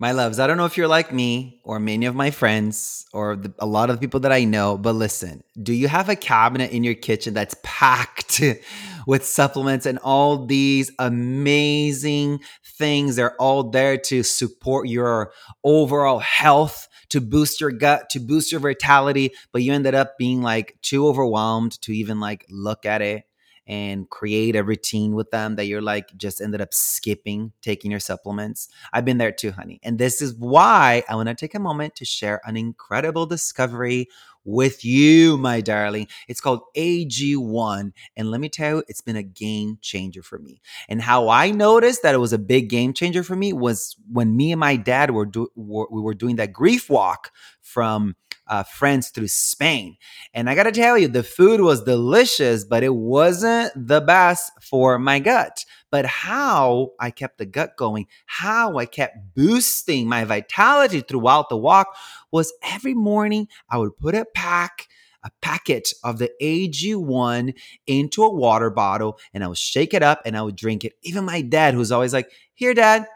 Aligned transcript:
My 0.00 0.10
loves, 0.10 0.40
I 0.40 0.48
don't 0.48 0.56
know 0.56 0.64
if 0.64 0.76
you're 0.76 0.88
like 0.88 1.12
me 1.12 1.60
or 1.62 1.78
many 1.78 2.06
of 2.06 2.16
my 2.16 2.32
friends 2.32 3.06
or 3.12 3.36
the, 3.36 3.54
a 3.60 3.66
lot 3.66 3.90
of 3.90 4.00
people 4.00 4.18
that 4.20 4.32
I 4.32 4.42
know, 4.42 4.76
but 4.76 4.90
listen, 4.92 5.44
do 5.62 5.72
you 5.72 5.86
have 5.86 6.08
a 6.08 6.16
cabinet 6.16 6.72
in 6.72 6.82
your 6.82 6.94
kitchen 6.94 7.32
that's 7.32 7.54
packed 7.62 8.42
with 9.06 9.24
supplements 9.24 9.86
and 9.86 9.98
all 10.00 10.46
these 10.46 10.90
amazing 10.98 12.40
things? 12.66 13.14
They're 13.14 13.40
all 13.40 13.70
there 13.70 13.96
to 13.96 14.24
support 14.24 14.88
your 14.88 15.30
overall 15.62 16.18
health, 16.18 16.88
to 17.10 17.20
boost 17.20 17.60
your 17.60 17.70
gut, 17.70 18.10
to 18.10 18.18
boost 18.20 18.50
your 18.50 18.60
vitality, 18.60 19.30
but 19.52 19.62
you 19.62 19.72
ended 19.72 19.94
up 19.94 20.18
being 20.18 20.42
like 20.42 20.76
too 20.82 21.06
overwhelmed 21.06 21.80
to 21.82 21.92
even 21.94 22.18
like 22.18 22.44
look 22.50 22.84
at 22.84 23.00
it 23.00 23.26
and 23.66 24.08
create 24.10 24.56
a 24.56 24.62
routine 24.64 25.14
with 25.14 25.30
them 25.30 25.56
that 25.56 25.66
you're 25.66 25.82
like 25.82 26.14
just 26.16 26.40
ended 26.40 26.60
up 26.60 26.74
skipping 26.74 27.52
taking 27.62 27.90
your 27.90 28.00
supplements. 28.00 28.68
I've 28.92 29.04
been 29.04 29.18
there 29.18 29.32
too, 29.32 29.52
honey. 29.52 29.80
And 29.82 29.98
this 29.98 30.20
is 30.20 30.34
why 30.34 31.02
I 31.08 31.14
want 31.14 31.28
to 31.28 31.34
take 31.34 31.54
a 31.54 31.58
moment 31.60 31.96
to 31.96 32.04
share 32.04 32.40
an 32.44 32.56
incredible 32.56 33.26
discovery 33.26 34.08
with 34.46 34.84
you, 34.84 35.38
my 35.38 35.62
darling. 35.62 36.06
It's 36.28 36.42
called 36.42 36.60
AG1. 36.76 37.92
And 38.18 38.30
let 38.30 38.42
me 38.42 38.50
tell 38.50 38.76
you, 38.76 38.84
it's 38.88 39.00
been 39.00 39.16
a 39.16 39.22
game 39.22 39.78
changer 39.80 40.22
for 40.22 40.38
me. 40.38 40.60
And 40.86 41.00
how 41.00 41.30
I 41.30 41.50
noticed 41.50 42.02
that 42.02 42.14
it 42.14 42.18
was 42.18 42.34
a 42.34 42.38
big 42.38 42.68
game 42.68 42.92
changer 42.92 43.22
for 43.22 43.34
me 43.34 43.54
was 43.54 43.96
when 44.12 44.36
me 44.36 44.52
and 44.52 44.60
my 44.60 44.76
dad 44.76 45.12
were, 45.12 45.24
do- 45.24 45.50
were 45.56 45.86
we 45.90 46.02
were 46.02 46.12
doing 46.12 46.36
that 46.36 46.52
grief 46.52 46.90
walk 46.90 47.30
from 47.62 48.16
uh, 48.46 48.62
France 48.62 49.08
through 49.08 49.28
Spain. 49.28 49.96
And 50.32 50.48
I 50.50 50.54
gotta 50.54 50.72
tell 50.72 50.98
you, 50.98 51.08
the 51.08 51.22
food 51.22 51.60
was 51.60 51.84
delicious, 51.84 52.64
but 52.64 52.82
it 52.82 52.94
wasn't 52.94 53.72
the 53.74 54.00
best 54.00 54.52
for 54.62 54.98
my 54.98 55.18
gut. 55.18 55.64
But 55.90 56.06
how 56.06 56.90
I 57.00 57.10
kept 57.10 57.38
the 57.38 57.46
gut 57.46 57.76
going, 57.76 58.06
how 58.26 58.78
I 58.78 58.86
kept 58.86 59.34
boosting 59.34 60.08
my 60.08 60.24
vitality 60.24 61.00
throughout 61.00 61.48
the 61.48 61.56
walk 61.56 61.96
was 62.30 62.52
every 62.62 62.94
morning 62.94 63.48
I 63.70 63.78
would 63.78 63.96
put 63.96 64.14
a 64.14 64.24
pack 64.34 64.88
a 65.26 65.30
packet 65.40 65.88
of 66.02 66.18
the 66.18 66.30
AG1 66.42 67.54
into 67.86 68.22
a 68.22 68.30
water 68.30 68.68
bottle 68.68 69.16
and 69.32 69.42
I 69.42 69.46
would 69.46 69.56
shake 69.56 69.94
it 69.94 70.02
up 70.02 70.20
and 70.26 70.36
I 70.36 70.42
would 70.42 70.54
drink 70.54 70.84
it. 70.84 70.92
Even 71.00 71.24
my 71.24 71.40
dad, 71.40 71.72
who's 71.72 71.90
always 71.92 72.12
like, 72.12 72.30
Here, 72.52 72.74
dad, 72.74 73.06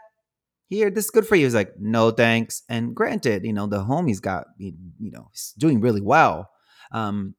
here, 0.69 0.91
this 0.91 1.05
is 1.05 1.11
good 1.11 1.27
for 1.27 1.35
you. 1.35 1.45
He's 1.45 1.55
like, 1.55 1.73
no, 1.79 2.11
thanks. 2.11 2.61
And 2.69 2.95
granted, 2.95 3.43
you 3.43 3.53
know, 3.53 3.65
the 3.65 3.79
homie's 3.83 4.19
got, 4.19 4.45
you 4.57 4.73
know, 4.99 5.27
he's 5.31 5.53
doing 5.57 5.81
really 5.81 6.01
well, 6.01 6.49
um, 6.91 7.33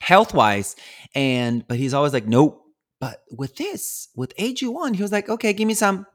health 0.00 0.32
wise. 0.32 0.76
And, 1.14 1.66
but 1.66 1.76
he's 1.76 1.92
always 1.92 2.12
like, 2.12 2.26
nope. 2.26 2.60
But 3.00 3.20
with 3.36 3.56
this, 3.56 4.08
with 4.14 4.34
AG1, 4.36 4.94
he 4.94 5.02
was 5.02 5.10
like, 5.10 5.28
okay, 5.28 5.52
give 5.52 5.66
me 5.66 5.74
some. 5.74 6.06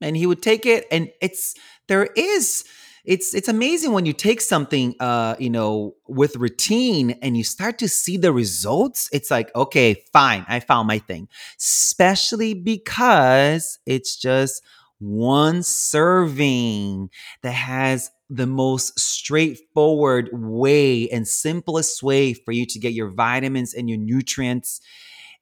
And 0.00 0.16
he 0.16 0.26
would 0.28 0.42
take 0.42 0.64
it. 0.64 0.86
And 0.92 1.10
it's, 1.20 1.54
there 1.88 2.08
is, 2.16 2.64
it's 3.04 3.36
it's 3.36 3.46
amazing 3.48 3.92
when 3.92 4.04
you 4.04 4.12
take 4.12 4.40
something 4.40 4.92
uh, 4.98 5.36
you 5.38 5.48
know 5.48 5.94
with 6.08 6.34
routine 6.34 7.12
and 7.22 7.36
you 7.36 7.44
start 7.44 7.78
to 7.78 7.88
see 7.88 8.16
the 8.16 8.32
results 8.32 9.08
it's 9.12 9.30
like 9.30 9.54
okay 9.54 10.02
fine 10.12 10.44
i 10.48 10.58
found 10.58 10.88
my 10.88 10.98
thing 10.98 11.28
especially 11.56 12.52
because 12.52 13.78
it's 13.86 14.16
just 14.16 14.60
one 14.98 15.62
serving 15.62 17.10
that 17.42 17.50
has 17.52 18.10
the 18.30 18.46
most 18.46 18.98
straightforward 18.98 20.30
way 20.32 21.08
and 21.10 21.28
simplest 21.28 22.02
way 22.02 22.32
for 22.32 22.52
you 22.52 22.66
to 22.66 22.78
get 22.78 22.92
your 22.92 23.08
vitamins 23.10 23.74
and 23.74 23.88
your 23.88 23.98
nutrients 23.98 24.80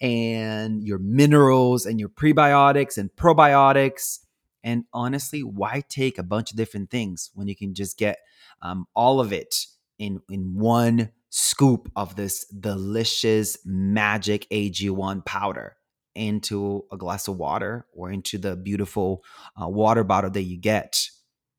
and 0.01 0.83
your 0.85 0.99
minerals 0.99 1.87
and 1.87 2.01
your 2.01 2.09
prebiotics 2.09 2.99
and 2.99 3.11
probiotics. 3.17 4.21
And 4.63 4.85
honestly, 4.93 5.43
why 5.43 5.83
take 5.89 6.19
a 6.19 6.23
bunch 6.23 6.51
of 6.51 6.57
different 6.57 6.91
things 6.91 7.31
when 7.35 7.49
you 7.49 7.57
can 7.57 7.75
just 7.75 7.99
get 7.99 8.19
um, 8.61 8.87
all 8.95 9.21
of 9.21 9.33
it 9.33 9.55
in, 9.99 10.21
in 10.29 10.55
one 10.59 11.11
scoop 11.31 11.91
of 11.97 12.17
this 12.17 12.45
delicious 12.47 13.57
magic 13.65 14.49
AG1 14.51 15.25
powder? 15.25 15.77
into 16.15 16.85
a 16.93 16.97
glass 16.97 17.29
of 17.29 17.37
water 17.37 17.87
or 17.93 18.11
into 18.11 18.39
the 18.39 18.57
beautiful 18.57 19.25
uh, 19.61 19.69
water 19.69 20.05
bottle 20.05 20.31
that 20.31 20.43
you 20.43 20.57
get. 20.59 21.09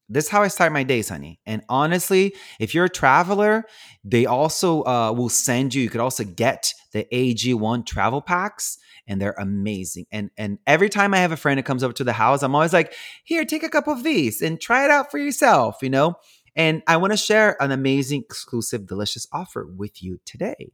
This 0.07 0.25
is 0.25 0.29
how 0.29 0.43
I 0.43 0.49
start 0.49 0.71
my 0.71 0.83
days, 0.83 1.09
honey. 1.09 1.39
And 1.47 1.63
honestly, 1.67 2.35
if 2.59 2.75
you're 2.75 2.85
a 2.85 2.89
traveler, 2.89 3.65
they 4.03 4.27
also 4.27 4.83
uh, 4.83 5.11
will 5.11 5.29
send 5.29 5.73
you. 5.73 5.81
You 5.81 5.89
could 5.89 6.01
also 6.01 6.23
get 6.23 6.71
the 6.93 7.07
AG1 7.11 7.87
travel 7.87 8.21
packs, 8.21 8.77
and 9.07 9.19
they're 9.19 9.33
amazing. 9.39 10.05
And 10.11 10.29
and 10.37 10.59
every 10.67 10.89
time 10.89 11.15
I 11.15 11.17
have 11.17 11.31
a 11.31 11.37
friend 11.37 11.57
that 11.57 11.63
comes 11.63 11.83
over 11.83 11.93
to 11.93 12.03
the 12.03 12.13
house, 12.13 12.43
I'm 12.43 12.53
always 12.53 12.71
like, 12.71 12.93
"Here, 13.23 13.45
take 13.45 13.63
a 13.63 13.69
cup 13.69 13.87
of 13.87 14.03
these 14.03 14.43
and 14.43 14.61
try 14.61 14.85
it 14.85 14.91
out 14.91 15.09
for 15.09 15.17
yourself," 15.17 15.77
you 15.81 15.89
know. 15.89 16.17
And 16.57 16.81
I 16.87 16.97
want 16.97 17.11
to 17.13 17.17
share 17.17 17.55
an 17.61 17.69
amazing, 17.71 18.21
exclusive, 18.21 18.87
delicious 18.87 19.27
offer 19.33 19.67
with 19.67 20.01
you 20.01 20.19
today. 20.25 20.71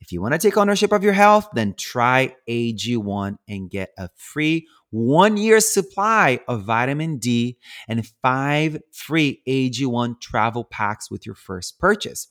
If 0.00 0.12
you 0.12 0.22
want 0.22 0.32
to 0.32 0.38
take 0.38 0.56
ownership 0.56 0.92
of 0.92 1.02
your 1.02 1.12
health, 1.12 1.48
then 1.54 1.74
try 1.74 2.36
AG1 2.48 3.38
and 3.48 3.68
get 3.68 3.90
a 3.98 4.10
free 4.14 4.68
one 4.90 5.36
year 5.36 5.58
supply 5.58 6.38
of 6.46 6.62
vitamin 6.64 7.18
D 7.18 7.58
and 7.88 8.06
five 8.22 8.78
free 8.92 9.42
AG1 9.48 10.20
travel 10.20 10.62
packs 10.64 11.10
with 11.10 11.26
your 11.26 11.34
first 11.34 11.80
purchase. 11.80 12.28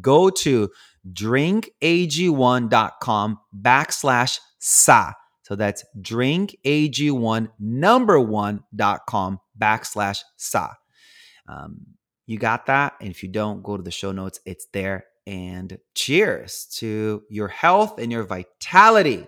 Go 0.00 0.28
to 0.30 0.70
drinkag1.com 1.10 3.38
backslash 3.60 4.38
sa. 4.58 5.12
So 5.42 5.56
that's 5.56 5.84
drinkag1 6.00 7.48
number 7.58 8.20
one.com 8.20 9.40
backslash 9.58 10.18
sa. 10.36 10.68
Um, 11.48 11.84
you 12.24 12.38
got 12.38 12.66
that? 12.66 12.94
And 13.00 13.10
if 13.10 13.24
you 13.24 13.28
don't, 13.28 13.62
go 13.64 13.76
to 13.76 13.82
the 13.82 13.90
show 13.90 14.12
notes. 14.12 14.38
It's 14.46 14.66
there. 14.72 15.06
And 15.26 15.78
cheers 15.94 16.66
to 16.76 17.22
your 17.28 17.48
health 17.48 17.98
and 17.98 18.10
your 18.12 18.22
vitality. 18.24 19.26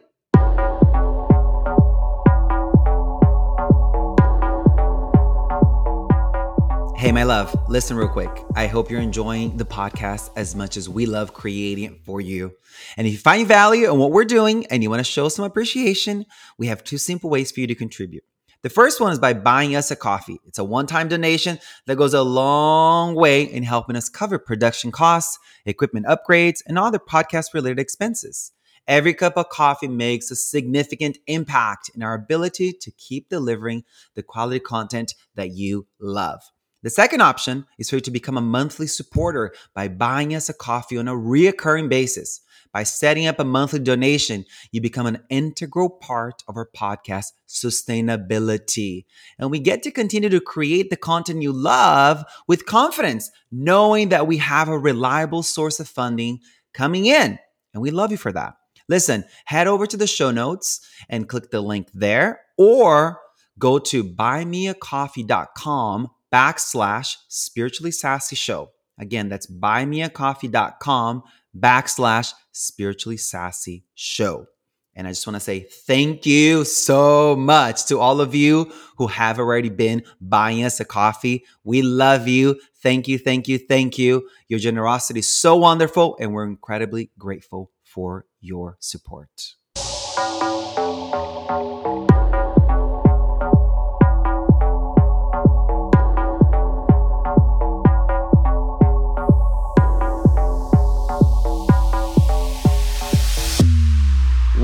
Hey, 6.97 7.12
my 7.12 7.25
love, 7.25 7.55
listen 7.69 7.99
real 7.99 8.09
quick. 8.09 8.31
I 8.56 8.66
hope 8.66 8.91
you're 8.91 9.00
enjoying 9.00 9.59
the 9.59 9.65
podcast 9.65 10.31
as 10.37 10.56
much 10.56 10.76
as 10.78 10.88
we 10.88 11.05
love 11.05 11.34
creating 11.34 11.84
it 11.84 12.05
for 12.05 12.21
you. 12.21 12.55
And 12.97 13.06
if 13.06 13.12
you 13.12 13.19
find 13.19 13.47
value 13.47 13.91
in 13.93 13.99
what 13.99 14.11
we're 14.11 14.25
doing 14.25 14.66
and 14.66 14.82
you 14.82 14.88
want 14.88 15.00
to 15.00 15.05
show 15.05 15.28
some 15.28 15.44
appreciation, 15.44 16.25
we 16.59 16.69
have 16.69 16.82
two 16.82 16.97
simple 16.99 17.28
ways 17.28 17.53
for 17.53 17.61
you 17.61 17.66
to 17.66 17.75
contribute. 17.75 18.22
The 18.65 18.71
first 18.71 18.99
one 18.99 19.13
is 19.13 19.19
by 19.19 19.35
buying 19.35 19.77
us 19.77 19.91
a 19.91 19.97
coffee. 19.97 20.41
It's 20.47 20.59
a 20.59 20.65
one 20.65 20.87
time 20.87 21.09
donation 21.09 21.59
that 21.87 21.97
goes 21.99 22.15
a 22.15 22.23
long 22.23 23.15
way 23.15 23.43
in 23.43 23.63
helping 23.63 23.95
us 23.95 24.09
cover 24.09 24.39
production 24.39 24.91
costs, 24.91 25.39
equipment 25.67 26.07
upgrades, 26.07 26.63
and 26.67 26.79
other 26.79 26.99
podcast 26.99 27.53
related 27.53 27.79
expenses. 27.79 28.53
Every 28.89 29.13
cup 29.13 29.37
of 29.37 29.51
coffee 29.51 29.87
makes 29.89 30.31
a 30.31 30.35
significant 30.37 31.19
impact 31.27 31.91
in 31.95 32.03
our 32.03 32.15
ability 32.15 32.73
to 32.73 32.91
keep 32.93 33.29
delivering 33.29 33.85
the 34.15 34.23
quality 34.23 34.61
content 34.61 35.15
that 35.35 35.51
you 35.51 35.87
love. 36.01 36.41
The 36.83 36.89
second 36.89 37.21
option 37.21 37.67
is 37.79 37.91
for 37.91 37.97
you 37.97 38.01
to 38.01 38.11
become 38.11 38.39
a 38.39 38.43
monthly 38.43 38.87
supporter 38.87 39.53
by 39.75 39.89
buying 39.89 40.35
us 40.35 40.49
a 40.49 40.55
coffee 40.55 40.97
on 40.97 41.07
a 41.07 41.13
reoccurring 41.13 41.91
basis. 41.91 42.41
By 42.75 42.83
setting 42.83 43.27
up 43.29 43.39
a 43.39 43.45
monthly 43.45 43.79
donation, 43.79 44.45
you 44.73 44.81
become 44.81 45.07
an 45.07 45.23
integral 45.31 45.89
part 45.89 46.43
of 46.49 46.57
our 46.57 46.69
podcast, 46.77 47.27
Sustainability. 47.49 49.05
And 49.39 49.53
we 49.53 49.61
get 49.61 49.85
to 49.85 49.93
continue 49.93 50.29
to 50.29 50.41
create 50.41 50.91
the 50.91 50.97
content 50.97 51.41
you 51.43 51.53
love 51.53 52.25
with 52.49 52.67
confidence, 52.67 53.31
knowing 53.53 54.09
that 54.09 54.27
we 54.27 54.39
have 54.39 54.69
a 54.69 54.77
reliable 54.77 55.45
source 55.45 55.79
of 55.79 55.89
funding 55.89 56.41
coming 56.73 57.07
in. 57.07 57.39
And 57.75 57.81
we 57.83 57.93
love 57.93 58.11
you 58.11 58.17
for 58.17 58.33
that. 58.33 58.55
Listen, 58.89 59.23
head 59.45 59.69
over 59.69 59.87
to 59.87 59.97
the 59.97 60.09
show 60.09 60.33
notes 60.33 60.81
and 61.09 61.29
click 61.29 61.53
the 61.53 61.61
link 61.61 61.87
there, 61.95 62.41
or 62.59 63.21
go 63.56 63.79
to 63.79 64.03
buymeacoffee.com 64.03 66.09
backslash 66.33 67.15
spiritually 67.29 67.93
sassy 67.93 68.35
show. 68.35 68.73
Again, 68.99 69.29
that's 69.29 69.47
buymeacoffee.com 69.47 71.23
backslash 71.56 72.32
Spiritually 72.55 73.17
Sassy 73.17 73.85
Show. 73.95 74.47
And 74.97 75.09
I 75.09 75.11
just 75.11 75.27
want 75.27 75.35
to 75.35 75.41
say 75.41 75.61
thank 75.61 76.25
you 76.25 76.65
so 76.65 77.35
much 77.37 77.87
to 77.87 77.99
all 77.99 78.21
of 78.21 78.33
you 78.33 78.71
who 78.97 79.09
have 79.09 79.41
already 79.41 79.69
been 79.69 80.05
buying 80.21 80.62
us 80.65 80.79
a 80.79 80.85
coffee. 80.85 81.45
We 81.65 81.83
love 81.83 82.29
you. 82.29 82.61
Thank 82.81 83.09
you, 83.09 83.19
thank 83.19 83.49
you, 83.49 83.59
thank 83.59 83.99
you. 83.99 84.29
Your 84.47 84.61
generosity 84.61 85.19
is 85.19 85.29
so 85.33 85.56
wonderful, 85.56 86.17
and 86.21 86.33
we're 86.33 86.47
incredibly 86.47 87.11
grateful 87.19 87.73
for 87.83 88.25
your 88.41 88.77
support. 88.79 89.57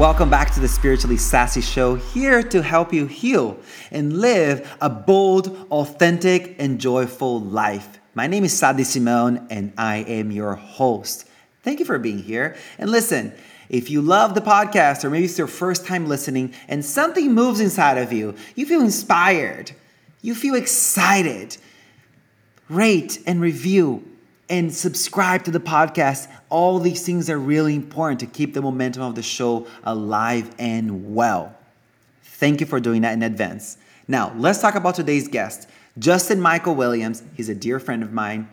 Welcome 0.00 0.30
back 0.30 0.50
to 0.54 0.60
the 0.60 0.66
Spiritually 0.66 1.18
Sassy 1.18 1.60
Show, 1.60 1.96
here 1.96 2.42
to 2.44 2.62
help 2.62 2.90
you 2.90 3.04
heal 3.04 3.58
and 3.90 4.14
live 4.18 4.74
a 4.80 4.88
bold, 4.88 5.54
authentic, 5.70 6.56
and 6.58 6.80
joyful 6.80 7.40
life. 7.42 7.98
My 8.14 8.26
name 8.26 8.42
is 8.44 8.58
Sah 8.58 8.72
D'Simone, 8.72 9.46
and 9.50 9.74
I 9.76 9.96
am 9.98 10.30
your 10.30 10.54
host. 10.54 11.28
Thank 11.62 11.80
you 11.80 11.84
for 11.84 11.98
being 11.98 12.16
here. 12.20 12.56
And 12.78 12.88
listen, 12.90 13.34
if 13.68 13.90
you 13.90 14.00
love 14.00 14.34
the 14.34 14.40
podcast, 14.40 15.04
or 15.04 15.10
maybe 15.10 15.26
it's 15.26 15.36
your 15.36 15.46
first 15.46 15.84
time 15.84 16.06
listening, 16.08 16.54
and 16.68 16.82
something 16.82 17.34
moves 17.34 17.60
inside 17.60 17.98
of 17.98 18.10
you, 18.10 18.34
you 18.54 18.64
feel 18.64 18.80
inspired, 18.80 19.70
you 20.22 20.34
feel 20.34 20.54
excited, 20.54 21.58
rate 22.70 23.18
and 23.26 23.38
review 23.42 24.02
and 24.50 24.74
subscribe 24.74 25.44
to 25.44 25.50
the 25.52 25.60
podcast. 25.60 26.28
All 26.50 26.80
these 26.80 27.06
things 27.06 27.30
are 27.30 27.38
really 27.38 27.76
important 27.76 28.20
to 28.20 28.26
keep 28.26 28.52
the 28.52 28.60
momentum 28.60 29.02
of 29.02 29.14
the 29.14 29.22
show 29.22 29.66
alive 29.84 30.50
and 30.58 31.14
well. 31.14 31.56
Thank 32.22 32.60
you 32.60 32.66
for 32.66 32.80
doing 32.80 33.02
that 33.02 33.12
in 33.12 33.22
advance. 33.22 33.78
Now, 34.08 34.34
let's 34.36 34.60
talk 34.60 34.74
about 34.74 34.96
today's 34.96 35.28
guest, 35.28 35.68
Justin 35.98 36.40
Michael 36.40 36.74
Williams. 36.74 37.22
He's 37.36 37.48
a 37.48 37.54
dear 37.54 37.78
friend 37.78 38.02
of 38.02 38.12
mine, 38.12 38.48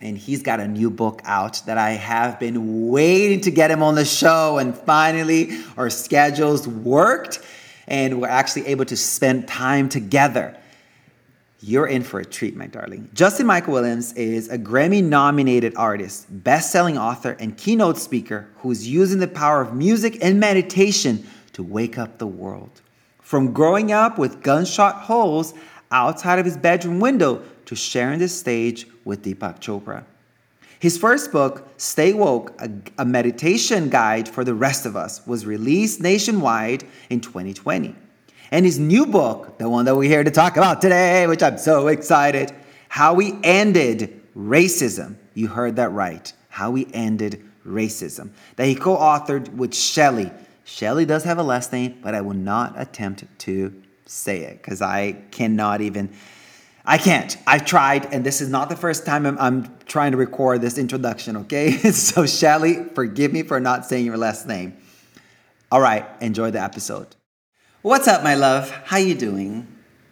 and 0.00 0.16
he's 0.16 0.42
got 0.42 0.58
a 0.58 0.66
new 0.66 0.90
book 0.90 1.20
out 1.24 1.60
that 1.66 1.76
I 1.76 1.90
have 1.90 2.40
been 2.40 2.88
waiting 2.88 3.42
to 3.42 3.50
get 3.50 3.70
him 3.70 3.82
on 3.82 3.96
the 3.96 4.06
show. 4.06 4.56
And 4.56 4.74
finally, 4.74 5.50
our 5.76 5.90
schedules 5.90 6.66
worked, 6.66 7.40
and 7.86 8.22
we're 8.22 8.28
actually 8.28 8.68
able 8.68 8.86
to 8.86 8.96
spend 8.96 9.46
time 9.48 9.90
together. 9.90 10.56
You're 11.62 11.88
in 11.88 12.02
for 12.04 12.20
a 12.20 12.24
treat, 12.24 12.56
my 12.56 12.66
darling. 12.66 13.10
Justin 13.12 13.44
Michael 13.46 13.74
Williams 13.74 14.14
is 14.14 14.48
a 14.48 14.58
Grammy 14.58 15.04
nominated 15.04 15.74
artist, 15.76 16.26
best 16.42 16.72
selling 16.72 16.96
author, 16.96 17.36
and 17.38 17.54
keynote 17.54 17.98
speaker 17.98 18.48
who's 18.56 18.88
using 18.88 19.18
the 19.18 19.28
power 19.28 19.60
of 19.60 19.74
music 19.74 20.16
and 20.22 20.40
meditation 20.40 21.26
to 21.52 21.62
wake 21.62 21.98
up 21.98 22.16
the 22.16 22.26
world. 22.26 22.80
From 23.20 23.52
growing 23.52 23.92
up 23.92 24.16
with 24.16 24.42
gunshot 24.42 24.94
holes 25.02 25.52
outside 25.90 26.38
of 26.38 26.46
his 26.46 26.56
bedroom 26.56 26.98
window 26.98 27.42
to 27.66 27.76
sharing 27.76 28.20
the 28.20 28.28
stage 28.28 28.86
with 29.04 29.22
Deepak 29.22 29.60
Chopra. 29.60 30.04
His 30.78 30.96
first 30.96 31.30
book, 31.30 31.68
Stay 31.76 32.14
Woke, 32.14 32.54
a, 32.58 32.70
a 32.96 33.04
meditation 33.04 33.90
guide 33.90 34.26
for 34.30 34.44
the 34.44 34.54
rest 34.54 34.86
of 34.86 34.96
us, 34.96 35.26
was 35.26 35.44
released 35.44 36.00
nationwide 36.00 36.84
in 37.10 37.20
2020 37.20 37.94
and 38.50 38.66
his 38.66 38.78
new 38.78 39.06
book, 39.06 39.58
the 39.58 39.68
one 39.68 39.84
that 39.84 39.96
we're 39.96 40.08
here 40.08 40.24
to 40.24 40.30
talk 40.30 40.56
about 40.56 40.80
today, 40.82 41.26
which 41.26 41.42
I'm 41.42 41.58
so 41.58 41.86
excited, 41.88 42.52
How 42.88 43.14
We 43.14 43.34
Ended 43.44 44.20
Racism. 44.36 45.16
You 45.34 45.46
heard 45.48 45.76
that 45.76 45.90
right. 45.92 46.32
How 46.48 46.70
We 46.72 46.88
Ended 46.92 47.44
Racism, 47.66 48.30
that 48.56 48.66
he 48.66 48.74
co 48.74 48.96
authored 48.96 49.54
with 49.54 49.74
Shelly. 49.74 50.30
Shelly 50.64 51.04
does 51.04 51.24
have 51.24 51.38
a 51.38 51.42
last 51.42 51.72
name, 51.72 51.98
but 52.02 52.14
I 52.14 52.20
will 52.20 52.34
not 52.34 52.74
attempt 52.80 53.24
to 53.40 53.82
say 54.06 54.40
it 54.42 54.62
because 54.62 54.82
I 54.82 55.12
cannot 55.30 55.80
even. 55.80 56.10
I 56.84 56.98
can't. 56.98 57.36
I've 57.46 57.64
tried, 57.66 58.06
and 58.06 58.24
this 58.24 58.40
is 58.40 58.48
not 58.48 58.68
the 58.68 58.74
first 58.76 59.04
time 59.06 59.26
I'm, 59.26 59.38
I'm 59.38 59.78
trying 59.86 60.12
to 60.12 60.16
record 60.16 60.60
this 60.62 60.78
introduction, 60.78 61.36
okay? 61.38 61.70
so, 61.76 62.26
Shelly, 62.26 62.84
forgive 62.94 63.32
me 63.32 63.42
for 63.42 63.60
not 63.60 63.84
saying 63.86 64.06
your 64.06 64.16
last 64.16 64.46
name. 64.48 64.76
All 65.70 65.80
right, 65.80 66.06
enjoy 66.20 66.50
the 66.50 66.60
episode. 66.62 67.14
What's 67.82 68.06
up, 68.08 68.22
my 68.22 68.34
love? 68.34 68.70
How 68.84 68.98
you 68.98 69.14
doing? 69.14 69.66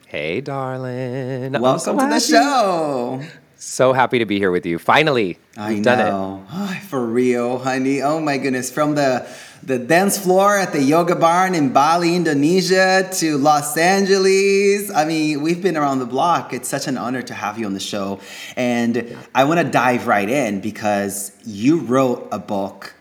Hey, 0.06 0.40
darling. 0.40 1.52
Welcome 1.52 1.98
so 1.98 1.98
to 1.98 2.06
the 2.06 2.18
show. 2.18 3.22
So 3.56 3.92
happy 3.92 4.18
to 4.20 4.24
be 4.24 4.38
here 4.38 4.50
with 4.50 4.64
you. 4.64 4.78
Finally, 4.78 5.38
I 5.54 5.72
have 5.74 5.78
know. 5.84 5.84
done 5.84 6.00
it. 6.00 6.46
Oh, 6.50 6.78
for 6.88 7.04
real, 7.04 7.58
honey. 7.58 8.00
Oh 8.00 8.20
my 8.20 8.38
goodness. 8.38 8.70
From 8.72 8.94
the 8.94 9.28
the 9.62 9.78
dance 9.78 10.16
floor 10.16 10.56
at 10.56 10.72
the 10.72 10.82
yoga 10.82 11.14
barn 11.14 11.54
in 11.54 11.70
Bali, 11.74 12.16
Indonesia 12.16 13.06
to 13.16 13.36
Los 13.36 13.76
Angeles. 13.76 14.90
I 14.90 15.04
mean, 15.04 15.42
we've 15.42 15.60
been 15.62 15.76
around 15.76 15.98
the 15.98 16.06
block. 16.06 16.54
It's 16.54 16.70
such 16.70 16.86
an 16.88 16.96
honor 16.96 17.20
to 17.20 17.34
have 17.34 17.58
you 17.58 17.66
on 17.66 17.74
the 17.74 17.80
show. 17.80 18.18
And 18.56 19.14
I 19.34 19.44
want 19.44 19.60
to 19.60 19.68
dive 19.70 20.06
right 20.06 20.30
in 20.30 20.62
because 20.62 21.32
you 21.44 21.80
wrote 21.80 22.28
a 22.32 22.38
book 22.38 22.94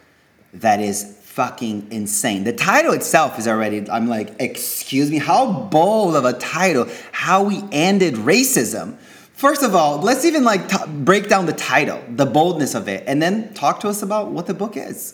that 0.55 0.81
is 0.81 1.13
fucking 1.37 1.85
insane. 1.91 2.45
The 2.45 2.51
title 2.51 2.93
itself 2.93 3.37
is 3.37 3.47
already, 3.47 3.87
I'm 3.91 4.07
like, 4.07 4.33
excuse 4.41 5.11
me, 5.11 5.19
how 5.19 5.51
bold 5.71 6.15
of 6.15 6.25
a 6.25 6.33
title, 6.33 6.87
how 7.11 7.43
we 7.43 7.63
ended 7.71 8.15
racism. 8.15 8.97
First 9.33 9.61
of 9.61 9.75
all, 9.75 9.99
let's 9.99 10.25
even 10.25 10.43
like 10.43 10.67
t- 10.67 10.77
break 10.87 11.29
down 11.29 11.45
the 11.45 11.53
title, 11.53 12.01
the 12.09 12.25
boldness 12.25 12.73
of 12.73 12.87
it, 12.87 13.03
and 13.05 13.21
then 13.21 13.53
talk 13.53 13.79
to 13.81 13.87
us 13.87 14.01
about 14.01 14.31
what 14.31 14.47
the 14.47 14.55
book 14.55 14.75
is. 14.75 15.13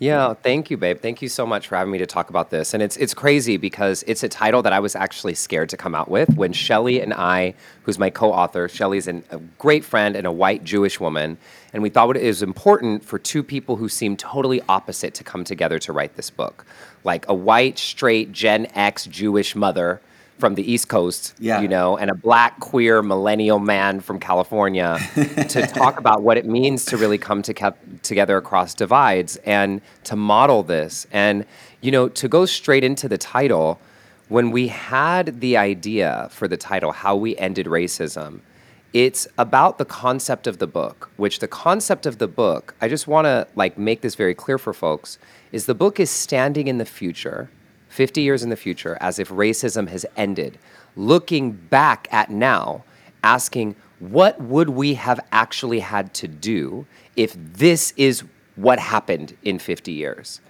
Yeah, 0.00 0.34
thank 0.34 0.68
you, 0.68 0.76
babe. 0.76 0.98
Thank 0.98 1.22
you 1.22 1.28
so 1.28 1.46
much 1.46 1.68
for 1.68 1.76
having 1.76 1.92
me 1.92 1.98
to 1.98 2.06
talk 2.06 2.28
about 2.28 2.50
this. 2.50 2.74
And 2.74 2.82
it's 2.82 2.96
it's 2.96 3.14
crazy 3.14 3.56
because 3.58 4.02
it's 4.08 4.24
a 4.24 4.28
title 4.28 4.62
that 4.62 4.72
I 4.72 4.80
was 4.80 4.96
actually 4.96 5.34
scared 5.34 5.68
to 5.68 5.76
come 5.76 5.94
out 5.94 6.08
with 6.10 6.34
when 6.34 6.52
Shelly 6.52 7.00
and 7.00 7.14
I, 7.14 7.54
who's 7.84 8.00
my 8.00 8.10
co-author, 8.10 8.68
Shelly's 8.68 9.06
an, 9.06 9.22
a 9.30 9.38
great 9.58 9.84
friend 9.84 10.16
and 10.16 10.26
a 10.26 10.32
white 10.32 10.64
Jewish 10.64 10.98
woman. 10.98 11.38
And 11.72 11.82
we 11.82 11.88
thought 11.88 12.16
it 12.16 12.26
was 12.26 12.42
important 12.42 13.04
for 13.04 13.18
two 13.18 13.42
people 13.42 13.76
who 13.76 13.88
seemed 13.88 14.18
totally 14.18 14.60
opposite 14.68 15.14
to 15.14 15.24
come 15.24 15.42
together 15.44 15.78
to 15.80 15.92
write 15.92 16.16
this 16.16 16.28
book. 16.30 16.66
Like 17.04 17.26
a 17.28 17.34
white, 17.34 17.78
straight, 17.78 18.30
Gen 18.32 18.66
X 18.74 19.06
Jewish 19.06 19.56
mother 19.56 20.00
from 20.38 20.54
the 20.54 20.70
East 20.70 20.88
Coast, 20.88 21.34
yeah. 21.38 21.60
you 21.60 21.68
know, 21.68 21.96
and 21.96 22.10
a 22.10 22.14
black, 22.14 22.58
queer, 22.60 23.00
millennial 23.00 23.58
man 23.58 24.00
from 24.00 24.18
California 24.18 24.98
to 25.48 25.66
talk 25.74 25.98
about 25.98 26.22
what 26.22 26.36
it 26.36 26.44
means 26.44 26.84
to 26.86 26.96
really 26.96 27.16
come 27.18 27.42
to 27.42 27.54
ke- 27.54 28.02
together 28.02 28.36
across 28.36 28.74
divides 28.74 29.36
and 29.36 29.80
to 30.04 30.16
model 30.16 30.62
this. 30.62 31.06
And, 31.12 31.46
you 31.80 31.90
know, 31.90 32.08
to 32.10 32.28
go 32.28 32.44
straight 32.44 32.82
into 32.84 33.08
the 33.08 33.18
title, 33.18 33.78
when 34.28 34.50
we 34.50 34.68
had 34.68 35.40
the 35.40 35.56
idea 35.56 36.28
for 36.32 36.48
the 36.48 36.56
title, 36.56 36.90
How 36.92 37.14
We 37.16 37.36
Ended 37.36 37.64
Racism, 37.66 38.40
it's 38.92 39.26
about 39.38 39.78
the 39.78 39.84
concept 39.84 40.46
of 40.46 40.58
the 40.58 40.66
book 40.66 41.10
which 41.16 41.38
the 41.38 41.48
concept 41.48 42.04
of 42.04 42.18
the 42.18 42.28
book 42.28 42.74
i 42.82 42.88
just 42.88 43.06
want 43.08 43.24
to 43.24 43.46
like 43.56 43.78
make 43.78 44.00
this 44.02 44.14
very 44.14 44.34
clear 44.34 44.58
for 44.58 44.72
folks 44.74 45.18
is 45.50 45.64
the 45.66 45.74
book 45.74 45.98
is 45.98 46.10
standing 46.10 46.66
in 46.68 46.76
the 46.78 46.84
future 46.84 47.50
50 47.88 48.20
years 48.20 48.42
in 48.42 48.50
the 48.50 48.56
future 48.56 48.98
as 49.00 49.18
if 49.18 49.28
racism 49.30 49.88
has 49.88 50.04
ended 50.16 50.58
looking 50.96 51.52
back 51.52 52.06
at 52.12 52.28
now 52.30 52.84
asking 53.24 53.74
what 53.98 54.38
would 54.40 54.68
we 54.68 54.94
have 54.94 55.20
actually 55.32 55.80
had 55.80 56.12
to 56.12 56.28
do 56.28 56.84
if 57.16 57.34
this 57.38 57.94
is 57.96 58.22
what 58.56 58.78
happened 58.78 59.34
in 59.42 59.58
50 59.58 59.90
years 59.92 60.40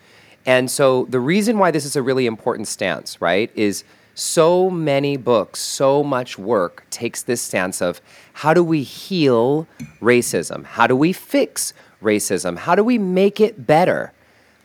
and 0.44 0.68
so 0.68 1.04
the 1.04 1.20
reason 1.20 1.58
why 1.60 1.70
this 1.70 1.84
is 1.84 1.94
a 1.94 2.02
really 2.02 2.26
important 2.26 2.66
stance 2.66 3.20
right 3.20 3.52
is 3.54 3.84
so 4.14 4.68
many 4.70 5.16
books, 5.16 5.60
so 5.60 6.02
much 6.02 6.38
work 6.38 6.84
takes 6.90 7.22
this 7.22 7.40
stance 7.40 7.80
of 7.80 8.00
how 8.34 8.52
do 8.54 8.62
we 8.62 8.82
heal 8.82 9.66
racism? 10.00 10.64
How 10.64 10.86
do 10.86 10.94
we 10.94 11.12
fix 11.12 11.72
racism? 12.02 12.58
How 12.58 12.74
do 12.74 12.84
we 12.84 12.98
make 12.98 13.40
it 13.40 13.66
better? 13.66 14.12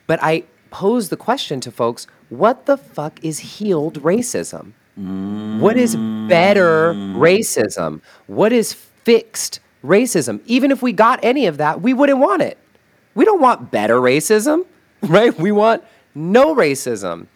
But 0.05 0.19
I 0.21 0.43
pose 0.69 1.09
the 1.09 1.17
question 1.17 1.59
to 1.61 1.71
folks 1.71 2.07
what 2.29 2.65
the 2.65 2.75
fuck 2.77 3.23
is 3.23 3.39
healed 3.59 4.01
racism? 4.03 4.73
What 5.59 5.77
is 5.77 5.95
better 6.27 6.91
racism? 6.93 8.01
What 8.25 8.51
is 8.51 8.73
fixed 8.73 9.59
racism? 9.83 10.41
Even 10.47 10.71
if 10.71 10.81
we 10.81 10.91
got 10.91 11.19
any 11.23 11.45
of 11.45 11.57
that, 11.57 11.81
we 11.81 11.93
wouldn't 11.93 12.17
want 12.17 12.41
it. 12.41 12.57
We 13.15 13.23
don't 13.23 13.39
want 13.39 13.69
better 13.71 13.97
racism, 14.01 14.65
right? 15.03 15.39
We 15.39 15.51
want 15.51 15.83
no 16.15 16.55
racism. 16.55 17.27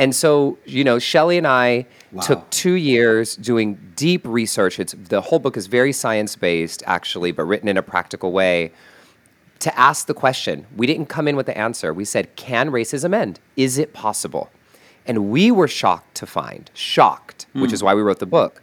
And 0.00 0.16
so, 0.16 0.56
you 0.64 0.82
know, 0.82 0.98
Shelly 0.98 1.36
and 1.36 1.46
I 1.46 1.84
wow. 2.10 2.22
took 2.22 2.48
two 2.48 2.72
years 2.72 3.36
doing 3.36 3.78
deep 3.96 4.22
research. 4.24 4.80
It's 4.80 4.94
the 4.94 5.20
whole 5.20 5.38
book 5.38 5.58
is 5.58 5.66
very 5.66 5.92
science 5.92 6.36
based, 6.36 6.82
actually, 6.86 7.32
but 7.32 7.44
written 7.44 7.68
in 7.68 7.76
a 7.76 7.82
practical 7.82 8.32
way. 8.32 8.72
To 9.58 9.78
ask 9.78 10.06
the 10.06 10.14
question, 10.14 10.66
we 10.74 10.86
didn't 10.86 11.06
come 11.10 11.28
in 11.28 11.36
with 11.36 11.44
the 11.44 11.56
answer. 11.66 11.92
We 11.92 12.06
said, 12.06 12.34
"Can 12.34 12.70
racism 12.70 13.12
end? 13.14 13.40
Is 13.58 13.76
it 13.76 13.92
possible?" 13.92 14.48
And 15.04 15.28
we 15.30 15.50
were 15.50 15.68
shocked 15.68 16.14
to 16.14 16.26
find, 16.26 16.70
shocked, 16.72 17.44
mm. 17.54 17.60
which 17.60 17.70
is 17.74 17.82
why 17.82 17.92
we 17.94 18.00
wrote 18.00 18.20
the 18.20 18.32
book, 18.40 18.62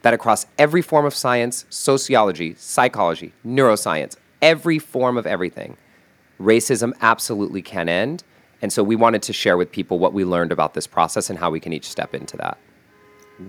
that 0.00 0.14
across 0.14 0.46
every 0.56 0.80
form 0.80 1.04
of 1.04 1.14
science, 1.14 1.66
sociology, 1.68 2.54
psychology, 2.56 3.34
neuroscience, 3.46 4.16
every 4.40 4.78
form 4.78 5.18
of 5.18 5.26
everything, 5.26 5.76
racism 6.40 6.94
absolutely 7.02 7.60
can 7.60 7.90
end 7.90 8.24
and 8.60 8.72
so 8.72 8.82
we 8.82 8.96
wanted 8.96 9.22
to 9.22 9.32
share 9.32 9.56
with 9.56 9.70
people 9.70 9.98
what 9.98 10.12
we 10.12 10.24
learned 10.24 10.52
about 10.52 10.74
this 10.74 10.86
process 10.86 11.30
and 11.30 11.38
how 11.38 11.50
we 11.50 11.60
can 11.60 11.72
each 11.72 11.88
step 11.88 12.14
into 12.14 12.36
that. 12.38 12.58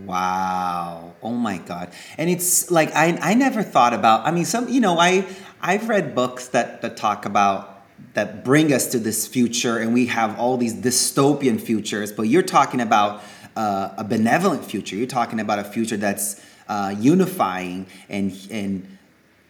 Wow. 0.05 1.13
Oh 1.23 1.31
my 1.31 1.57
god. 1.57 1.91
And 2.17 2.29
it's 2.29 2.69
like 2.69 2.93
I 2.95 3.17
I 3.21 3.33
never 3.33 3.63
thought 3.63 3.93
about 3.93 4.27
I 4.27 4.31
mean 4.31 4.45
some 4.45 4.67
you 4.69 4.81
know 4.81 4.99
I 4.99 5.25
I've 5.61 5.89
read 5.89 6.13
books 6.13 6.49
that 6.49 6.83
that 6.83 6.95
talk 6.95 7.25
about 7.25 7.81
that 8.13 8.45
bring 8.45 8.71
us 8.71 8.87
to 8.91 8.99
this 8.99 9.25
future 9.25 9.79
and 9.79 9.93
we 9.93 10.05
have 10.05 10.37
all 10.39 10.57
these 10.57 10.75
dystopian 10.75 11.59
futures, 11.59 12.11
but 12.11 12.23
you're 12.23 12.43
talking 12.43 12.79
about 12.81 13.23
uh, 13.55 13.89
a 13.97 14.03
benevolent 14.05 14.63
future. 14.63 14.95
You're 14.95 15.07
talking 15.07 15.39
about 15.39 15.59
a 15.59 15.63
future 15.65 15.97
that's 15.97 16.39
uh, 16.67 16.95
unifying 16.99 17.87
and 18.09 18.31
and 18.51 18.97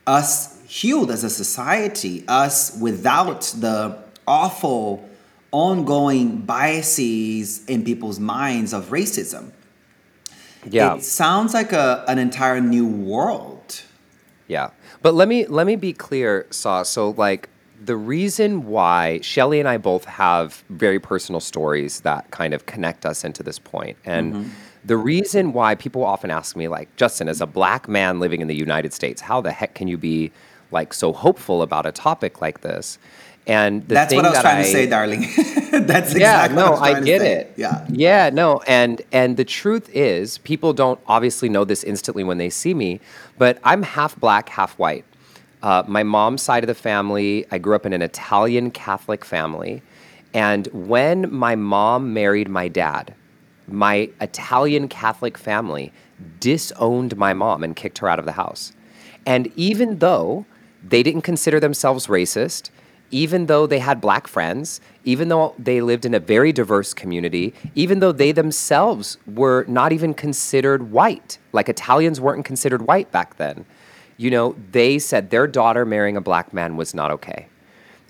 us 0.07 0.57
healed 0.63 1.11
as 1.11 1.25
a 1.25 1.29
society, 1.29 2.23
us 2.29 2.77
without 2.79 3.41
the 3.59 3.97
awful 4.25 5.08
ongoing 5.51 6.37
biases 6.37 7.65
in 7.65 7.83
people's 7.83 8.19
minds 8.19 8.73
of 8.73 8.87
racism. 8.89 9.51
Yeah. 10.69 10.95
It 10.95 11.03
sounds 11.03 11.53
like 11.53 11.71
a, 11.71 12.03
an 12.07 12.19
entire 12.19 12.59
new 12.61 12.85
world. 12.85 13.81
Yeah. 14.47 14.71
But 15.01 15.13
let 15.13 15.27
me 15.27 15.45
let 15.47 15.65
me 15.67 15.75
be 15.75 15.93
clear, 15.93 16.45
Sah. 16.49 16.83
So 16.83 17.11
like 17.11 17.47
the 17.83 17.95
reason 17.95 18.65
why 18.65 19.19
Shelly 19.21 19.59
and 19.59 19.69
I 19.69 19.77
both 19.77 20.03
have 20.05 20.63
very 20.69 20.99
personal 20.99 21.39
stories 21.39 22.01
that 22.01 22.29
kind 22.31 22.53
of 22.53 22.65
connect 22.65 23.05
us 23.05 23.23
into 23.23 23.41
this 23.41 23.57
point. 23.57 23.97
And 24.03 24.33
mm-hmm. 24.33 24.49
the 24.83 24.97
reason 24.97 25.53
why 25.53 25.75
people 25.75 26.03
often 26.03 26.29
ask 26.29 26.57
me, 26.57 26.67
like, 26.67 26.93
Justin, 26.97 27.29
as 27.29 27.39
a 27.39 27.45
black 27.47 27.87
man 27.87 28.19
living 28.19 28.41
in 28.41 28.47
the 28.49 28.55
United 28.55 28.91
States, 28.91 29.21
how 29.21 29.39
the 29.39 29.53
heck 29.53 29.75
can 29.75 29.87
you 29.87 29.97
be 29.97 30.31
like 30.71 30.93
so 30.93 31.13
hopeful 31.13 31.61
about 31.61 31.85
a 31.85 31.91
topic 31.93 32.41
like 32.41 32.61
this? 32.61 32.99
And 33.49 33.81
that's 33.87 34.13
what 34.13 34.25
I 34.25 34.29
was 34.29 34.39
trying 34.41 34.57
I, 34.59 34.61
to 34.61 34.67
say, 34.69 34.85
darling. 34.85 35.21
that's 35.71 36.11
exactly 36.13 36.19
yeah, 36.21 36.47
no, 36.53 36.75
I, 36.75 36.97
I 36.97 37.01
get 37.01 37.23
it. 37.23 37.51
Yeah, 37.57 37.83
yeah, 37.89 38.29
no, 38.31 38.61
and 38.67 39.01
and 39.11 39.37
the 39.37 39.43
truth 39.43 39.89
is, 39.91 40.37
people 40.37 40.71
don't 40.71 40.99
obviously 41.07 41.49
know 41.49 41.63
this 41.65 41.83
instantly 41.83 42.23
when 42.23 42.37
they 42.37 42.51
see 42.51 42.75
me, 42.75 42.99
but 43.39 43.57
I'm 43.63 43.81
half 43.81 44.15
black, 44.19 44.49
half 44.49 44.77
white. 44.77 45.03
Uh, 45.63 45.81
my 45.87 46.03
mom's 46.03 46.43
side 46.43 46.63
of 46.63 46.67
the 46.67 46.75
family, 46.75 47.47
I 47.49 47.57
grew 47.57 47.73
up 47.73 47.87
in 47.87 47.93
an 47.93 48.03
Italian 48.03 48.69
Catholic 48.69 49.25
family, 49.25 49.81
and 50.31 50.67
when 50.71 51.33
my 51.33 51.55
mom 51.55 52.13
married 52.13 52.49
my 52.49 52.67
dad, 52.67 53.15
my 53.67 54.11
Italian 54.21 54.87
Catholic 54.89 55.39
family 55.39 55.91
disowned 56.39 57.17
my 57.17 57.33
mom 57.33 57.63
and 57.63 57.75
kicked 57.75 57.97
her 57.97 58.07
out 58.07 58.19
of 58.19 58.25
the 58.25 58.33
house. 58.33 58.73
And 59.25 59.51
even 59.55 59.97
though 59.97 60.45
they 60.87 61.01
didn't 61.01 61.23
consider 61.23 61.59
themselves 61.59 62.05
racist, 62.05 62.69
even 63.11 63.47
though 63.47 63.65
they 63.67 63.79
had 63.79 63.99
black 64.01 64.27
friends, 64.27 64.81
even 65.03 65.29
though 65.29 65.53
they 65.57 65.81
lived 65.81 66.05
in 66.05 66.13
a 66.13 66.19
very 66.19 66.51
diverse 66.51 66.93
community, 66.93 67.53
even 67.75 67.99
though 67.99 68.11
they 68.11 68.31
themselves 68.31 69.17
were 69.25 69.63
not 69.67 69.91
even 69.91 70.13
considered 70.13 70.91
white, 70.91 71.37
like 71.51 71.69
Italians 71.69 72.21
weren't 72.21 72.45
considered 72.45 72.83
white 72.83 73.11
back 73.11 73.37
then, 73.37 73.65
you 74.17 74.29
know, 74.29 74.55
they 74.71 74.99
said 74.99 75.29
their 75.29 75.47
daughter 75.47 75.85
marrying 75.85 76.17
a 76.17 76.21
black 76.21 76.53
man 76.53 76.75
was 76.75 76.93
not 76.93 77.09
okay. 77.11 77.47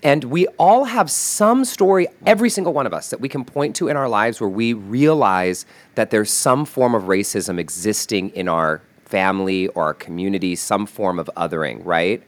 And 0.02 0.24
we 0.24 0.46
all 0.58 0.84
have 0.84 1.10
some 1.10 1.64
story, 1.64 2.06
every 2.24 2.48
single 2.48 2.72
one 2.72 2.86
of 2.86 2.94
us, 2.94 3.10
that 3.10 3.20
we 3.20 3.28
can 3.28 3.44
point 3.44 3.76
to 3.76 3.88
in 3.88 3.96
our 3.98 4.08
lives 4.08 4.40
where 4.40 4.48
we 4.48 4.72
realize 4.72 5.66
that 5.94 6.10
there's 6.10 6.30
some 6.30 6.64
form 6.64 6.94
of 6.94 7.02
racism 7.04 7.58
existing 7.58 8.30
in 8.30 8.48
our 8.48 8.80
family 9.04 9.68
or 9.68 9.84
our 9.84 9.94
community, 9.94 10.56
some 10.56 10.86
form 10.86 11.18
of 11.18 11.28
othering, 11.36 11.84
right? 11.84 12.22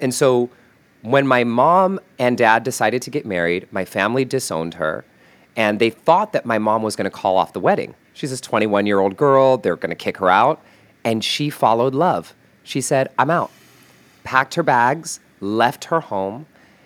And 0.00 0.14
so, 0.14 0.48
when 1.02 1.26
my 1.26 1.44
mom 1.44 1.98
and 2.18 2.36
dad 2.36 2.62
decided 2.62 3.00
to 3.02 3.10
get 3.10 3.24
married, 3.24 3.68
my 3.70 3.84
family 3.86 4.26
disowned 4.26 4.74
her, 4.74 5.04
and 5.56 5.78
they 5.78 5.88
thought 5.88 6.34
that 6.34 6.44
my 6.44 6.58
mom 6.58 6.82
was 6.82 6.94
going 6.94 7.04
to 7.06 7.10
call 7.10 7.38
off 7.38 7.54
the 7.54 7.60
wedding. 7.60 7.94
She's 8.12 8.30
this 8.30 8.40
21 8.40 8.84
year 8.86 8.98
old 9.00 9.16
girl, 9.16 9.56
they're 9.56 9.76
going 9.76 9.88
to 9.90 9.96
kick 9.96 10.18
her 10.18 10.28
out. 10.28 10.60
And 11.02 11.24
she 11.24 11.48
followed 11.48 11.94
love. 11.94 12.34
She 12.62 12.82
said, 12.82 13.08
I'm 13.18 13.30
out. 13.30 13.50
Packed 14.24 14.54
her 14.56 14.62
bags, 14.62 15.20
left 15.40 15.84
her 15.86 16.00
home, 16.00 16.44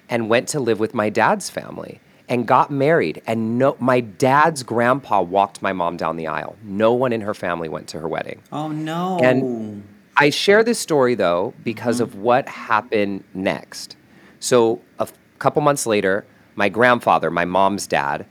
and 0.08 0.28
went 0.28 0.48
to 0.50 0.60
live 0.60 0.78
with 0.78 0.94
my 0.94 1.10
dad's 1.10 1.50
family 1.50 2.00
and 2.28 2.46
got 2.46 2.70
married. 2.70 3.20
And 3.26 3.58
no, 3.58 3.76
my 3.80 3.98
dad's 4.00 4.62
grandpa 4.62 5.20
walked 5.22 5.60
my 5.62 5.72
mom 5.72 5.96
down 5.96 6.16
the 6.16 6.28
aisle. 6.28 6.54
No 6.62 6.92
one 6.92 7.12
in 7.12 7.22
her 7.22 7.34
family 7.34 7.68
went 7.68 7.88
to 7.88 7.98
her 7.98 8.06
wedding. 8.06 8.40
Oh, 8.52 8.68
no. 8.68 9.18
And 9.20 9.82
I 10.16 10.30
share 10.30 10.62
this 10.62 10.78
story, 10.78 11.16
though, 11.16 11.52
because 11.64 11.96
mm-hmm. 11.96 12.04
of 12.04 12.14
what 12.14 12.48
happened 12.48 13.24
next. 13.34 13.96
So 14.44 14.82
a 14.98 15.04
f- 15.04 15.12
couple 15.38 15.62
months 15.62 15.86
later, 15.86 16.26
my 16.54 16.68
grandfather, 16.68 17.30
my 17.30 17.46
mom's 17.46 17.86
dad, 17.86 18.26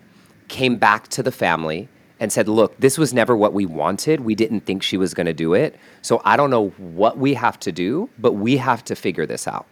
came 0.48 0.75
back 0.75 1.08
to 1.08 1.24
the 1.24 1.32
family 1.32 1.89
and 2.20 2.32
said, 2.32 2.48
Look, 2.48 2.77
this 2.77 3.00
was 3.00 3.15
never 3.15 3.36
what 3.36 3.51
we 3.51 3.65
wanted. 3.65 4.20
We 4.20 4.36
didn't 4.36 4.62
think 4.67 4.84
she 4.84 4.96
was 4.96 5.15
going 5.15 5.25
to 5.25 5.34
do 5.34 5.55
it. 5.55 5.75
So 6.03 6.22
I 6.24 6.38
don't 6.38 6.51
know 6.51 6.67
what 6.77 7.17
we 7.17 7.34
have 7.34 7.60
to 7.62 7.72
do, 7.72 8.12
but 8.20 8.34
we 8.34 8.58
have 8.58 8.86
to 8.86 8.96
figure 8.96 9.25
this 9.25 9.48
out. 9.48 9.65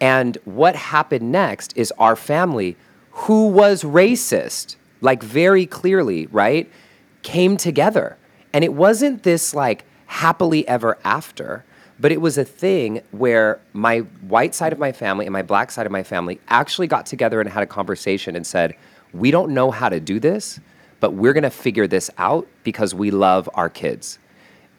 And 0.00 0.38
what 0.46 0.74
happened 0.74 1.30
next 1.30 1.76
is 1.76 1.92
our 1.98 2.16
family, 2.16 2.78
who 3.10 3.48
was 3.48 3.82
racist, 3.82 4.76
like 5.02 5.22
very 5.22 5.66
clearly, 5.66 6.28
right, 6.28 6.66
came 7.22 7.58
together. 7.58 8.16
And 8.54 8.64
it 8.64 8.72
wasn't 8.72 9.22
this 9.22 9.52
like 9.54 9.84
happily 10.06 10.66
ever 10.66 10.96
after. 11.04 11.66
But 12.00 12.12
it 12.12 12.20
was 12.20 12.38
a 12.38 12.44
thing 12.44 13.02
where 13.10 13.60
my 13.72 13.98
white 14.28 14.54
side 14.54 14.72
of 14.72 14.78
my 14.78 14.92
family 14.92 15.26
and 15.26 15.32
my 15.32 15.42
black 15.42 15.70
side 15.70 15.84
of 15.86 15.90
my 15.92 16.02
family 16.04 16.40
actually 16.48 16.86
got 16.86 17.06
together 17.06 17.40
and 17.40 17.50
had 17.50 17.62
a 17.62 17.66
conversation 17.66 18.36
and 18.36 18.46
said, 18.46 18.74
We 19.12 19.30
don't 19.32 19.52
know 19.52 19.70
how 19.72 19.88
to 19.88 19.98
do 19.98 20.20
this, 20.20 20.60
but 21.00 21.14
we're 21.14 21.32
going 21.32 21.42
to 21.42 21.50
figure 21.50 21.86
this 21.88 22.08
out 22.16 22.46
because 22.62 22.94
we 22.94 23.10
love 23.10 23.48
our 23.54 23.68
kids. 23.68 24.18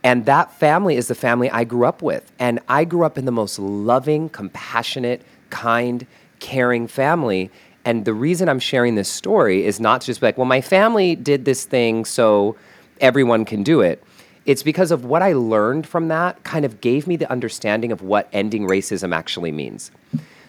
And 0.01 0.25
that 0.27 0.53
family 0.53 0.95
is 0.95 1.09
the 1.09 1.15
family 1.15 1.49
I 1.49 1.65
grew 1.65 1.83
up 1.83 2.01
with. 2.01 2.31
And 2.39 2.61
I 2.69 2.85
grew 2.85 3.03
up 3.03 3.17
in 3.17 3.25
the 3.25 3.33
most 3.33 3.59
loving, 3.59 4.29
compassionate, 4.29 5.21
kind, 5.49 6.07
caring 6.39 6.87
family. 6.87 7.51
And 7.83 8.05
the 8.05 8.13
reason 8.13 8.47
I'm 8.47 8.59
sharing 8.59 8.95
this 8.95 9.09
story 9.09 9.65
is 9.65 9.81
not 9.81 10.01
to 10.01 10.07
just 10.07 10.21
be 10.21 10.27
like, 10.27 10.37
well, 10.37 10.45
my 10.45 10.61
family 10.61 11.15
did 11.17 11.43
this 11.43 11.65
thing, 11.65 12.05
so 12.05 12.55
everyone 13.01 13.43
can 13.45 13.61
do 13.63 13.81
it 13.81 14.01
it's 14.49 14.63
because 14.63 14.89
of 14.89 15.05
what 15.05 15.21
I 15.21 15.33
learned 15.33 15.85
from 15.85 16.07
that 16.07 16.43
kind 16.43 16.65
of 16.65 16.81
gave 16.81 17.05
me 17.05 17.15
the 17.17 17.29
understanding 17.31 17.91
of 17.91 18.01
what 18.01 18.27
ending 18.33 18.67
racism 18.67 19.13
actually 19.15 19.51
means. 19.51 19.91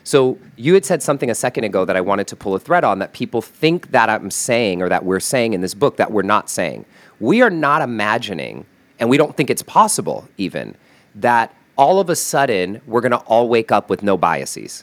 So 0.05 0.39
you 0.57 0.73
had 0.73 0.87
said 0.87 1.03
something 1.03 1.29
a 1.29 1.35
second 1.35 1.65
ago 1.65 1.85
that 1.85 1.97
I 1.97 2.01
wanted 2.01 2.27
to 2.29 2.35
pull 2.37 2.55
a 2.55 2.59
thread 2.59 2.83
on 2.83 2.99
that 3.01 3.13
people 3.13 3.43
think 3.43 3.91
that 3.91 4.09
I'm 4.09 4.31
saying 4.31 4.81
or 4.81 4.89
that 4.89 5.05
we're 5.05 5.21
saying 5.21 5.53
in 5.53 5.61
this 5.61 5.75
book 5.75 5.99
that 5.99 6.13
we're 6.13 6.23
not 6.23 6.49
saying. 6.49 6.87
We 7.21 7.43
are 7.43 7.51
not 7.51 7.83
imagining, 7.83 8.65
and 8.99 9.11
we 9.11 9.19
don't 9.19 9.37
think 9.37 9.51
it's 9.51 9.63
possible 9.63 10.27
even, 10.39 10.77
that 11.17 11.55
all 11.77 12.01
of 12.01 12.09
a 12.09 12.17
sudden 12.17 12.81
we're 12.87 13.03
going 13.03 13.13
to 13.13 13.19
all 13.19 13.51
wake 13.51 13.71
up 13.71 13.91
with 13.91 14.03
no 14.03 14.17
biases. 14.17 14.83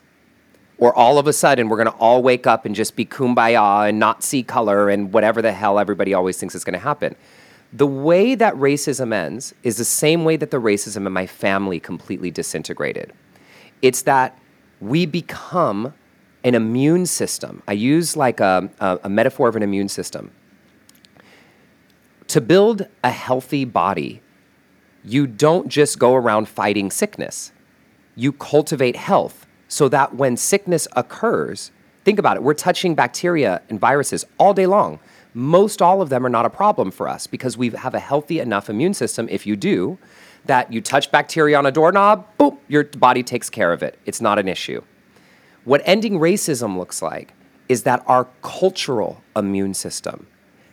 Or 0.78 0.94
all 0.96 1.18
of 1.18 1.26
a 1.26 1.34
sudden 1.34 1.70
we're 1.70 1.78
going 1.84 1.92
to 1.92 1.98
all 2.00 2.22
wake 2.22 2.46
up 2.46 2.68
and 2.68 2.76
just 2.76 2.96
be 2.96 3.04
kumbaya 3.04 3.90
and 3.90 3.98
not 3.98 4.22
see 4.24 4.44
color 4.44 4.90
and 4.90 5.12
whatever 5.12 5.42
the 5.42 5.54
hell 5.54 5.80
everybody 5.80 6.14
always 6.14 6.38
thinks 6.38 6.54
is 6.54 6.64
going 6.64 6.74
to 6.74 6.78
happen 6.80 7.16
the 7.74 7.88
way 7.88 8.36
that 8.36 8.54
racism 8.56 9.14
ends 9.14 9.54
is 9.64 9.78
the 9.78 9.84
same 9.86 10.24
way 10.24 10.38
that 10.38 10.52
the 10.52 10.58
racism 10.58 11.06
in 11.06 11.12
my 11.14 11.28
family 11.28 11.80
completely 11.80 12.32
disintegrated. 12.32 13.12
It's 13.82 14.04
that 14.04 14.38
we 14.80 15.06
become 15.06 15.94
an 16.44 16.56
immune 16.56 17.06
system. 17.06 17.62
I 17.68 17.74
use 17.74 18.16
like 18.16 18.40
a, 18.40 18.70
a, 18.80 19.00
a 19.04 19.10
metaphor 19.10 19.50
of 19.50 19.56
an 19.56 19.64
immune 19.64 19.90
system. 19.90 20.32
To 22.30 22.42
build 22.42 22.88
a 23.04 23.10
healthy 23.12 23.66
body, 23.66 24.22
you 25.04 25.28
don't 25.28 25.68
just 25.68 26.00
go 26.00 26.16
around 26.16 26.48
fighting 26.48 26.90
sickness. 26.92 27.52
You 28.16 28.32
cultivate 28.32 28.96
health 28.96 29.46
so 29.68 29.90
that 29.90 30.16
when 30.16 30.38
sickness 30.38 30.88
occurs, 30.96 31.72
think 32.06 32.18
about 32.18 32.38
it, 32.38 32.44
we're 32.44 32.54
touching 32.54 32.96
bacteria 32.96 33.62
and 33.70 33.80
viruses 33.80 34.26
all 34.38 34.54
day 34.54 34.66
long 34.66 35.00
most 35.34 35.82
all 35.82 36.02
of 36.02 36.10
them 36.10 36.26
are 36.26 36.30
not 36.30 36.46
a 36.46 36.50
problem 36.50 36.92
for 36.92 37.08
us 37.08 37.28
because 37.28 37.58
we 37.58 37.70
have 37.70 37.94
a 37.94 38.00
healthy 38.00 38.40
enough 38.40 38.70
immune 38.70 38.94
system, 38.94 39.28
if 39.30 39.46
you 39.46 39.56
do, 39.56 39.98
that 40.46 40.72
you 40.72 40.82
touch 40.82 41.12
bacteria 41.12 41.58
on 41.58 41.66
a 41.66 41.72
doorknob, 41.72 42.26
boom, 42.38 42.58
your 42.68 42.84
body 42.84 43.24
takes 43.24 43.50
care 43.50 43.74
of 43.74 43.84
it. 43.84 44.00
It's 44.06 44.22
not 44.22 44.40
an 44.40 44.48
issue. 44.48 44.82
What 45.66 45.82
ending 45.86 46.20
racism 46.20 46.78
looks 46.78 47.02
like 47.02 47.34
is 47.68 47.84
that 47.84 48.02
our 48.08 48.28
cultural 48.42 49.22
immune 49.36 49.74
system 49.74 50.28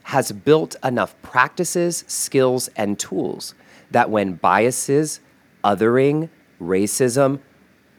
has 0.05 0.31
built 0.31 0.77
enough 0.85 1.21
practices, 1.23 2.05
skills, 2.07 2.69
and 2.77 2.99
tools 2.99 3.55
that 3.91 4.11
when 4.11 4.35
biases, 4.35 5.19
othering, 5.65 6.29
racism 6.61 7.41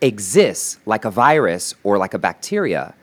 exists 0.02 0.80
like 0.86 1.04
a 1.04 1.12
virus 1.12 1.74
or 1.84 1.98
like 1.98 2.14
a 2.14 2.20
bacteria, 2.20 2.94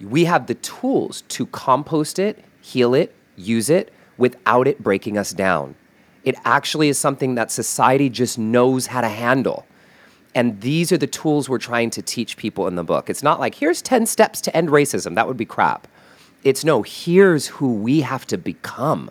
we 0.00 0.24
have 0.24 0.46
the 0.46 0.54
tools 0.56 1.22
to 1.28 1.46
compost 1.46 2.18
it 2.18 2.44
heal 2.70 2.94
it, 2.94 3.14
use 3.36 3.68
it 3.70 3.92
without 4.18 4.66
it 4.68 4.82
breaking 4.82 5.18
us 5.18 5.32
down. 5.32 5.74
It 6.24 6.36
actually 6.44 6.88
is 6.88 6.98
something 6.98 7.34
that 7.36 7.50
society 7.50 8.10
just 8.10 8.38
knows 8.38 8.86
how 8.88 9.00
to 9.00 9.08
handle. 9.08 9.66
And 10.34 10.60
these 10.60 10.92
are 10.92 10.98
the 10.98 11.06
tools 11.06 11.48
we're 11.48 11.58
trying 11.58 11.90
to 11.90 12.02
teach 12.02 12.36
people 12.36 12.68
in 12.68 12.76
the 12.76 12.84
book. 12.84 13.10
It's 13.10 13.22
not 13.22 13.40
like, 13.40 13.56
here's 13.56 13.82
10 13.82 14.06
steps 14.06 14.40
to 14.42 14.56
end 14.56 14.68
racism. 14.68 15.14
That 15.14 15.26
would 15.26 15.38
be 15.38 15.46
crap. 15.46 15.88
It's 16.44 16.64
no, 16.64 16.82
here's 16.82 17.46
who 17.48 17.72
we 17.74 18.02
have 18.02 18.26
to 18.28 18.38
become 18.38 19.10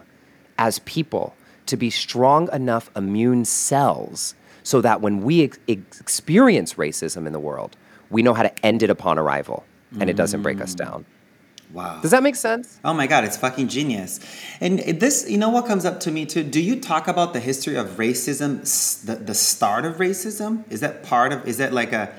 as 0.58 0.80
people 0.80 1.36
to 1.66 1.76
be 1.78 1.90
strong 1.90 2.52
enough 2.54 2.90
immune 2.96 3.46
cells 3.46 4.36
so 4.64 4.82
that 4.82 5.02
when 5.02 5.22
we 5.24 5.44
ex- 5.44 5.60
experience 6.00 6.76
racism 6.76 7.26
in 7.28 7.34
the 7.34 7.40
world, 7.40 7.76
we 8.10 8.22
know 8.22 8.34
how 8.34 8.44
to 8.44 8.66
end 8.66 8.82
it 8.84 8.90
upon 8.90 9.20
arrival 9.20 9.66
and 9.92 10.02
mm-hmm. 10.02 10.10
it 10.10 10.16
doesn't 10.16 10.42
break 10.42 10.62
us 10.62 10.74
mm. 10.74 10.78
down. 10.86 11.06
Wow. 11.72 12.00
Does 12.02 12.12
that 12.12 12.24
make 12.24 12.36
sense? 12.36 12.80
Oh 12.84 12.94
my 12.96 13.06
God, 13.06 13.24
it's 13.26 13.38
fucking 13.38 13.68
genius. 13.68 14.20
And 14.60 14.80
this, 14.80 15.30
you 15.30 15.38
know 15.38 15.50
what 15.50 15.68
comes 15.68 15.86
up 15.86 16.00
to 16.02 16.12
me 16.12 16.26
too? 16.26 16.44
Do 16.44 16.60
you 16.60 16.80
talk 16.82 17.08
about 17.08 17.34
the 17.34 17.40
history 17.40 17.76
of 17.76 17.88
racism, 17.98 19.06
the, 19.06 19.16
the 19.16 19.36
start 19.36 19.86
of 19.86 19.98
racism? 19.98 20.64
Is 20.72 20.80
that 20.80 21.04
part 21.04 21.32
of, 21.32 21.48
is 21.48 21.58
that 21.58 21.72
like 21.72 21.94
a, 21.94 22.12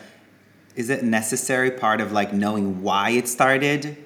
is 0.77 0.89
it 0.89 1.03
necessary 1.03 1.73
part 1.73 2.01
of 2.01 2.13
like 2.13 2.33
knowing 2.33 2.83
why 2.83 3.11
it 3.11 3.27
started? 3.27 3.97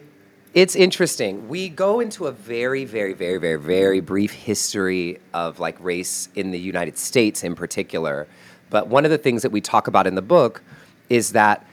It's 0.54 0.74
interesting. 0.74 1.46
We 1.48 1.68
go 1.68 2.00
into 2.00 2.26
a 2.26 2.32
very, 2.32 2.86
very, 2.86 3.12
very, 3.12 3.36
very, 3.38 3.58
very 3.58 4.00
brief 4.00 4.32
history 4.32 5.18
of 5.34 5.58
like 5.60 5.78
race 5.78 6.30
in 6.34 6.52
the 6.52 6.58
United 6.58 6.96
States 6.96 7.44
in 7.44 7.54
particular. 7.54 8.26
But 8.70 8.86
one 8.86 9.04
of 9.04 9.10
the 9.10 9.18
things 9.18 9.42
that 9.42 9.50
we 9.50 9.60
talk 9.60 9.88
about 9.88 10.06
in 10.06 10.14
the 10.14 10.22
book 10.22 10.62
is 11.10 11.32
that 11.32 11.66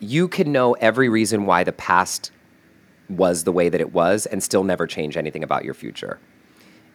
you 0.00 0.26
can 0.26 0.50
know 0.50 0.72
every 0.74 1.08
reason 1.08 1.46
why 1.46 1.62
the 1.62 1.72
past 1.72 2.32
was 3.10 3.44
the 3.44 3.52
way 3.52 3.68
that 3.68 3.80
it 3.80 3.92
was 3.92 4.26
and 4.26 4.42
still 4.42 4.64
never 4.64 4.86
change 4.86 5.16
anything 5.16 5.42
about 5.44 5.64
your 5.64 5.74
future. 5.74 6.18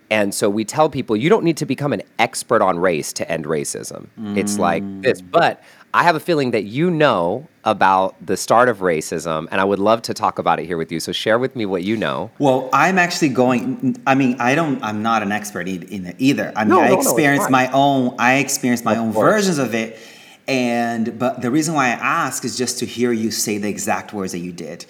And 0.10 0.34
so 0.34 0.50
we 0.50 0.66
tell 0.66 0.90
people 0.90 1.16
you 1.16 1.30
don't 1.30 1.44
need 1.46 1.56
to 1.58 1.66
become 1.66 1.94
an 1.94 2.02
expert 2.20 2.62
on 2.62 2.78
race 2.80 3.14
to 3.14 3.32
end 3.32 3.46
racism. 3.46 4.08
Mm. 4.20 4.36
It's 4.36 4.60
like 4.60 4.84
mm. 4.84 5.02
this, 5.02 5.22
but 5.22 5.64
I 5.94 6.04
have 6.04 6.18
a 6.18 6.20
feeling 6.20 6.52
that 6.52 6.64
you 6.64 6.92
know 6.92 7.48
about 7.64 8.16
the 8.26 8.36
start 8.36 8.68
of 8.68 8.80
racism, 8.80 9.48
and 9.52 9.62
I 9.62 9.64
would 9.64 9.80
love 9.80 10.02
to 10.04 10.14
talk 10.14 10.38
about 10.38 10.60
it 10.60 10.66
here 10.66 10.76
with 10.78 10.92
you. 10.92 11.00
So 11.00 11.14
share 11.14 11.40
with 11.40 11.56
me 11.56 11.66
what 11.66 11.84
you 11.84 11.96
know. 11.96 12.30
Well, 12.40 12.70
I'm 12.74 13.00
actually 13.00 13.30
going. 13.30 13.98
I 14.06 14.16
mean, 14.16 14.36
I 14.40 14.54
don't. 14.54 14.84
I'm 14.84 15.02
not 15.02 15.22
an 15.24 15.32
expert 15.32 15.70
in 15.70 16.06
it 16.08 16.16
either. 16.20 16.52
I 16.58 16.66
mean, 16.66 16.72
no, 16.76 16.82
I 16.82 16.90
no, 16.90 17.00
experienced 17.00 17.48
no, 17.48 17.52
my 17.52 17.72
own. 17.72 18.14
I 18.20 18.36
experienced 18.36 18.84
my 18.84 18.94
of 18.94 19.00
own 19.00 19.14
course. 19.14 19.34
versions 19.34 19.60
of 19.60 19.74
it, 19.74 19.98
and 20.46 21.18
but 21.18 21.42
the 21.42 21.52
reason 21.52 21.74
why 21.74 21.86
I 21.88 21.92
ask 21.92 22.44
is 22.44 22.58
just 22.58 22.80
to 22.80 22.86
hear 22.86 23.14
you 23.14 23.32
say 23.32 23.60
the 23.60 23.70
exact 23.70 24.12
words 24.12 24.34
that 24.34 24.40
you 24.40 24.52
did 24.52 24.86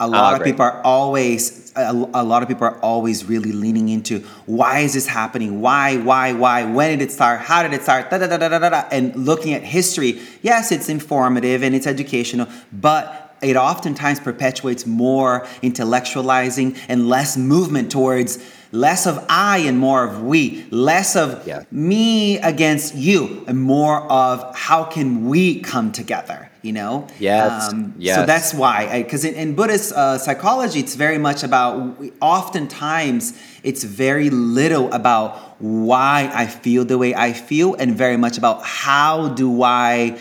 a 0.00 0.04
ah, 0.04 0.06
lot 0.08 0.38
of 0.40 0.44
people 0.44 0.62
are 0.62 0.82
always 0.82 1.72
a, 1.76 1.90
a, 1.92 2.24
lot 2.24 2.42
of 2.42 2.48
people 2.48 2.64
are 2.64 2.78
always 2.80 3.24
really 3.26 3.52
leaning 3.52 3.88
into 3.88 4.18
why 4.46 4.80
is 4.80 4.94
this 4.94 5.06
happening 5.06 5.60
why 5.60 5.96
why 5.98 6.32
why 6.32 6.64
when 6.64 6.98
did 6.98 7.04
it 7.08 7.12
start 7.12 7.40
how 7.40 7.62
did 7.62 7.72
it 7.72 7.82
start 7.82 8.10
da, 8.10 8.18
da, 8.18 8.26
da, 8.26 8.36
da, 8.48 8.58
da, 8.58 8.68
da, 8.68 8.80
and 8.90 9.14
looking 9.14 9.54
at 9.54 9.62
history 9.62 10.20
yes 10.42 10.72
it's 10.72 10.88
informative 10.88 11.62
and 11.62 11.74
it's 11.76 11.86
educational 11.86 12.48
but 12.72 13.36
it 13.42 13.56
oftentimes 13.56 14.18
perpetuates 14.20 14.84
more 14.86 15.46
intellectualizing 15.62 16.76
and 16.88 17.08
less 17.08 17.36
movement 17.36 17.90
towards 17.92 18.38
less 18.72 19.06
of 19.06 19.24
I 19.28 19.58
and 19.58 19.78
more 19.78 20.02
of 20.02 20.22
we, 20.22 20.66
less 20.70 21.14
of 21.14 21.46
yeah. 21.46 21.64
me 21.70 22.38
against 22.38 22.94
you, 22.94 23.44
and 23.46 23.60
more 23.62 24.10
of 24.10 24.56
how 24.56 24.84
can 24.84 25.26
we 25.28 25.60
come 25.60 25.92
together 25.92 26.43
you 26.64 26.72
know? 26.72 27.06
Yes. 27.18 27.72
Um, 27.72 27.94
yes. 27.98 28.16
So 28.16 28.26
that's 28.26 28.54
why, 28.54 29.02
because 29.02 29.24
in, 29.26 29.34
in, 29.34 29.54
Buddhist 29.54 29.92
uh, 29.92 30.16
psychology, 30.18 30.80
it's 30.80 30.94
very 30.94 31.18
much 31.18 31.44
about, 31.44 32.02
oftentimes, 32.22 33.38
it's 33.62 33.84
very 33.84 34.30
little 34.30 34.90
about 34.92 35.60
why 35.60 36.30
I 36.32 36.46
feel 36.46 36.84
the 36.86 36.96
way 36.96 37.14
I 37.14 37.34
feel 37.34 37.74
and 37.74 37.94
very 37.94 38.16
much 38.16 38.38
about 38.38 38.64
how 38.64 39.28
do 39.28 39.62
I, 39.62 40.18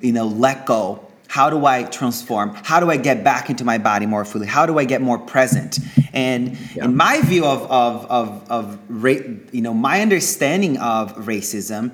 you 0.00 0.12
know, 0.12 0.26
let 0.26 0.66
go. 0.66 1.04
How 1.26 1.48
do 1.50 1.64
I 1.66 1.84
transform? 1.84 2.54
How 2.62 2.80
do 2.80 2.90
I 2.90 2.96
get 2.98 3.22
back 3.24 3.48
into 3.50 3.62
my 3.64 3.76
body 3.78 4.04
more 4.06 4.24
fully? 4.26 4.46
How 4.46 4.64
do 4.66 4.78
I 4.78 4.84
get 4.84 5.00
more 5.02 5.18
present? 5.18 5.78
And 6.14 6.56
yeah. 6.74 6.84
in 6.86 6.96
my 6.96 7.20
view 7.22 7.44
of, 7.46 7.70
of, 7.70 8.04
of, 8.06 8.50
of 8.50 8.78
ra- 8.88 9.24
you 9.52 9.60
know, 9.62 9.72
my 9.74 10.00
understanding 10.02 10.76
of 10.78 11.14
racism, 11.16 11.92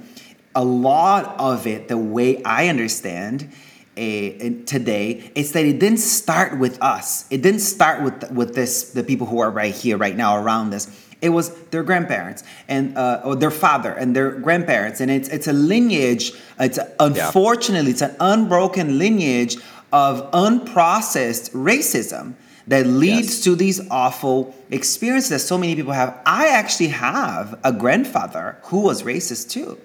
a 0.57 0.63
lot 0.65 1.35
of 1.41 1.67
it, 1.69 1.87
the 1.89 1.99
way 1.99 2.43
I 2.45 2.69
understand, 2.69 3.51
today 3.97 5.31
it's 5.37 5.53
that 5.53 5.65
it 5.65 5.79
didn't 5.79 5.99
start 6.01 6.59
with 6.59 6.83
us 6.83 7.27
it 7.31 7.43
didn't 7.43 7.61
start 7.61 8.03
with 8.03 8.29
with 8.33 8.55
this 8.55 8.91
the 8.91 9.05
people 9.05 9.27
who 9.27 9.39
are 9.39 9.51
right 9.51 9.73
here 9.73 9.97
right 9.97 10.17
now 10.17 10.37
around 10.43 10.71
this 10.71 10.89
it 11.23 11.29
was 11.29 11.51
their 11.67 11.85
grandparents 11.85 12.43
and 12.67 12.99
uh, 12.99 13.21
or 13.25 13.37
their 13.37 13.53
father 13.53 13.93
and 13.93 14.17
their 14.17 14.33
grandparents 14.33 15.01
and 15.01 15.13
it's 15.13 15.29
it's 15.29 15.47
a 15.47 15.53
lineage 15.53 16.33
it's 16.59 16.79
unfortunately 16.99 17.91
yeah. 17.93 17.93
it's 17.93 18.03
an 18.03 18.17
unbroken 18.19 18.99
lineage 18.99 19.57
of 19.93 20.29
unprocessed 20.33 21.53
racism 21.53 22.35
that 22.67 22.87
leads 22.87 23.29
yes. 23.37 23.41
to 23.45 23.55
these 23.55 23.81
awful 23.91 24.53
experiences 24.71 25.29
that 25.31 25.39
so 25.39 25.57
many 25.57 25.77
people 25.77 25.93
have 25.93 26.21
i 26.27 26.49
actually 26.49 26.89
have 26.89 27.61
a 27.63 27.73
grandfather 27.73 28.59
who 28.65 28.81
was 28.81 29.05
racist 29.05 29.51
too 29.51 29.79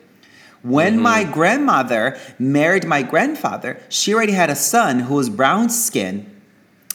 when 0.61 0.93
mm-hmm. 0.95 1.01
my 1.01 1.23
grandmother 1.23 2.17
married 2.37 2.85
my 2.85 3.01
grandfather, 3.03 3.79
she 3.87 4.13
already 4.13 4.33
had 4.33 4.49
a 4.49 4.55
son 4.55 4.99
who 4.99 5.15
was 5.15 5.29
brown 5.29 5.69
skin. 5.69 6.25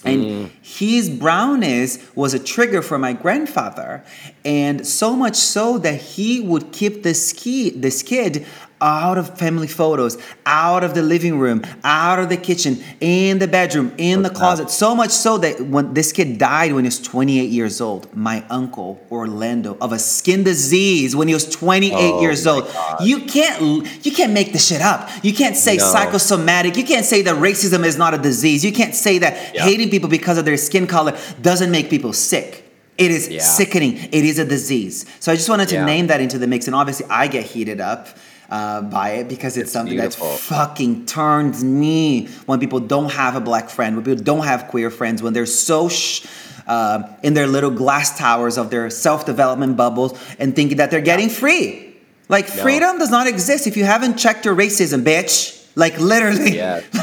And 0.04 0.22
mm. 0.22 0.50
his 0.60 1.08
brownness 1.08 1.98
was 2.14 2.34
a 2.34 2.38
trigger 2.38 2.82
for 2.82 2.98
my 2.98 3.14
grandfather. 3.14 4.04
And 4.44 4.86
so 4.86 5.16
much 5.16 5.34
so 5.34 5.78
that 5.78 5.94
he 5.98 6.42
would 6.42 6.72
keep 6.72 7.02
this, 7.02 7.32
key, 7.32 7.70
this 7.70 8.02
kid 8.02 8.44
out 8.80 9.18
of 9.18 9.38
family 9.38 9.68
photos, 9.68 10.18
out 10.46 10.82
of 10.84 10.94
the 10.94 11.02
living 11.02 11.38
room, 11.38 11.62
out 11.84 12.18
of 12.18 12.28
the 12.28 12.36
kitchen, 12.36 12.82
in 13.00 13.38
the 13.38 13.46
bedroom, 13.48 13.92
in 13.98 14.22
the 14.22 14.30
closet. 14.30 14.68
So 14.70 14.94
much 14.94 15.10
so 15.10 15.38
that 15.38 15.60
when 15.60 15.94
this 15.94 16.12
kid 16.12 16.38
died 16.38 16.72
when 16.72 16.84
he 16.84 16.88
was 16.88 17.00
28 17.00 17.50
years 17.50 17.80
old, 17.80 18.14
my 18.14 18.44
uncle 18.50 19.04
Orlando 19.10 19.76
of 19.80 19.92
a 19.92 19.98
skin 19.98 20.42
disease 20.42 21.14
when 21.14 21.28
he 21.28 21.34
was 21.34 21.48
28 21.48 21.92
oh 21.94 22.20
years 22.20 22.46
old. 22.46 22.66
God. 22.66 23.04
You 23.04 23.20
can't 23.20 24.04
you 24.04 24.12
can't 24.12 24.32
make 24.32 24.52
this 24.52 24.66
shit 24.66 24.80
up. 24.82 25.08
You 25.22 25.32
can't 25.32 25.56
say 25.56 25.76
no. 25.76 25.84
psychosomatic. 25.92 26.76
You 26.76 26.84
can't 26.84 27.06
say 27.06 27.22
that 27.22 27.36
racism 27.36 27.84
is 27.84 27.96
not 27.96 28.12
a 28.14 28.18
disease. 28.18 28.64
You 28.64 28.72
can't 28.72 28.94
say 28.94 29.18
that 29.18 29.54
yeah. 29.54 29.62
hating 29.64 29.90
people 29.90 30.08
because 30.08 30.36
of 30.38 30.44
their 30.44 30.56
skin 30.56 30.86
color 30.86 31.16
doesn't 31.40 31.70
make 31.70 31.88
people 31.90 32.12
sick. 32.12 32.62
It 32.98 33.10
is 33.10 33.28
yeah. 33.28 33.40
sickening. 33.40 33.96
It 33.96 34.14
is 34.24 34.38
a 34.38 34.44
disease. 34.44 35.04
So 35.20 35.32
I 35.32 35.36
just 35.36 35.48
wanted 35.48 35.68
to 35.70 35.74
yeah. 35.76 35.84
name 35.84 36.06
that 36.08 36.20
into 36.20 36.38
the 36.38 36.46
mix. 36.46 36.66
And 36.68 36.76
obviously, 36.76 37.06
I 37.10 37.26
get 37.26 37.42
heated 37.44 37.80
up 37.80 38.06
uh, 38.50 38.82
by 38.82 39.10
it 39.12 39.28
because 39.28 39.56
it's, 39.56 39.64
it's 39.66 39.72
something 39.72 39.96
that 39.96 40.14
fucking 40.14 41.06
turns 41.06 41.64
me 41.64 42.26
when 42.46 42.60
people 42.60 42.80
don't 42.80 43.10
have 43.12 43.36
a 43.36 43.40
black 43.40 43.70
friend, 43.70 43.96
when 43.96 44.04
people 44.04 44.22
don't 44.24 44.44
have 44.44 44.68
queer 44.68 44.90
friends, 44.90 45.22
when 45.22 45.32
they're 45.32 45.46
so 45.46 45.88
sh- 45.88 46.26
uh, 46.66 47.02
in 47.22 47.34
their 47.34 47.46
little 47.46 47.70
glass 47.70 48.16
towers 48.18 48.56
of 48.56 48.70
their 48.70 48.88
self 48.88 49.26
development 49.26 49.76
bubbles 49.76 50.18
and 50.38 50.56
thinking 50.56 50.78
that 50.78 50.90
they're 50.90 51.00
getting 51.00 51.28
free. 51.28 51.94
Like, 52.28 52.48
no. 52.56 52.62
freedom 52.62 52.98
does 52.98 53.10
not 53.10 53.26
exist 53.26 53.66
if 53.66 53.76
you 53.76 53.84
haven't 53.84 54.16
checked 54.16 54.46
your 54.46 54.54
racism, 54.54 55.04
bitch. 55.04 55.60
Like 55.76 55.98
literally, 55.98 56.52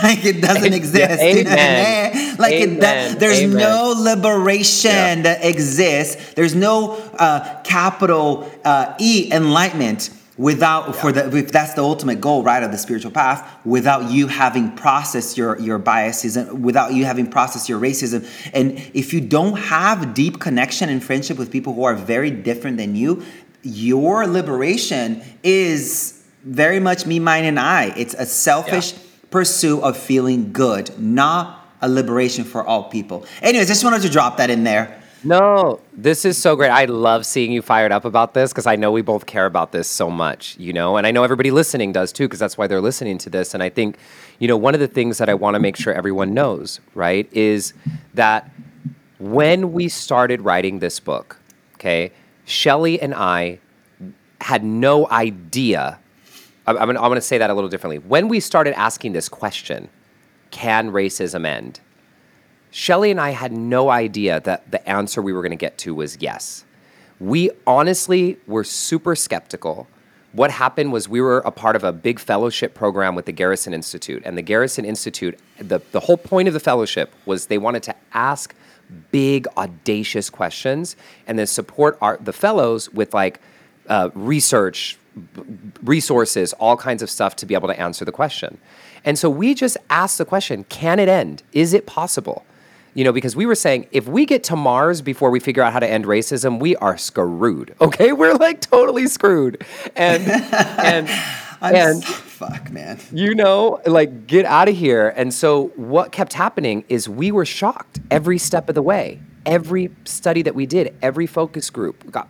like 0.03 0.23
it 0.25 0.41
doesn't 0.41 0.71
exist. 0.73 1.21
Amen. 1.21 2.37
like 2.37 2.53
Amen. 2.53 2.77
It 2.77 2.79
does, 2.81 3.15
there's 3.17 3.39
Amen. 3.41 3.57
no 3.57 3.93
liberation 3.97 4.89
yeah. 4.89 5.21
that 5.23 5.43
exists. 5.43 6.33
There's 6.35 6.55
no 6.55 6.93
uh, 7.19 7.61
capital 7.63 8.49
uh, 8.63 8.93
E 8.99 9.29
enlightenment 9.31 10.09
without 10.37 10.87
yeah. 10.87 10.91
for 10.93 11.11
the 11.11 11.35
if 11.37 11.51
that's 11.51 11.73
the 11.73 11.83
ultimate 11.83 12.21
goal 12.21 12.41
right 12.43 12.63
of 12.63 12.71
the 12.71 12.77
spiritual 12.77 13.11
path 13.11 13.45
without 13.65 14.09
you 14.11 14.27
having 14.27 14.71
processed 14.71 15.37
your 15.37 15.59
your 15.59 15.77
biases 15.77 16.37
and 16.37 16.63
without 16.63 16.93
you 16.93 17.03
having 17.05 17.29
processed 17.29 17.67
your 17.67 17.79
racism 17.79 18.25
and 18.53 18.73
if 18.93 19.13
you 19.13 19.19
don't 19.19 19.57
have 19.57 20.13
deep 20.13 20.39
connection 20.39 20.87
and 20.89 21.03
friendship 21.03 21.37
with 21.37 21.51
people 21.51 21.73
who 21.73 21.83
are 21.83 21.95
very 21.95 22.31
different 22.31 22.77
than 22.77 22.95
you 22.95 23.21
your 23.63 24.25
liberation 24.25 25.21
is 25.43 26.25
very 26.43 26.79
much 26.79 27.05
me 27.05 27.19
mine 27.19 27.43
and 27.43 27.59
i 27.59 27.87
it's 27.97 28.13
a 28.13 28.25
selfish 28.25 28.93
yeah. 28.93 28.99
pursuit 29.31 29.81
of 29.81 29.97
feeling 29.97 30.53
good 30.53 30.89
not 30.97 31.57
a 31.81 31.89
liberation 31.89 32.45
for 32.45 32.65
all 32.65 32.85
people 32.85 33.25
anyways 33.41 33.67
i 33.69 33.73
just 33.73 33.83
wanted 33.83 34.01
to 34.01 34.09
drop 34.09 34.37
that 34.37 34.49
in 34.49 34.63
there 34.63 34.97
no, 35.23 35.81
this 35.93 36.25
is 36.25 36.35
so 36.39 36.55
great. 36.55 36.69
I 36.69 36.85
love 36.85 37.27
seeing 37.27 37.51
you 37.51 37.61
fired 37.61 37.91
up 37.91 38.05
about 38.05 38.33
this 38.33 38.51
because 38.51 38.65
I 38.65 38.75
know 38.75 38.91
we 38.91 39.03
both 39.03 39.27
care 39.27 39.45
about 39.45 39.71
this 39.71 39.87
so 39.87 40.09
much, 40.09 40.55
you 40.57 40.73
know, 40.73 40.97
and 40.97 41.05
I 41.05 41.11
know 41.11 41.23
everybody 41.23 41.51
listening 41.51 41.91
does 41.91 42.11
too 42.11 42.23
because 42.25 42.39
that's 42.39 42.57
why 42.57 42.65
they're 42.65 42.81
listening 42.81 43.19
to 43.19 43.29
this. 43.29 43.53
And 43.53 43.61
I 43.61 43.69
think, 43.69 43.97
you 44.39 44.47
know, 44.47 44.57
one 44.57 44.73
of 44.73 44.79
the 44.79 44.87
things 44.87 45.19
that 45.19 45.29
I 45.29 45.35
want 45.35 45.53
to 45.53 45.59
make 45.59 45.75
sure 45.75 45.93
everyone 45.93 46.33
knows, 46.33 46.79
right, 46.95 47.31
is 47.33 47.73
that 48.15 48.49
when 49.19 49.73
we 49.73 49.89
started 49.89 50.41
writing 50.41 50.79
this 50.79 50.99
book, 50.99 51.37
okay, 51.75 52.11
Shelly 52.45 52.99
and 52.99 53.13
I 53.13 53.59
had 54.41 54.63
no 54.63 55.07
idea. 55.11 55.99
I'm, 56.65 56.77
I'm 56.79 56.93
going 56.95 57.13
to 57.15 57.21
say 57.21 57.37
that 57.37 57.51
a 57.51 57.53
little 57.53 57.69
differently. 57.69 57.99
When 57.99 58.27
we 58.27 58.39
started 58.39 58.75
asking 58.75 59.13
this 59.13 59.29
question, 59.29 59.87
can 60.49 60.89
racism 60.89 61.45
end? 61.45 61.79
Shelly 62.71 63.11
and 63.11 63.19
I 63.19 63.31
had 63.31 63.51
no 63.51 63.89
idea 63.89 64.39
that 64.41 64.71
the 64.71 64.85
answer 64.89 65.21
we 65.21 65.33
were 65.33 65.41
going 65.41 65.51
to 65.51 65.57
get 65.57 65.77
to 65.79 65.93
was 65.93 66.17
yes. 66.21 66.63
We 67.19 67.51
honestly 67.67 68.37
were 68.47 68.63
super 68.63 69.13
skeptical. 69.15 69.87
What 70.31 70.49
happened 70.51 70.93
was 70.93 71.09
we 71.09 71.19
were 71.19 71.39
a 71.39 71.51
part 71.51 71.75
of 71.75 71.83
a 71.83 71.91
big 71.91 72.17
fellowship 72.17 72.73
program 72.73 73.13
with 73.13 73.25
the 73.25 73.33
Garrison 73.33 73.73
Institute. 73.73 74.23
And 74.25 74.37
the 74.37 74.41
Garrison 74.41 74.85
Institute, 74.85 75.37
the, 75.59 75.81
the 75.91 75.99
whole 75.99 76.15
point 76.15 76.47
of 76.47 76.53
the 76.53 76.61
fellowship 76.61 77.13
was 77.25 77.47
they 77.47 77.57
wanted 77.57 77.83
to 77.83 77.95
ask 78.13 78.55
big, 79.11 79.47
audacious 79.57 80.29
questions 80.29 80.95
and 81.27 81.37
then 81.37 81.47
support 81.47 81.97
our, 82.01 82.17
the 82.23 82.31
fellows 82.33 82.89
with 82.91 83.13
like 83.13 83.41
uh, 83.89 84.09
research, 84.13 84.97
resources, 85.83 86.53
all 86.53 86.77
kinds 86.77 87.03
of 87.03 87.09
stuff 87.09 87.35
to 87.35 87.45
be 87.45 87.53
able 87.53 87.67
to 87.67 87.77
answer 87.77 88.05
the 88.05 88.11
question. 88.13 88.57
And 89.03 89.19
so 89.19 89.29
we 89.29 89.53
just 89.55 89.75
asked 89.89 90.17
the 90.19 90.25
question 90.25 90.63
can 90.65 90.99
it 90.99 91.09
end? 91.09 91.43
Is 91.51 91.73
it 91.73 91.85
possible? 91.85 92.45
you 92.93 93.03
know, 93.03 93.11
because 93.11 93.35
we 93.35 93.45
were 93.45 93.55
saying 93.55 93.87
if 93.91 94.07
we 94.07 94.25
get 94.25 94.43
to 94.45 94.55
Mars 94.55 95.01
before 95.01 95.29
we 95.29 95.39
figure 95.39 95.63
out 95.63 95.73
how 95.73 95.79
to 95.79 95.87
end 95.87 96.05
racism, 96.05 96.59
we 96.59 96.75
are 96.77 96.97
screwed. 96.97 97.75
Okay, 97.81 98.13
we're 98.13 98.35
like 98.35 98.61
totally 98.61 99.07
screwed. 99.07 99.65
And 99.95 100.23
and 100.27 101.07
I'm 101.61 101.75
and 101.75 102.03
so, 102.03 102.11
fuck, 102.13 102.69
man. 102.71 102.99
You 103.11 103.33
know, 103.35 103.81
like 103.85 104.27
get 104.27 104.45
out 104.45 104.69
of 104.69 104.75
here. 104.77 105.09
And 105.15 105.33
so 105.33 105.67
what 105.75 106.11
kept 106.11 106.33
happening 106.33 106.85
is 106.89 107.09
we 107.09 107.31
were 107.31 107.45
shocked 107.45 107.99
every 108.09 108.37
step 108.37 108.69
of 108.69 108.75
the 108.75 108.81
way. 108.81 109.19
Every 109.45 109.89
study 110.05 110.41
that 110.43 110.53
we 110.55 110.65
did, 110.65 110.95
every 111.01 111.25
focus 111.27 111.69
group, 111.69 112.09
got 112.11 112.29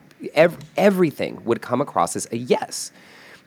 everything 0.77 1.43
would 1.45 1.61
come 1.61 1.81
across 1.81 2.15
as 2.15 2.27
a 2.31 2.37
yes 2.37 2.91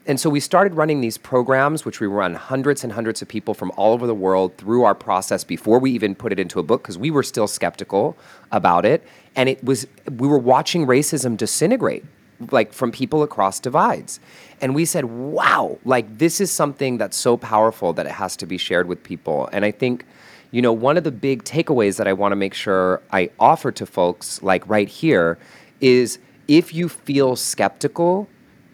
and 0.06 0.20
so 0.20 0.28
we 0.28 0.40
started 0.40 0.74
running 0.74 1.00
these 1.00 1.16
programs, 1.16 1.84
which 1.84 1.98
we 2.00 2.06
run 2.06 2.34
hundreds 2.34 2.84
and 2.84 2.92
hundreds 2.92 3.22
of 3.22 3.28
people 3.28 3.54
from 3.54 3.72
all 3.76 3.94
over 3.94 4.06
the 4.06 4.14
world 4.14 4.56
through 4.58 4.84
our 4.84 4.94
process 4.94 5.44
before 5.44 5.78
we 5.78 5.90
even 5.92 6.14
put 6.14 6.30
it 6.30 6.38
into 6.38 6.60
a 6.60 6.62
book 6.62 6.82
because 6.82 6.98
we 6.98 7.10
were 7.10 7.22
still 7.22 7.46
skeptical 7.46 8.16
about 8.52 8.84
it. 8.84 9.02
And 9.34 9.48
it 9.48 9.64
was, 9.64 9.86
we 10.18 10.28
were 10.28 10.38
watching 10.38 10.86
racism 10.86 11.36
disintegrate, 11.38 12.04
like 12.50 12.74
from 12.74 12.92
people 12.92 13.22
across 13.22 13.58
divides. 13.60 14.20
And 14.60 14.74
we 14.74 14.84
said, 14.84 15.06
wow, 15.06 15.78
like 15.86 16.18
this 16.18 16.38
is 16.40 16.50
something 16.52 16.98
that's 16.98 17.16
so 17.16 17.38
powerful 17.38 17.94
that 17.94 18.04
it 18.04 18.12
has 18.12 18.36
to 18.38 18.46
be 18.46 18.58
shared 18.58 18.86
with 18.86 19.02
people. 19.02 19.48
And 19.52 19.64
I 19.64 19.70
think, 19.70 20.04
you 20.50 20.60
know, 20.60 20.72
one 20.72 20.98
of 20.98 21.04
the 21.04 21.12
big 21.12 21.44
takeaways 21.44 21.96
that 21.96 22.06
I 22.06 22.12
want 22.12 22.32
to 22.32 22.36
make 22.36 22.52
sure 22.52 23.00
I 23.10 23.30
offer 23.40 23.72
to 23.72 23.86
folks, 23.86 24.42
like 24.42 24.68
right 24.68 24.88
here, 24.88 25.38
is 25.80 26.18
if 26.46 26.74
you 26.74 26.90
feel 26.90 27.36
skeptical, 27.36 28.28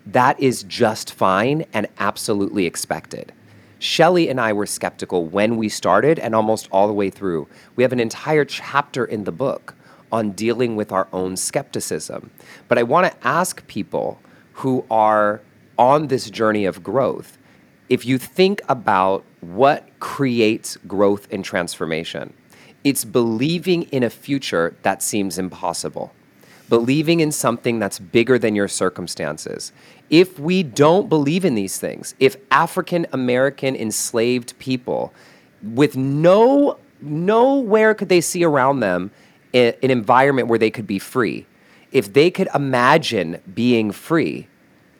that 0.06 0.40
is 0.40 0.62
just 0.64 1.12
fine 1.12 1.64
and 1.72 1.86
absolutely 1.98 2.66
expected. 2.66 3.32
Shelly 3.78 4.28
and 4.28 4.40
I 4.40 4.52
were 4.52 4.66
skeptical 4.66 5.24
when 5.24 5.56
we 5.56 5.68
started 5.68 6.18
and 6.18 6.34
almost 6.34 6.68
all 6.70 6.86
the 6.86 6.92
way 6.92 7.10
through. 7.10 7.48
We 7.76 7.82
have 7.82 7.92
an 7.92 8.00
entire 8.00 8.44
chapter 8.44 9.04
in 9.04 9.24
the 9.24 9.32
book 9.32 9.74
on 10.12 10.30
dealing 10.32 10.76
with 10.76 10.92
our 10.92 11.08
own 11.12 11.36
skepticism. 11.36 12.30
But 12.68 12.78
I 12.78 12.82
want 12.82 13.10
to 13.10 13.26
ask 13.26 13.66
people 13.68 14.18
who 14.54 14.84
are 14.90 15.40
on 15.78 16.08
this 16.08 16.28
journey 16.28 16.66
of 16.66 16.82
growth 16.82 17.38
if 17.88 18.04
you 18.04 18.18
think 18.18 18.60
about 18.68 19.24
what 19.40 19.88
creates 19.98 20.76
growth 20.86 21.26
and 21.32 21.44
transformation, 21.44 22.32
it's 22.84 23.04
believing 23.04 23.82
in 23.84 24.04
a 24.04 24.10
future 24.10 24.76
that 24.82 25.02
seems 25.02 25.38
impossible 25.40 26.12
believing 26.70 27.20
in 27.20 27.32
something 27.32 27.78
that's 27.78 27.98
bigger 27.98 28.38
than 28.38 28.54
your 28.54 28.68
circumstances. 28.68 29.72
If 30.08 30.38
we 30.38 30.62
don't 30.62 31.10
believe 31.10 31.44
in 31.44 31.54
these 31.54 31.76
things, 31.78 32.14
if 32.18 32.36
African 32.50 33.06
American 33.12 33.76
enslaved 33.76 34.58
people 34.58 35.12
with 35.62 35.94
no 35.96 36.78
nowhere 37.02 37.92
could 37.94 38.08
they 38.08 38.20
see 38.22 38.44
around 38.44 38.80
them 38.80 39.10
an 39.52 39.74
environment 39.82 40.48
where 40.48 40.58
they 40.58 40.70
could 40.70 40.86
be 40.86 40.98
free, 41.00 41.44
if 41.92 42.12
they 42.12 42.30
could 42.30 42.48
imagine 42.54 43.42
being 43.52 43.90
free, 43.90 44.46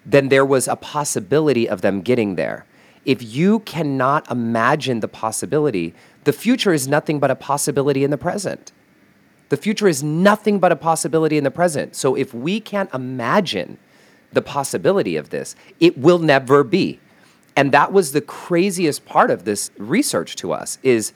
then 0.04 0.28
there 0.28 0.44
was 0.44 0.66
a 0.66 0.76
possibility 0.76 1.68
of 1.68 1.83
them 1.83 2.02
getting 2.02 2.35
there. 2.35 2.64
If 3.04 3.22
you 3.22 3.61
cannot 3.61 4.28
imagine 4.30 5.00
the 5.00 5.09
possibility, 5.09 5.94
the 6.24 6.33
future 6.33 6.72
is 6.72 6.88
nothing 6.88 7.20
but 7.20 7.30
a 7.30 7.37
possibility 7.37 8.02
in 8.02 8.11
the 8.11 8.18
present. 8.18 8.72
The 9.50 9.56
future 9.56 9.88
is 9.88 10.00
nothing 10.02 10.60
but 10.60 10.70
a 10.72 10.76
possibility 10.76 11.36
in 11.36 11.42
the 11.44 11.50
present. 11.50 11.94
So 11.96 12.14
if 12.14 12.32
we 12.32 12.60
can't 12.60 12.92
imagine 12.94 13.78
the 14.32 14.40
possibility 14.42 15.16
of 15.16 15.30
this, 15.30 15.56
it 15.80 15.98
will 15.98 16.20
never 16.20 16.62
be. 16.62 17.00
And 17.56 17.72
that 17.72 17.92
was 17.92 18.12
the 18.12 18.20
craziest 18.20 19.04
part 19.04 19.28
of 19.30 19.44
this 19.44 19.72
research 19.76 20.36
to 20.36 20.52
us 20.52 20.78
is 20.84 21.12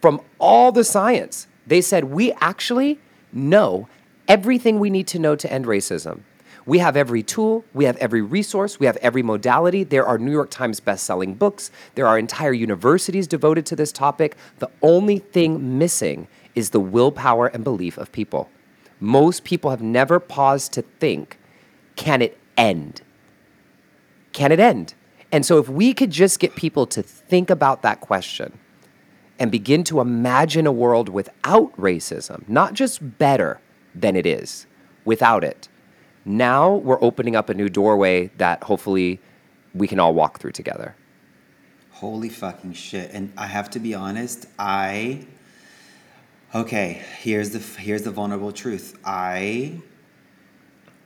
from 0.00 0.20
all 0.40 0.72
the 0.72 0.82
science, 0.82 1.46
they 1.68 1.80
said 1.80 2.04
we 2.04 2.32
actually 2.40 2.98
know 3.32 3.88
everything 4.26 4.80
we 4.80 4.90
need 4.90 5.06
to 5.08 5.20
know 5.20 5.36
to 5.36 5.50
end 5.50 5.66
racism. 5.66 6.22
We 6.66 6.78
have 6.78 6.96
every 6.96 7.22
tool, 7.22 7.64
we 7.74 7.84
have 7.86 7.96
every 7.98 8.22
resource, 8.22 8.78
we 8.80 8.86
have 8.86 8.96
every 8.98 9.22
modality. 9.22 9.84
There 9.84 10.06
are 10.06 10.18
New 10.18 10.30
York 10.32 10.50
Times 10.50 10.80
best-selling 10.80 11.34
books, 11.34 11.70
there 11.94 12.06
are 12.08 12.18
entire 12.18 12.52
universities 12.52 13.28
devoted 13.28 13.66
to 13.66 13.76
this 13.76 13.92
topic. 13.92 14.36
The 14.58 14.70
only 14.82 15.18
thing 15.20 15.78
missing 15.78 16.26
is 16.54 16.70
the 16.70 16.80
willpower 16.80 17.46
and 17.46 17.64
belief 17.64 17.98
of 17.98 18.12
people. 18.12 18.50
Most 19.00 19.44
people 19.44 19.70
have 19.70 19.82
never 19.82 20.20
paused 20.20 20.72
to 20.74 20.82
think 20.82 21.38
can 21.96 22.22
it 22.22 22.38
end? 22.56 23.02
Can 24.32 24.50
it 24.52 24.58
end? 24.60 24.94
And 25.30 25.44
so, 25.44 25.58
if 25.58 25.68
we 25.68 25.92
could 25.94 26.10
just 26.10 26.40
get 26.40 26.56
people 26.56 26.86
to 26.86 27.02
think 27.02 27.50
about 27.50 27.82
that 27.82 28.00
question 28.00 28.58
and 29.38 29.50
begin 29.52 29.82
to 29.84 30.00
imagine 30.00 30.66
a 30.66 30.72
world 30.72 31.08
without 31.10 31.70
racism, 31.76 32.48
not 32.48 32.72
just 32.74 33.18
better 33.18 33.60
than 33.94 34.14
it 34.16 34.24
is, 34.26 34.66
without 35.04 35.42
it, 35.44 35.68
now 36.24 36.76
we're 36.76 37.02
opening 37.02 37.34
up 37.36 37.48
a 37.50 37.54
new 37.54 37.68
doorway 37.68 38.30
that 38.38 38.62
hopefully 38.64 39.20
we 39.74 39.86
can 39.88 39.98
all 40.00 40.14
walk 40.14 40.38
through 40.38 40.52
together. 40.52 40.94
Holy 41.90 42.28
fucking 42.30 42.72
shit. 42.74 43.10
And 43.12 43.32
I 43.36 43.46
have 43.46 43.68
to 43.70 43.78
be 43.78 43.94
honest, 43.94 44.46
I 44.58 45.26
okay, 46.54 47.02
here's 47.18 47.50
the 47.50 47.58
here's 47.80 48.02
the 48.02 48.10
vulnerable 48.10 48.52
truth. 48.52 48.98
I 49.04 49.80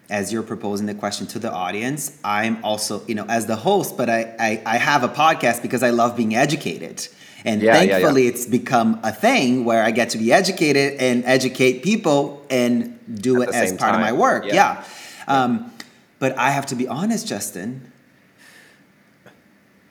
as 0.08 0.32
you're 0.32 0.44
proposing 0.44 0.86
the 0.86 0.94
question 0.94 1.26
to 1.26 1.38
the 1.40 1.50
audience, 1.50 2.16
I'm 2.22 2.64
also, 2.64 3.02
you 3.08 3.16
know, 3.16 3.26
as 3.28 3.46
the 3.46 3.56
host, 3.56 3.96
but 3.96 4.08
I 4.10 4.34
I, 4.38 4.62
I 4.64 4.76
have 4.78 5.02
a 5.02 5.08
podcast 5.08 5.62
because 5.62 5.82
I 5.82 5.90
love 5.90 6.16
being 6.16 6.34
educated. 6.34 7.06
And 7.44 7.62
yeah, 7.62 7.74
thankfully 7.74 8.24
yeah, 8.24 8.28
yeah. 8.30 8.34
it's 8.34 8.46
become 8.46 8.98
a 9.04 9.12
thing 9.12 9.64
where 9.64 9.82
I 9.84 9.92
get 9.92 10.10
to 10.10 10.18
be 10.18 10.32
educated 10.32 11.00
and 11.00 11.22
educate 11.24 11.82
people 11.84 12.44
and 12.50 12.98
do 13.22 13.42
At 13.42 13.50
it 13.50 13.54
as 13.54 13.70
part 13.72 13.92
time. 13.92 13.94
of 13.96 14.00
my 14.00 14.12
work. 14.12 14.46
Yeah. 14.46 14.82
Um, 15.28 15.70
but 16.18 16.36
I 16.38 16.50
have 16.50 16.66
to 16.66 16.74
be 16.74 16.88
honest, 16.88 17.26
Justin. 17.28 17.92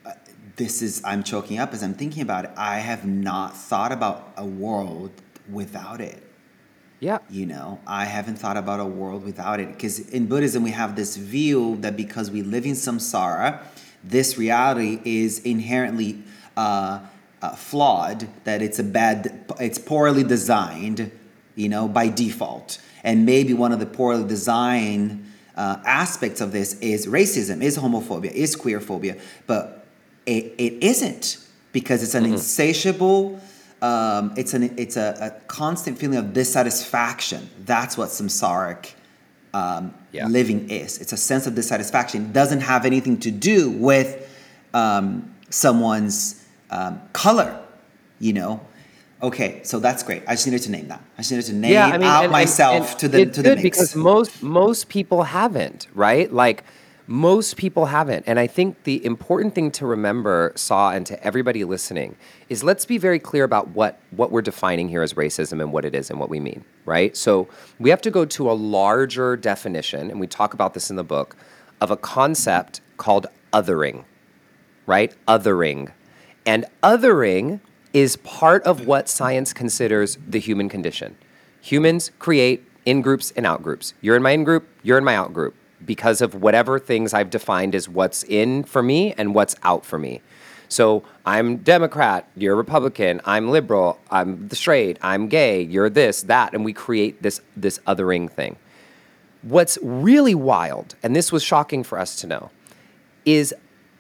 Uh, 0.06 0.12
this 0.58 0.82
is, 0.82 1.02
I'm 1.06 1.24
choking 1.24 1.58
up 1.58 1.72
as 1.72 1.82
I'm 1.82 1.94
thinking 1.94 2.24
about 2.24 2.44
it. 2.46 2.52
I 2.58 2.80
have 2.80 3.06
not 3.06 3.56
thought 3.56 3.94
about 3.94 4.34
a 4.36 4.46
world 4.46 5.12
without 5.52 6.02
it. 6.02 6.22
Yeah. 7.00 7.20
You 7.30 7.46
know, 7.46 7.80
I 7.86 8.06
haven't 8.06 8.38
thought 8.38 8.58
about 8.58 8.80
a 8.80 8.86
world 8.86 9.24
without 9.24 9.60
it. 9.60 9.68
Because 9.70 10.00
in 10.10 10.28
Buddhism, 10.28 10.64
we 10.64 10.72
have 10.72 10.96
this 10.96 11.18
view 11.18 11.78
that 11.82 11.98
because 11.98 12.32
we 12.32 12.42
live 12.42 12.66
in 12.66 12.72
samsara, 12.74 13.62
this 14.04 14.38
reality 14.38 15.00
is 15.04 15.40
inherently 15.40 16.24
uh, 16.56 17.00
uh, 17.42 17.50
flawed, 17.56 18.28
that 18.46 18.62
it's 18.62 18.80
a 18.80 18.84
bad, 18.84 19.46
it's 19.60 19.78
poorly 19.78 20.24
designed, 20.24 21.12
you 21.56 21.70
know, 21.70 21.88
by 21.88 22.08
default. 22.08 22.80
And 23.04 23.26
maybe 23.26 23.54
one 23.54 23.72
of 23.72 23.80
the 23.80 23.86
poorly 23.86 24.28
designed 24.28 25.30
uh, 25.56 25.78
aspects 25.86 26.42
of 26.42 26.52
this 26.52 26.74
is 26.80 27.08
racism, 27.08 27.62
is 27.62 27.78
homophobia, 27.78 28.32
is 28.32 28.56
queerphobia. 28.56 29.20
But 29.48 29.86
it, 30.26 30.54
it 30.58 30.84
isn't 30.84 31.38
because 31.72 32.04
it's 32.04 32.16
an 32.16 32.24
mm-hmm. 32.24 32.34
insatiable 32.34 33.40
um, 33.86 34.34
it's 34.38 34.54
an 34.56 34.74
it's 34.80 34.98
a, 34.98 35.16
a, 35.22 35.42
constant 35.46 35.98
feeling 36.00 36.18
of 36.18 36.34
dissatisfaction. 36.34 37.50
That's 37.66 37.96
what 37.98 38.10
samsaric 38.10 38.94
um, 39.54 39.94
yeah. 40.12 40.28
living 40.28 40.70
is. 40.72 40.98
It's 41.00 41.14
a 41.14 41.18
sense 41.18 41.46
of 41.46 41.54
dissatisfaction. 41.56 42.26
It 42.26 42.34
doesn't 42.34 42.62
have 42.62 42.84
anything 42.86 43.20
to 43.20 43.30
do 43.32 43.70
with 43.72 44.10
um, 44.74 45.34
someone's 45.52 46.44
um, 46.72 47.00
color. 47.14 47.62
You 48.20 48.34
know. 48.34 48.60
Okay, 49.22 49.62
so 49.64 49.80
that's 49.80 50.04
great. 50.04 50.24
I 50.28 50.34
just 50.34 50.46
needed 50.48 50.64
to 50.64 50.72
name 50.72 50.88
that. 50.90 51.02
I 51.18 51.22
just 51.22 51.32
needed 51.32 51.46
to 51.46 51.54
name 51.54 51.72
yeah, 51.72 51.88
I 51.88 51.92
mean, 51.98 52.04
out 52.08 52.24
and, 52.26 52.32
myself 52.32 52.76
and, 52.76 52.84
and 52.92 53.00
to 53.00 53.08
the 53.08 53.22
it's 53.22 53.36
to 53.36 53.42
the 53.44 53.50
mix. 53.56 53.62
because 53.64 53.96
most 53.96 54.42
most 54.42 54.90
people 54.90 55.24
haven't 55.24 55.88
right 55.94 56.32
like 56.34 56.64
most 57.08 57.56
people 57.58 57.86
haven't. 57.88 58.24
And 58.28 58.40
I 58.40 58.48
think 58.48 58.84
the 58.84 59.04
important 59.06 59.54
thing 59.54 59.72
to 59.72 59.86
remember, 59.86 60.52
Sah, 60.56 60.92
and 60.92 61.06
to 61.06 61.24
everybody 61.24 61.64
listening, 61.64 62.16
is 62.50 62.64
let's 62.64 62.86
be 62.86 62.98
very 62.98 63.20
clear 63.20 63.44
about 63.44 63.70
what, 63.70 64.00
what 64.12 64.32
we're 64.32 64.42
defining 64.42 64.90
here 64.90 65.02
as 65.04 65.14
racism 65.14 65.62
and 65.62 65.72
what 65.72 65.86
it 65.86 65.94
is 65.94 66.10
and 66.10 66.20
what 66.20 66.30
we 66.30 66.40
mean, 66.40 66.66
right? 66.86 67.16
So 67.16 67.48
we 67.80 67.90
have 67.92 68.02
to 68.02 68.12
go 68.12 68.26
to 68.26 68.50
a 68.50 68.54
larger 68.54 69.38
definition, 69.38 70.10
and 70.10 70.20
we 70.20 70.28
talk 70.28 70.54
about 70.54 70.74
this 70.74 70.90
in 70.90 70.96
the 70.96 71.04
book, 71.04 71.36
of 71.82 71.92
a 71.92 71.98
concept 71.98 72.82
called 72.98 73.28
othering, 73.54 74.06
right? 74.88 75.14
Othering. 75.28 75.92
And 76.46 76.66
othering 76.82 77.60
is 77.94 78.16
part 78.18 78.64
of 78.64 78.88
what 78.88 79.08
science 79.10 79.54
considers 79.54 80.18
the 80.28 80.40
human 80.40 80.70
condition. 80.70 81.18
Humans 81.62 82.12
create 82.20 82.64
in 82.86 83.02
groups 83.02 83.32
and 83.36 83.46
out 83.46 83.64
groups. 83.64 83.94
You're 84.02 84.16
in 84.16 84.24
my 84.24 84.32
in 84.32 84.44
group, 84.44 84.68
you're 84.84 84.98
in 84.98 85.04
my 85.04 85.16
out 85.16 85.34
group 85.34 85.56
because 85.86 86.22
of 86.22 86.36
whatever 86.42 86.80
things 86.80 87.14
I've 87.14 87.30
defined 87.30 87.76
as 87.76 87.88
what's 87.88 88.24
in 88.24 88.64
for 88.64 88.82
me 88.84 89.14
and 89.14 89.36
what's 89.36 89.56
out 89.64 89.86
for 89.86 89.98
me. 89.98 90.22
So 90.68 91.04
I'm 91.26 91.58
Democrat, 91.58 92.28
you're 92.36 92.56
Republican, 92.56 93.22
I'm 93.24 93.50
liberal, 93.50 94.00
I'm 94.10 94.50
straight, 94.52 94.98
I'm 95.02 95.28
gay, 95.28 95.62
you're 95.62 95.90
this, 95.92 96.24
that, 96.24 96.54
and 96.54 96.66
we 96.66 96.74
create 96.74 97.22
this 97.22 97.42
this 97.56 97.80
othering 97.86 98.30
thing. 98.30 98.56
What's 99.44 99.78
really 99.84 100.34
wild, 100.34 100.96
and 101.04 101.16
this 101.16 101.32
was 101.32 101.44
shocking 101.44 101.84
for 101.84 102.00
us 102.00 102.16
to 102.18 102.28
know, 102.28 102.50
is 103.26 103.54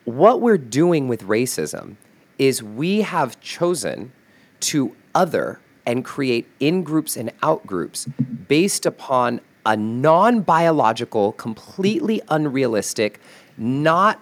what 0.05 0.41
we're 0.41 0.57
doing 0.57 1.07
with 1.07 1.21
racism 1.23 1.97
is 2.39 2.61
we 2.63 3.01
have 3.01 3.39
chosen 3.41 4.11
to 4.59 4.95
other 5.13 5.59
and 5.85 6.03
create 6.03 6.47
in 6.59 6.81
groups 6.83 7.15
and 7.15 7.31
out 7.43 7.65
groups 7.67 8.05
based 8.47 8.85
upon 8.87 9.39
a 9.65 9.75
non 9.75 10.41
biological, 10.41 11.31
completely 11.33 12.21
unrealistic, 12.29 13.19
not 13.57 14.21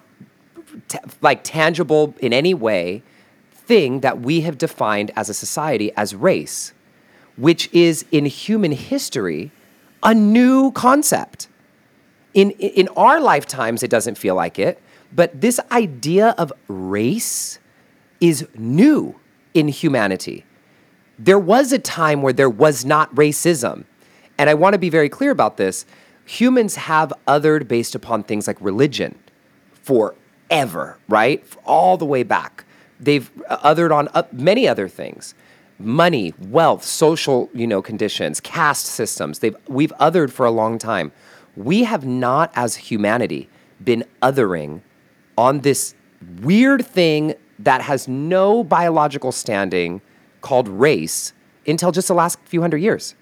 t- 0.87 0.99
like 1.21 1.41
tangible 1.43 2.13
in 2.19 2.31
any 2.33 2.53
way 2.53 3.03
thing 3.51 3.99
that 4.01 4.19
we 4.21 4.41
have 4.41 4.57
defined 4.57 5.11
as 5.15 5.29
a 5.29 5.33
society 5.33 5.91
as 5.97 6.15
race, 6.15 6.73
which 7.37 7.71
is 7.73 8.05
in 8.11 8.25
human 8.25 8.71
history 8.71 9.51
a 10.01 10.13
new 10.13 10.71
concept. 10.71 11.47
In, 12.33 12.51
in 12.51 12.87
our 12.97 13.19
lifetimes, 13.21 13.83
it 13.83 13.89
doesn't 13.89 14.17
feel 14.17 14.35
like 14.35 14.57
it, 14.59 14.81
but 15.13 15.39
this 15.39 15.59
idea 15.71 16.29
of 16.37 16.51
race 16.67 17.59
is 18.19 18.47
new 18.55 19.15
in 19.53 19.67
humanity. 19.67 20.43
There 21.19 21.37
was 21.39 21.71
a 21.71 21.79
time 21.79 22.21
where 22.21 22.33
there 22.33 22.49
was 22.49 22.83
not 22.85 23.13
racism. 23.15 23.85
And 24.37 24.49
I 24.49 24.53
want 24.53 24.73
to 24.73 24.79
be 24.79 24.89
very 24.89 25.09
clear 25.09 25.31
about 25.31 25.57
this. 25.57 25.85
Humans 26.25 26.75
have 26.75 27.13
othered 27.27 27.67
based 27.67 27.95
upon 27.95 28.23
things 28.23 28.47
like 28.47 28.57
religion 28.59 29.15
forever, 29.81 30.97
right? 31.07 31.43
All 31.65 31.97
the 31.97 32.05
way 32.05 32.23
back. 32.23 32.65
They've 32.99 33.29
uh, 33.47 33.57
othered 33.73 33.91
on 33.91 34.09
many 34.31 34.67
other 34.67 34.87
things 34.87 35.35
money, 35.79 36.33
wealth, 36.39 36.83
social, 36.83 37.49
you 37.53 37.67
know, 37.67 37.81
conditions, 37.81 38.39
caste 38.39 38.85
systems. 38.85 39.39
They've 39.39 39.55
we've 39.67 39.91
othered 39.99 40.31
for 40.31 40.45
a 40.45 40.51
long 40.51 40.77
time. 40.77 41.11
We 41.57 41.83
have 41.83 42.05
not 42.05 42.51
as 42.55 42.75
humanity 42.75 43.49
been 43.83 44.05
othering 44.21 44.81
on 45.37 45.59
this 45.61 45.93
weird 46.41 46.85
thing 46.85 47.33
that 47.59 47.81
has 47.81 48.07
no 48.07 48.63
biological 48.63 49.31
standing 49.31 50.01
called 50.41 50.69
race 50.69 51.33
until 51.67 51.91
just 51.91 52.07
the 52.07 52.13
last 52.13 52.39
few 52.45 52.61
hundred 52.61 52.77
years. 52.81 53.15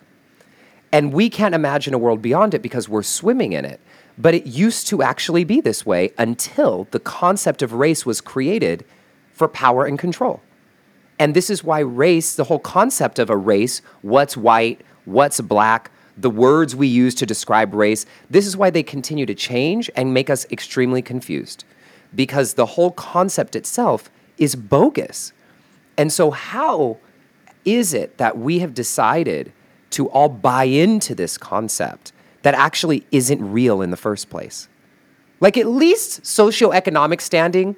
And 0.92 1.14
we 1.14 1.30
can't 1.30 1.56
imagine 1.56 1.94
a 1.94 1.98
world 1.98 2.22
beyond 2.22 2.54
it 2.54 2.62
because 2.62 2.90
we're 2.90 3.04
swimming 3.04 3.54
in 3.54 3.64
it. 3.66 3.80
But 4.18 4.34
it 4.34 4.46
used 4.46 4.88
to 4.88 5.02
actually 5.02 5.44
be 5.46 5.62
this 5.62 5.86
way 5.86 6.12
until 6.18 6.88
the 6.92 7.00
concept 7.00 7.62
of 7.62 7.74
race 7.74 8.06
was 8.06 8.20
created 8.20 8.84
for 9.32 9.48
power 9.48 9.86
and 9.86 9.98
control. 9.98 10.42
And 11.18 11.34
this 11.34 11.50
is 11.50 11.64
why 11.64 11.80
race, 11.80 12.36
the 12.36 12.44
whole 12.46 12.60
concept 12.60 13.20
of 13.20 13.30
a 13.30 13.38
race, 13.38 13.82
what's 14.02 14.36
white, 14.36 14.82
what's 15.06 15.40
black, 15.40 15.92
the 16.18 16.30
words 16.30 16.76
we 16.76 16.88
use 16.88 17.16
to 17.16 17.26
describe 17.26 17.74
race, 17.74 18.06
this 18.30 18.46
is 18.46 18.58
why 18.58 18.70
they 18.70 18.84
continue 18.84 19.26
to 19.26 19.34
change 19.34 19.90
and 19.96 20.14
make 20.14 20.30
us 20.30 20.46
extremely 20.52 21.02
confused 21.02 21.64
because 22.14 22.56
the 22.56 22.66
whole 22.66 22.92
concept 22.92 23.56
itself 23.56 24.10
is 24.38 24.54
bogus. 24.56 25.32
And 25.98 26.12
so, 26.12 26.32
how 26.32 26.98
is 27.64 27.94
it 27.94 28.18
that 28.18 28.38
we 28.38 28.60
have 28.60 28.74
decided 28.74 29.54
to 29.92 30.08
all 30.10 30.30
buy 30.30 30.64
into 30.64 31.14
this 31.14 31.38
concept 31.38 32.12
that 32.42 32.54
actually 32.56 33.06
isn't 33.12 33.52
real 33.52 33.82
in 33.82 33.92
the 33.92 33.98
first 33.98 34.30
place. 34.30 34.68
Like, 35.40 35.58
at 35.58 35.68
least 35.68 36.24
socioeconomic 36.24 37.22
standing 37.22 37.76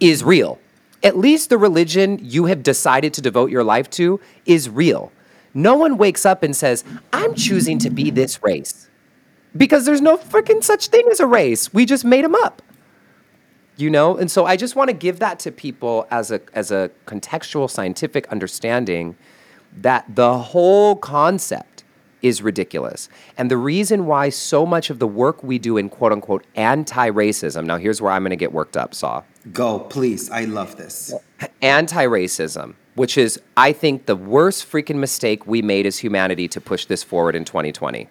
is 0.00 0.22
real. 0.22 0.58
At 1.02 1.16
least 1.16 1.48
the 1.50 1.58
religion 1.58 2.18
you 2.22 2.46
have 2.46 2.62
decided 2.62 3.14
to 3.14 3.20
devote 3.22 3.50
your 3.50 3.64
life 3.64 3.88
to 3.90 4.20
is 4.44 4.68
real. 4.68 5.10
No 5.54 5.76
one 5.76 5.98
wakes 5.98 6.24
up 6.24 6.42
and 6.42 6.54
says, 6.54 6.84
I'm 7.12 7.34
choosing 7.34 7.78
to 7.80 7.90
be 7.90 8.10
this 8.10 8.42
race. 8.42 8.88
Because 9.56 9.84
there's 9.84 10.00
no 10.00 10.16
freaking 10.16 10.62
such 10.64 10.88
thing 10.88 11.06
as 11.10 11.20
a 11.20 11.26
race. 11.26 11.72
We 11.74 11.84
just 11.84 12.04
made 12.04 12.24
them 12.24 12.34
up. 12.34 12.62
You 13.76 13.90
know? 13.90 14.16
And 14.16 14.30
so 14.30 14.46
I 14.46 14.56
just 14.56 14.76
want 14.76 14.88
to 14.88 14.94
give 14.94 15.18
that 15.18 15.38
to 15.40 15.52
people 15.52 16.06
as 16.10 16.30
a, 16.30 16.40
as 16.54 16.70
a 16.70 16.90
contextual 17.06 17.68
scientific 17.70 18.26
understanding 18.28 19.16
that 19.76 20.04
the 20.16 20.38
whole 20.38 20.96
concept 20.96 21.84
is 22.20 22.40
ridiculous. 22.40 23.08
And 23.36 23.50
the 23.50 23.56
reason 23.56 24.06
why 24.06 24.28
so 24.28 24.64
much 24.64 24.90
of 24.90 24.98
the 25.00 25.08
work 25.08 25.42
we 25.42 25.58
do 25.58 25.76
in 25.76 25.88
quote 25.88 26.12
unquote 26.12 26.46
anti 26.54 27.10
racism, 27.10 27.64
now 27.64 27.78
here's 27.78 28.00
where 28.00 28.12
I'm 28.12 28.22
going 28.22 28.30
to 28.30 28.36
get 28.36 28.52
worked 28.52 28.76
up, 28.76 28.94
Sah. 28.94 29.22
Go, 29.52 29.80
please. 29.80 30.30
I 30.30 30.44
love 30.44 30.76
this. 30.76 31.12
Anti 31.62 32.04
racism, 32.06 32.74
which 32.94 33.18
is, 33.18 33.40
I 33.56 33.72
think, 33.72 34.06
the 34.06 34.14
worst 34.14 34.70
freaking 34.70 34.96
mistake 34.96 35.46
we 35.48 35.62
made 35.62 35.84
as 35.86 35.98
humanity 35.98 36.46
to 36.48 36.60
push 36.60 36.84
this 36.84 37.02
forward 37.02 37.34
in 37.34 37.44
2020. 37.44 38.08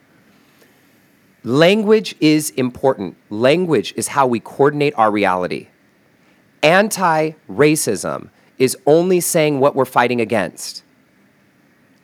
Language 1.43 2.13
is 2.19 2.49
important. 2.51 3.15
Language 3.29 3.93
is 3.95 4.09
how 4.09 4.27
we 4.27 4.39
coordinate 4.41 4.93
our 4.97 5.09
reality. 5.09 5.67
Anti 6.61 7.31
racism 7.49 8.29
is 8.59 8.75
only 8.85 9.21
saying 9.21 9.59
what 9.61 9.73
we're 9.73 9.85
fighting 9.85 10.19
against. 10.19 10.83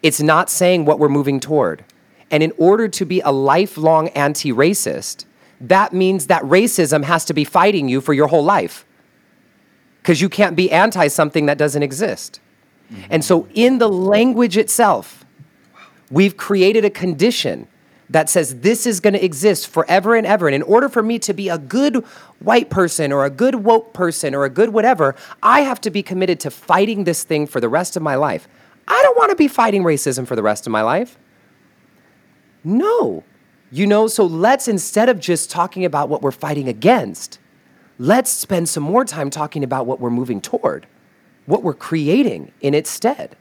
It's 0.04 0.22
not 0.22 0.50
saying 0.50 0.86
what 0.86 1.00
we're 1.00 1.10
moving 1.10 1.40
toward. 1.40 1.84
And 2.30 2.44
in 2.44 2.52
order 2.58 2.88
to 2.90 3.06
be 3.06 3.22
a 3.22 3.32
lifelong 3.32 4.10
anti 4.10 4.52
racist, 4.52 5.26
that 5.60 5.94
means 5.94 6.28
that 6.28 6.44
racism 6.44 7.04
has 7.04 7.26
to 7.26 7.34
be 7.34 7.44
fighting 7.44 7.88
you 7.90 8.02
for 8.02 8.14
your 8.14 8.28
whole 8.28 8.44
life. 8.44 8.86
Because 10.02 10.22
you 10.22 10.30
can't 10.30 10.56
be 10.56 10.72
anti 10.72 11.08
something 11.08 11.48
that 11.48 11.58
doesn't 11.58 11.82
exist. 11.84 12.40
Mm-hmm. 12.92 13.04
And 13.10 13.26
so, 13.26 13.48
in 13.54 13.80
the 13.80 13.90
language 13.90 14.58
itself, 14.58 15.26
we've 16.12 16.38
created 16.38 16.86
a 16.86 16.90
condition 16.90 17.68
that 18.10 18.30
says 18.30 18.62
this 18.62 18.86
is 18.86 19.00
going 19.02 19.14
to 19.16 19.24
exist 19.26 19.68
forever 19.68 20.16
and 20.16 20.26
ever. 20.26 20.48
And 20.48 20.56
in 20.56 20.62
order 20.62 20.88
for 20.88 21.04
me 21.04 21.20
to 21.20 21.34
be 21.34 21.50
a 21.50 21.58
good 21.58 21.96
white 22.40 22.70
person 22.70 23.12
or 23.12 23.26
a 23.26 23.30
good 23.30 23.56
woke 23.56 23.92
person 23.94 24.34
or 24.34 24.46
a 24.46 24.50
good 24.50 24.70
whatever, 24.70 25.16
I 25.44 25.62
have 25.62 25.82
to 25.82 25.90
be 25.92 26.04
committed 26.04 26.40
to 26.42 26.52
fighting 26.52 27.04
this 27.04 27.24
thing 27.24 27.48
for 27.48 27.60
the 27.60 27.68
rest 27.68 27.98
of 27.98 28.02
my 28.04 28.16
life. 28.16 28.48
I 28.88 29.02
don't 29.04 29.18
want 29.18 29.32
to 29.32 29.36
be 29.36 29.48
fighting 29.48 29.84
racism 29.84 30.26
for 30.26 30.36
the 30.36 30.44
rest 30.44 30.66
of 30.66 30.72
my 30.72 30.82
life. 30.82 31.18
No. 32.64 33.24
You 33.72 33.86
know, 33.86 34.08
so 34.08 34.26
let's 34.26 34.68
instead 34.68 35.10
of 35.10 35.20
just 35.20 35.52
talking 35.52 35.84
about 35.84 36.08
what 36.08 36.22
we're 36.22 36.32
fighting 36.32 36.70
against, 36.70 37.40
let's 38.00 38.30
spend 38.32 38.70
some 38.70 38.84
more 38.84 39.04
time 39.04 39.30
talking 39.30 39.64
about 39.64 39.86
what 39.86 40.00
we're 40.00 40.10
moving 40.10 40.40
toward, 40.40 40.88
what 41.46 41.64
we're 41.64 41.74
creating 41.74 42.52
in 42.62 42.74
its 42.74 42.90
stead. 42.90 43.36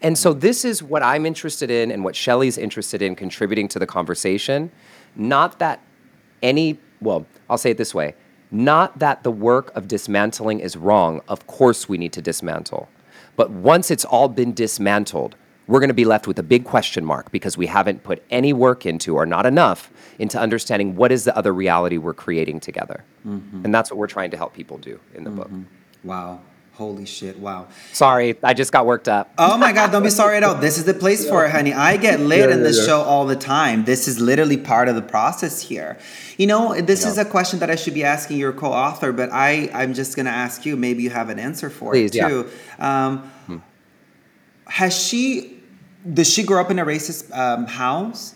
And 0.00 0.16
so 0.16 0.32
this 0.32 0.64
is 0.64 0.82
what 0.82 1.02
I'm 1.02 1.26
interested 1.26 1.70
in 1.70 1.90
and 1.90 2.04
what 2.04 2.14
Shelly's 2.14 2.58
interested 2.58 3.02
in 3.02 3.16
contributing 3.16 3.66
to 3.68 3.78
the 3.78 3.86
conversation. 3.86 4.70
Not 5.16 5.58
that 5.58 5.80
any, 6.42 6.78
well, 7.00 7.26
I'll 7.50 7.58
say 7.58 7.70
it 7.72 7.78
this 7.78 7.94
way 7.94 8.14
not 8.50 8.96
that 9.00 9.24
the 9.24 9.32
work 9.32 9.74
of 9.74 9.88
dismantling 9.88 10.60
is 10.60 10.76
wrong. 10.76 11.20
Of 11.26 11.44
course, 11.48 11.88
we 11.88 11.98
need 11.98 12.12
to 12.12 12.22
dismantle. 12.22 12.88
But 13.36 13.50
once 13.50 13.90
it's 13.90 14.04
all 14.04 14.28
been 14.28 14.52
dismantled, 14.54 15.36
we're 15.66 15.80
going 15.80 15.88
to 15.88 15.94
be 15.94 16.04
left 16.04 16.26
with 16.26 16.38
a 16.38 16.42
big 16.42 16.64
question 16.64 17.04
mark 17.04 17.32
because 17.32 17.56
we 17.56 17.66
haven't 17.66 18.02
put 18.04 18.22
any 18.30 18.52
work 18.52 18.84
into 18.84 19.16
or 19.16 19.24
not 19.26 19.46
enough 19.46 19.90
into 20.18 20.38
understanding 20.38 20.94
what 20.94 21.10
is 21.10 21.24
the 21.24 21.36
other 21.36 21.52
reality 21.54 21.96
we're 21.96 22.14
creating 22.14 22.60
together. 22.60 23.02
Mm-hmm. 23.26 23.64
And 23.64 23.74
that's 23.74 23.90
what 23.90 23.98
we're 23.98 24.06
trying 24.06 24.30
to 24.30 24.36
help 24.36 24.52
people 24.54 24.78
do 24.78 25.00
in 25.14 25.24
the 25.24 25.30
mm-hmm. 25.30 25.36
book. 25.38 25.50
Wow. 26.04 26.40
Holy 26.76 27.06
shit, 27.06 27.38
wow. 27.38 27.68
Sorry, 27.92 28.36
I 28.42 28.52
just 28.52 28.72
got 28.72 28.84
worked 28.84 29.08
up. 29.08 29.30
oh 29.38 29.56
my 29.56 29.70
God, 29.72 29.92
don't 29.92 30.02
be 30.02 30.10
sorry 30.10 30.36
at 30.38 30.42
all. 30.42 30.56
This 30.56 30.76
is 30.76 30.84
the 30.84 30.92
place 30.94 31.22
yeah. 31.24 31.30
for 31.30 31.44
it, 31.44 31.52
honey. 31.52 31.72
I 31.72 31.96
get 31.96 32.18
lit 32.18 32.38
yeah, 32.40 32.46
yeah, 32.48 32.54
in 32.54 32.62
this 32.64 32.84
show 32.84 33.00
all 33.00 33.26
the 33.26 33.36
time. 33.36 33.84
This 33.84 34.08
is 34.08 34.20
literally 34.20 34.56
part 34.56 34.88
of 34.88 34.96
the 34.96 35.02
process 35.02 35.60
here. 35.62 35.98
You 36.36 36.48
know, 36.48 36.74
this 36.80 37.06
is 37.06 37.16
a 37.16 37.24
question 37.24 37.60
that 37.60 37.70
I 37.70 37.76
should 37.76 37.94
be 37.94 38.02
asking 38.02 38.38
your 38.38 38.52
co 38.52 38.72
author, 38.72 39.12
but 39.12 39.30
I, 39.32 39.70
I'm 39.72 39.94
just 39.94 40.16
going 40.16 40.26
to 40.26 40.32
ask 40.32 40.66
you. 40.66 40.76
Maybe 40.76 41.04
you 41.04 41.10
have 41.10 41.28
an 41.28 41.38
answer 41.38 41.70
for 41.70 41.92
Please, 41.92 42.12
it 42.14 42.26
too. 42.26 42.50
Um, 42.80 43.18
hmm. 43.46 43.58
Has 44.66 45.00
she, 45.00 45.60
Does 46.12 46.28
she 46.28 46.42
grow 46.42 46.60
up 46.60 46.72
in 46.72 46.80
a 46.80 46.84
racist 46.84 47.34
um, 47.36 47.66
house? 47.66 48.34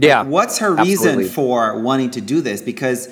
Yeah. 0.00 0.22
what's 0.22 0.58
her 0.58 0.78
absolutely. 0.78 1.18
reason 1.24 1.34
for 1.34 1.80
wanting 1.80 2.10
to 2.12 2.20
do 2.20 2.40
this? 2.42 2.60
Because, 2.60 3.08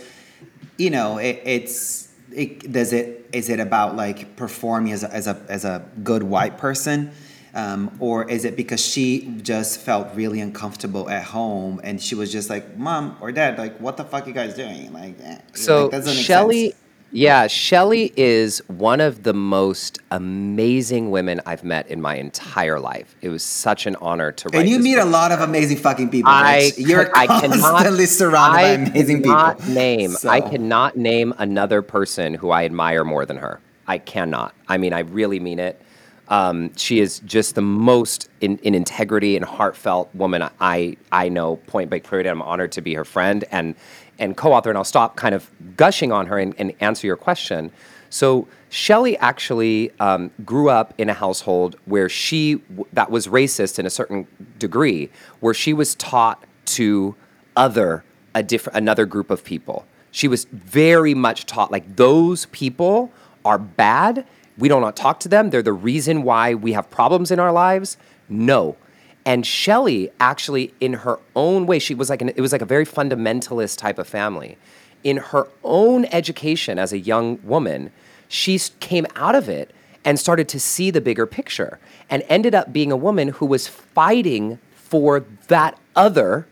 you 0.76 0.90
know, 0.90 1.16
it, 1.16 1.40
it's 1.44 1.95
it, 2.36 2.70
does 2.70 2.92
it 2.92 3.28
is 3.32 3.48
it 3.48 3.58
about 3.58 3.96
like 3.96 4.36
performing 4.36 4.92
as 4.92 5.02
a, 5.02 5.10
as 5.12 5.26
a 5.26 5.42
as 5.48 5.64
a 5.64 5.82
good 6.04 6.22
white 6.22 6.58
person 6.58 7.10
um, 7.54 7.96
or 7.98 8.28
is 8.28 8.44
it 8.44 8.54
because 8.54 8.84
she 8.84 9.22
just 9.42 9.80
felt 9.80 10.08
really 10.14 10.40
uncomfortable 10.40 11.08
at 11.08 11.24
home 11.24 11.80
and 11.82 12.00
she 12.00 12.14
was 12.14 12.30
just 12.30 12.50
like 12.50 12.76
mom 12.76 13.16
or 13.22 13.32
dad 13.32 13.56
like 13.58 13.78
what 13.80 13.96
the 13.96 14.04
fuck 14.04 14.26
you 14.26 14.34
guys 14.34 14.54
doing 14.54 14.92
like 14.92 15.16
eh, 15.22 15.38
so 15.54 15.86
like, 15.90 16.04
shelly 16.06 16.74
yeah, 17.18 17.46
Shelly 17.46 18.12
is 18.14 18.58
one 18.68 19.00
of 19.00 19.22
the 19.22 19.32
most 19.32 20.00
amazing 20.10 21.10
women 21.10 21.40
I've 21.46 21.64
met 21.64 21.86
in 21.88 22.02
my 22.02 22.14
entire 22.18 22.78
life. 22.78 23.14
It 23.22 23.30
was 23.30 23.42
such 23.42 23.86
an 23.86 23.96
honor 24.02 24.32
to 24.32 24.50
write. 24.50 24.60
And 24.60 24.68
you 24.68 24.78
meet 24.78 24.96
book. 24.96 25.04
a 25.06 25.08
lot 25.08 25.32
of 25.32 25.40
amazing 25.40 25.78
fucking 25.78 26.10
people. 26.10 26.30
I, 26.30 26.72
Rich. 26.76 26.78
You're 26.86 27.16
I 27.16 27.26
constantly 27.26 27.60
cannot, 27.62 28.00
surrounded 28.08 28.58
I 28.58 28.76
by 28.76 28.90
amazing 28.90 29.22
people. 29.22 29.54
Name, 29.68 30.10
so. 30.10 30.28
I 30.28 30.42
cannot 30.42 30.98
name 30.98 31.32
another 31.38 31.80
person 31.80 32.34
who 32.34 32.50
I 32.50 32.66
admire 32.66 33.02
more 33.02 33.24
than 33.24 33.38
her. 33.38 33.62
I 33.86 33.96
cannot. 33.96 34.54
I 34.68 34.76
mean, 34.76 34.92
I 34.92 34.98
really 34.98 35.40
mean 35.40 35.58
it. 35.58 35.80
Um, 36.28 36.74
she 36.76 36.98
is 37.00 37.20
just 37.20 37.54
the 37.54 37.60
most 37.62 38.28
in, 38.40 38.58
in, 38.58 38.74
integrity 38.74 39.36
and 39.36 39.44
heartfelt 39.44 40.12
woman 40.14 40.48
I 40.60 40.96
I 41.12 41.28
know. 41.28 41.56
Point 41.56 41.88
blank 41.90 42.08
period. 42.08 42.26
I'm 42.26 42.42
honored 42.42 42.72
to 42.72 42.80
be 42.80 42.94
her 42.94 43.04
friend 43.04 43.44
and 43.50 43.74
and 44.18 44.36
co-author. 44.36 44.68
And 44.70 44.78
I'll 44.78 44.84
stop 44.84 45.16
kind 45.16 45.34
of 45.34 45.48
gushing 45.76 46.10
on 46.10 46.26
her 46.26 46.38
and, 46.38 46.54
and 46.58 46.72
answer 46.80 47.06
your 47.06 47.16
question. 47.16 47.70
So 48.10 48.48
Shelly 48.70 49.16
actually 49.18 49.90
um, 50.00 50.30
grew 50.44 50.68
up 50.68 50.94
in 50.98 51.08
a 51.08 51.14
household 51.14 51.76
where 51.84 52.08
she 52.08 52.60
that 52.92 53.10
was 53.10 53.28
racist 53.28 53.78
in 53.78 53.86
a 53.86 53.90
certain 53.90 54.26
degree, 54.58 55.10
where 55.40 55.54
she 55.54 55.72
was 55.72 55.94
taught 55.94 56.42
to 56.76 57.14
other 57.56 58.02
a 58.34 58.42
different 58.42 58.76
another 58.76 59.06
group 59.06 59.30
of 59.30 59.44
people. 59.44 59.86
She 60.10 60.26
was 60.28 60.44
very 60.46 61.14
much 61.14 61.46
taught 61.46 61.70
like 61.70 61.94
those 61.94 62.46
people 62.46 63.12
are 63.44 63.58
bad 63.58 64.26
we 64.58 64.68
don't 64.68 64.80
not 64.80 64.96
talk 64.96 65.20
to 65.20 65.28
them. 65.28 65.50
They're 65.50 65.62
the 65.62 65.72
reason 65.72 66.22
why 66.22 66.54
we 66.54 66.72
have 66.72 66.88
problems 66.90 67.30
in 67.30 67.38
our 67.38 67.52
lives. 67.52 67.96
No. 68.28 68.76
And 69.24 69.44
Shelly 69.46 70.10
actually, 70.20 70.72
in 70.80 70.94
her 70.94 71.18
own 71.34 71.66
way, 71.66 71.78
she 71.78 71.94
was 71.94 72.10
like 72.10 72.22
an, 72.22 72.30
it 72.30 72.40
was 72.40 72.52
like 72.52 72.62
a 72.62 72.66
very 72.66 72.86
fundamentalist 72.86 73.78
type 73.78 73.98
of 73.98 74.06
family. 74.08 74.56
In 75.04 75.18
her 75.18 75.48
own 75.62 76.04
education 76.06 76.78
as 76.78 76.92
a 76.92 76.98
young 76.98 77.38
woman, 77.42 77.92
she 78.28 78.58
came 78.80 79.06
out 79.14 79.34
of 79.34 79.48
it 79.48 79.72
and 80.04 80.18
started 80.18 80.48
to 80.48 80.60
see 80.60 80.90
the 80.90 81.00
bigger 81.00 81.26
picture 81.26 81.78
and 82.08 82.22
ended 82.28 82.54
up 82.54 82.72
being 82.72 82.90
a 82.92 82.96
woman 82.96 83.28
who 83.28 83.46
was 83.46 83.66
fighting 83.66 84.58
for 84.74 85.24
that 85.48 85.78
other 85.96 86.46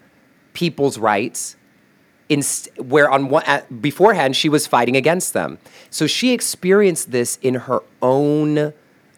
people's 0.53 0.99
rights 0.99 1.57
in, 2.29 2.43
where 2.77 3.11
on 3.11 3.29
one, 3.29 3.43
at, 3.45 3.83
beforehand 3.83 4.37
she 4.37 4.49
was 4.49 4.67
fighting 4.67 4.97
against 4.97 5.33
them. 5.33 5.59
So 5.91 6.07
she 6.07 6.33
experienced 6.33 7.11
this 7.11 7.39
in 7.43 7.55
her 7.55 7.83
own 8.03 8.73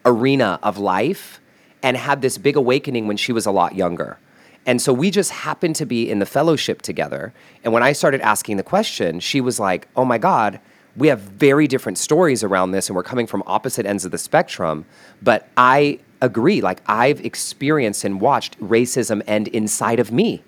arena 0.05 0.59
of 0.63 0.77
life 0.77 1.39
and 1.83 1.95
had 1.97 2.21
this 2.21 2.37
big 2.37 2.55
awakening 2.55 3.07
when 3.07 3.17
she 3.17 3.31
was 3.31 3.45
a 3.45 3.51
lot 3.51 3.75
younger. 3.75 4.17
And 4.65 4.81
so 4.81 4.91
we 4.91 5.11
just 5.11 5.31
happened 5.31 5.77
to 5.77 5.85
be 5.85 6.09
in 6.09 6.19
the 6.19 6.25
fellowship 6.25 6.81
together. 6.81 7.33
And 7.63 7.71
when 7.71 7.83
I 7.83 7.93
started 7.93 8.19
asking 8.21 8.57
the 8.57 8.63
question, 8.63 9.21
she 9.21 9.39
was 9.39 9.59
like, 9.59 9.87
"Oh 9.95 10.03
my 10.03 10.17
god, 10.17 10.59
we 10.97 11.07
have 11.07 11.19
very 11.21 11.67
different 11.67 11.97
stories 11.97 12.43
around 12.43 12.71
this 12.71 12.89
and 12.89 12.95
we're 12.95 13.03
coming 13.03 13.27
from 13.27 13.43
opposite 13.47 13.85
ends 13.85 14.03
of 14.03 14.11
the 14.11 14.17
spectrum, 14.17 14.85
but 15.21 15.47
I 15.55 15.99
agree 16.21 16.59
like 16.61 16.81
I've 16.87 17.19
experienced 17.23 18.03
and 18.03 18.19
watched 18.19 18.59
racism 18.59 19.21
end 19.25 19.47
inside 19.49 19.99
of 20.01 20.11
me." 20.11 20.43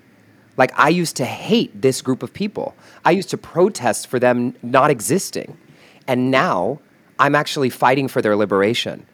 Like, 0.59 0.77
I 0.77 0.89
used 0.89 1.15
to 1.15 1.25
hate 1.25 1.81
this 1.81 2.01
group 2.01 2.21
of 2.21 2.33
people. 2.33 2.75
I 3.05 3.11
used 3.11 3.29
to 3.29 3.37
protest 3.37 4.07
for 4.07 4.19
them 4.19 4.55
not 4.61 4.91
existing. 4.91 5.57
And 6.05 6.29
now 6.31 6.81
I'm 7.17 7.33
actually 7.33 7.69
fighting 7.69 8.09
for 8.09 8.21
their 8.21 8.35
liberation. 8.35 9.05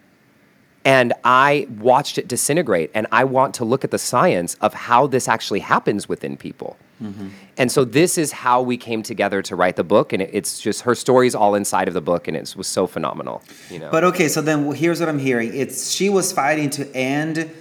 And 0.84 1.14
I 1.24 1.68
watched 1.80 2.18
it 2.18 2.28
disintegrate. 2.28 2.90
And 2.96 3.06
I 3.12 3.26
want 3.26 3.54
to 3.56 3.64
look 3.66 3.84
at 3.84 3.92
the 3.92 4.00
science 4.00 4.56
of 4.60 4.74
how 4.74 5.06
this 5.06 5.28
actually 5.28 5.60
happens 5.60 6.10
within 6.10 6.36
people. 6.36 6.78
Mm-hmm. 7.00 7.28
And 7.60 7.72
so 7.72 7.86
this 7.86 8.18
is 8.18 8.32
how 8.32 8.60
we 8.64 8.76
came 8.76 9.04
together 9.04 9.44
to 9.44 9.56
write 9.56 9.76
the 9.76 9.84
book, 9.84 10.14
and 10.14 10.24
it's 10.24 10.60
just 10.62 10.82
her 10.82 10.96
story's 10.96 11.36
all 11.36 11.54
inside 11.54 11.88
of 11.90 11.94
the 11.94 12.02
book, 12.02 12.28
and 12.30 12.36
it 12.38 12.56
was 12.56 12.68
so 12.68 12.88
phenomenal. 12.88 13.44
You 13.70 13.80
know. 13.80 13.90
But 13.92 14.04
okay, 14.06 14.30
so 14.30 14.42
then 14.42 14.72
here's 14.74 15.02
what 15.02 15.10
I'm 15.10 15.20
hearing: 15.20 15.54
it's 15.54 15.92
she 15.92 16.08
was 16.08 16.32
fighting 16.32 16.70
to 16.72 16.88
end 16.96 17.52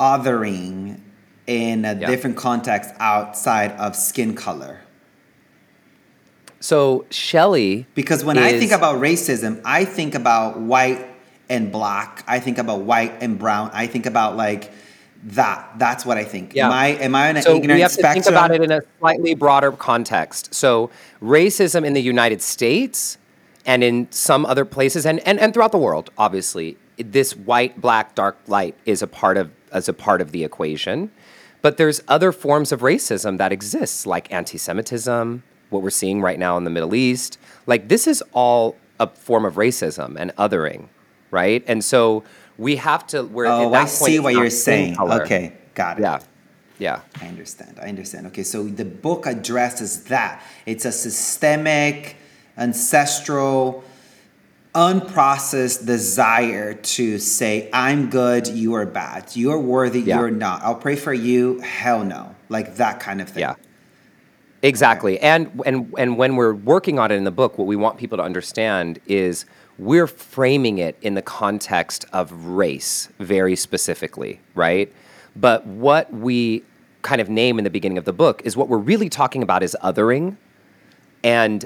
othering 0.00 0.98
in 1.48 1.84
a 1.86 1.94
yeah. 1.94 2.06
different 2.06 2.36
context 2.36 2.90
outside 3.00 3.72
of 3.72 3.96
skin 3.96 4.34
color. 4.34 4.78
So 6.60 7.06
Shelly 7.10 7.86
Because 7.94 8.24
when 8.24 8.36
is, 8.36 8.44
I 8.44 8.58
think 8.58 8.72
about 8.72 9.00
racism, 9.00 9.60
I 9.64 9.84
think 9.84 10.14
about 10.14 10.60
white 10.60 11.06
and 11.48 11.72
black, 11.72 12.22
I 12.28 12.38
think 12.38 12.58
about 12.58 12.80
white 12.82 13.14
and 13.22 13.38
brown, 13.38 13.70
I 13.72 13.86
think 13.86 14.04
about 14.06 14.36
like 14.36 14.70
that. 15.24 15.78
That's 15.78 16.04
what 16.04 16.18
I 16.18 16.24
think. 16.24 16.54
Yeah. 16.54 16.66
Am 16.66 16.72
I 16.72 16.86
am 16.88 17.14
I 17.14 17.30
on 17.30 17.36
an 17.38 17.42
so 17.42 17.56
ignorant 17.56 17.78
we 17.78 17.82
have 17.82 17.92
to 17.92 18.02
think 18.02 18.26
about 18.26 18.50
it 18.50 18.60
in 18.62 18.70
a 18.70 18.80
slightly 18.98 19.34
broader 19.34 19.72
context. 19.72 20.54
So 20.54 20.90
racism 21.22 21.86
in 21.86 21.94
the 21.94 22.02
United 22.02 22.42
States 22.42 23.16
and 23.64 23.82
in 23.82 24.06
some 24.10 24.44
other 24.44 24.64
places 24.66 25.06
and, 25.06 25.20
and, 25.20 25.40
and 25.40 25.54
throughout 25.54 25.72
the 25.72 25.78
world, 25.78 26.10
obviously, 26.18 26.76
this 26.98 27.34
white, 27.36 27.80
black, 27.80 28.14
dark 28.14 28.36
light 28.48 28.74
is 28.84 29.00
a 29.00 29.06
part 29.06 29.38
of 29.38 29.50
as 29.72 29.88
a 29.88 29.92
part 29.94 30.20
of 30.20 30.32
the 30.32 30.44
equation. 30.44 31.10
But 31.62 31.76
there's 31.76 32.00
other 32.08 32.32
forms 32.32 32.72
of 32.72 32.80
racism 32.80 33.38
that 33.38 33.52
exists, 33.52 34.06
like 34.06 34.30
anti-Semitism, 34.32 35.42
what 35.70 35.82
we're 35.82 35.90
seeing 35.90 36.20
right 36.20 36.38
now 36.38 36.56
in 36.56 36.64
the 36.64 36.70
Middle 36.70 36.94
East. 36.94 37.38
Like 37.66 37.88
this 37.88 38.06
is 38.06 38.22
all 38.32 38.76
a 39.00 39.08
form 39.08 39.44
of 39.44 39.54
racism 39.54 40.16
and 40.16 40.34
othering, 40.36 40.88
right? 41.30 41.64
And 41.66 41.84
so 41.84 42.22
we 42.56 42.76
have 42.76 43.06
to. 43.08 43.24
We're 43.24 43.46
oh, 43.46 43.72
I 43.74 43.78
point, 43.80 43.88
see 43.90 44.18
what 44.20 44.34
you're 44.34 44.50
saying. 44.50 44.98
Okay, 44.98 45.52
got 45.74 45.98
it. 45.98 46.02
Yeah. 46.02 46.20
Yeah. 46.78 47.00
I 47.20 47.26
understand. 47.26 47.78
I 47.82 47.86
understand. 47.88 48.28
Okay, 48.28 48.44
so 48.44 48.62
the 48.62 48.84
book 48.84 49.26
addresses 49.26 50.04
that. 50.04 50.40
It's 50.64 50.84
a 50.84 50.92
systemic, 50.92 52.16
ancestral 52.56 53.82
unprocessed 54.78 55.84
desire 55.86 56.72
to 56.72 57.18
say, 57.18 57.68
I'm 57.72 58.10
good, 58.10 58.46
you 58.46 58.74
are 58.74 58.86
bad, 58.86 59.34
you 59.34 59.50
are 59.50 59.58
worthy, 59.58 60.02
yeah. 60.02 60.20
you're 60.20 60.30
not. 60.30 60.62
I'll 60.62 60.76
pray 60.76 60.94
for 60.94 61.12
you, 61.12 61.58
hell 61.58 62.04
no. 62.04 62.36
Like 62.48 62.76
that 62.76 63.00
kind 63.00 63.20
of 63.20 63.28
thing. 63.28 63.40
Yeah. 63.40 63.54
Exactly. 64.62 65.18
Okay. 65.18 65.26
And 65.26 65.60
and 65.66 65.92
and 65.98 66.16
when 66.16 66.36
we're 66.36 66.54
working 66.54 67.00
on 67.00 67.10
it 67.10 67.16
in 67.16 67.24
the 67.24 67.32
book, 67.32 67.58
what 67.58 67.66
we 67.66 67.74
want 67.74 67.98
people 67.98 68.18
to 68.18 68.22
understand 68.22 69.00
is 69.08 69.46
we're 69.78 70.06
framing 70.06 70.78
it 70.78 70.96
in 71.02 71.14
the 71.14 71.22
context 71.22 72.04
of 72.12 72.32
race 72.46 73.08
very 73.18 73.56
specifically, 73.56 74.40
right? 74.54 74.92
But 75.34 75.66
what 75.66 76.12
we 76.12 76.62
kind 77.02 77.20
of 77.20 77.28
name 77.28 77.58
in 77.58 77.64
the 77.64 77.70
beginning 77.70 77.98
of 77.98 78.04
the 78.04 78.12
book 78.12 78.42
is 78.44 78.56
what 78.56 78.68
we're 78.68 78.78
really 78.78 79.08
talking 79.08 79.42
about 79.42 79.62
is 79.64 79.76
othering 79.82 80.36
and 81.24 81.64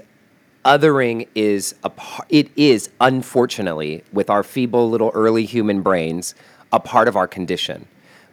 othering 0.65 1.27
is 1.35 1.75
a 1.83 1.91
par- 1.91 2.25
it 2.29 2.51
is 2.57 2.91
unfortunately 3.01 4.05
with 4.13 4.31
our 4.31 4.43
feeble 4.45 4.89
little 4.89 5.11
early 5.15 5.45
human 5.45 5.83
brains 5.83 6.35
a 6.73 6.79
part 6.79 7.09
of 7.09 7.17
our 7.17 7.27
condition 7.27 7.87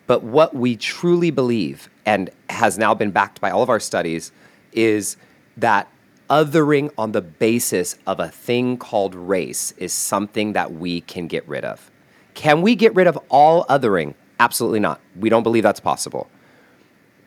but 0.05 0.21
what 0.23 0.55
we 0.55 0.75
truly 0.75 1.31
believe 1.31 1.89
and 2.05 2.29
has 2.49 2.77
now 2.77 2.93
been 2.93 3.09
backed 3.11 3.41
by 3.41 3.49
all 3.49 3.63
of 3.63 3.69
our 3.69 3.79
studies 3.79 4.31
is 4.73 5.17
that 5.57 5.87
othering 6.29 6.91
on 6.99 7.11
the 7.13 7.21
basis 7.21 7.97
of 8.05 8.19
a 8.19 8.29
thing 8.29 8.77
called 8.77 9.15
race 9.15 9.71
is 9.77 9.91
something 9.91 10.53
that 10.53 10.71
we 10.71 11.01
can 11.01 11.25
get 11.27 11.47
rid 11.47 11.65
of 11.65 11.89
can 12.35 12.61
we 12.61 12.75
get 12.75 12.93
rid 12.93 13.07
of 13.07 13.17
all 13.29 13.65
othering 13.65 14.13
absolutely 14.39 14.79
not 14.79 15.01
we 15.15 15.29
don't 15.29 15.41
believe 15.43 15.63
that's 15.63 15.79
possible 15.79 16.29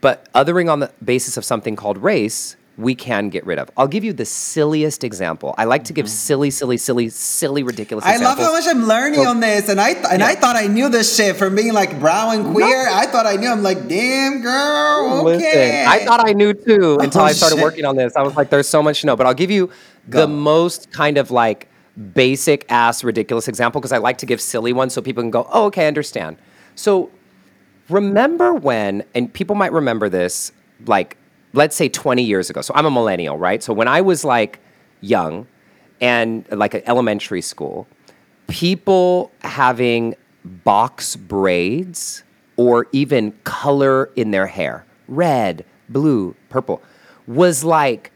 but 0.00 0.32
othering 0.32 0.70
on 0.70 0.78
the 0.78 0.92
basis 1.04 1.36
of 1.36 1.44
something 1.44 1.74
called 1.74 1.98
race 1.98 2.56
we 2.78 2.94
can 2.94 3.28
get 3.28 3.44
rid 3.44 3.58
of. 3.58 3.70
I'll 3.76 3.86
give 3.88 4.02
you 4.02 4.12
the 4.14 4.24
silliest 4.24 5.04
example. 5.04 5.54
I 5.58 5.64
like 5.64 5.84
to 5.84 5.92
give 5.92 6.06
mm-hmm. 6.06 6.10
silly, 6.10 6.50
silly, 6.50 6.76
silly, 6.78 7.08
silly, 7.10 7.62
ridiculous. 7.62 8.04
I 8.04 8.16
love 8.16 8.38
how 8.38 8.52
much 8.52 8.66
I'm 8.66 8.84
learning 8.84 9.22
so, 9.22 9.28
on 9.28 9.40
this, 9.40 9.68
and 9.68 9.80
I 9.80 9.92
th- 9.92 10.06
and 10.10 10.20
yeah. 10.20 10.26
I 10.26 10.34
thought 10.34 10.56
I 10.56 10.66
knew 10.68 10.88
this 10.88 11.14
shit 11.16 11.36
from 11.36 11.54
being 11.54 11.74
like 11.74 11.98
brown 12.00 12.36
and 12.38 12.54
queer. 12.54 12.84
No. 12.86 12.94
I 12.94 13.06
thought 13.06 13.26
I 13.26 13.36
knew. 13.36 13.48
I'm 13.48 13.62
like, 13.62 13.88
damn 13.88 14.40
girl, 14.40 15.28
okay. 15.28 15.86
Listen, 15.86 15.88
I 15.92 16.04
thought 16.04 16.26
I 16.26 16.32
knew 16.32 16.54
too 16.54 16.96
oh, 17.00 17.02
until 17.02 17.20
oh, 17.22 17.24
I 17.24 17.32
started 17.32 17.56
shit. 17.56 17.64
working 17.64 17.84
on 17.84 17.96
this. 17.96 18.16
I 18.16 18.22
was 18.22 18.34
like, 18.36 18.48
there's 18.50 18.68
so 18.68 18.82
much 18.82 19.00
to 19.00 19.06
know. 19.06 19.16
But 19.16 19.26
I'll 19.26 19.34
give 19.34 19.50
you 19.50 19.66
Go. 20.08 20.20
the 20.20 20.26
most 20.28 20.90
kind 20.92 21.18
of 21.18 21.30
like 21.30 21.68
basic 22.14 22.64
ass 22.72 23.04
ridiculous 23.04 23.48
example 23.48 23.80
because 23.80 23.92
I 23.92 23.98
like 23.98 24.16
to 24.18 24.26
give 24.26 24.40
silly 24.40 24.72
ones 24.72 24.94
so 24.94 25.02
people 25.02 25.22
can 25.22 25.30
go, 25.30 25.46
oh, 25.52 25.66
okay, 25.66 25.84
I 25.84 25.88
understand. 25.88 26.38
So 26.74 27.10
remember 27.90 28.54
when, 28.54 29.04
and 29.14 29.30
people 29.30 29.54
might 29.54 29.72
remember 29.72 30.08
this, 30.08 30.52
like 30.86 31.18
let's 31.52 31.76
say 31.76 31.88
20 31.88 32.22
years 32.22 32.50
ago. 32.50 32.60
So 32.60 32.72
I'm 32.74 32.86
a 32.86 32.90
millennial, 32.90 33.38
right? 33.38 33.62
So 33.62 33.72
when 33.72 33.88
I 33.88 34.00
was 34.00 34.24
like 34.24 34.58
young 35.00 35.46
and 36.00 36.44
like 36.50 36.74
at 36.74 36.86
elementary 36.88 37.42
school, 37.42 37.86
people 38.48 39.30
having 39.40 40.14
box 40.44 41.16
braids 41.16 42.22
or 42.56 42.86
even 42.92 43.32
color 43.44 44.10
in 44.16 44.30
their 44.30 44.46
hair, 44.46 44.84
red, 45.08 45.64
blue, 45.88 46.34
purple, 46.48 46.82
was 47.26 47.64
like, 47.64 48.12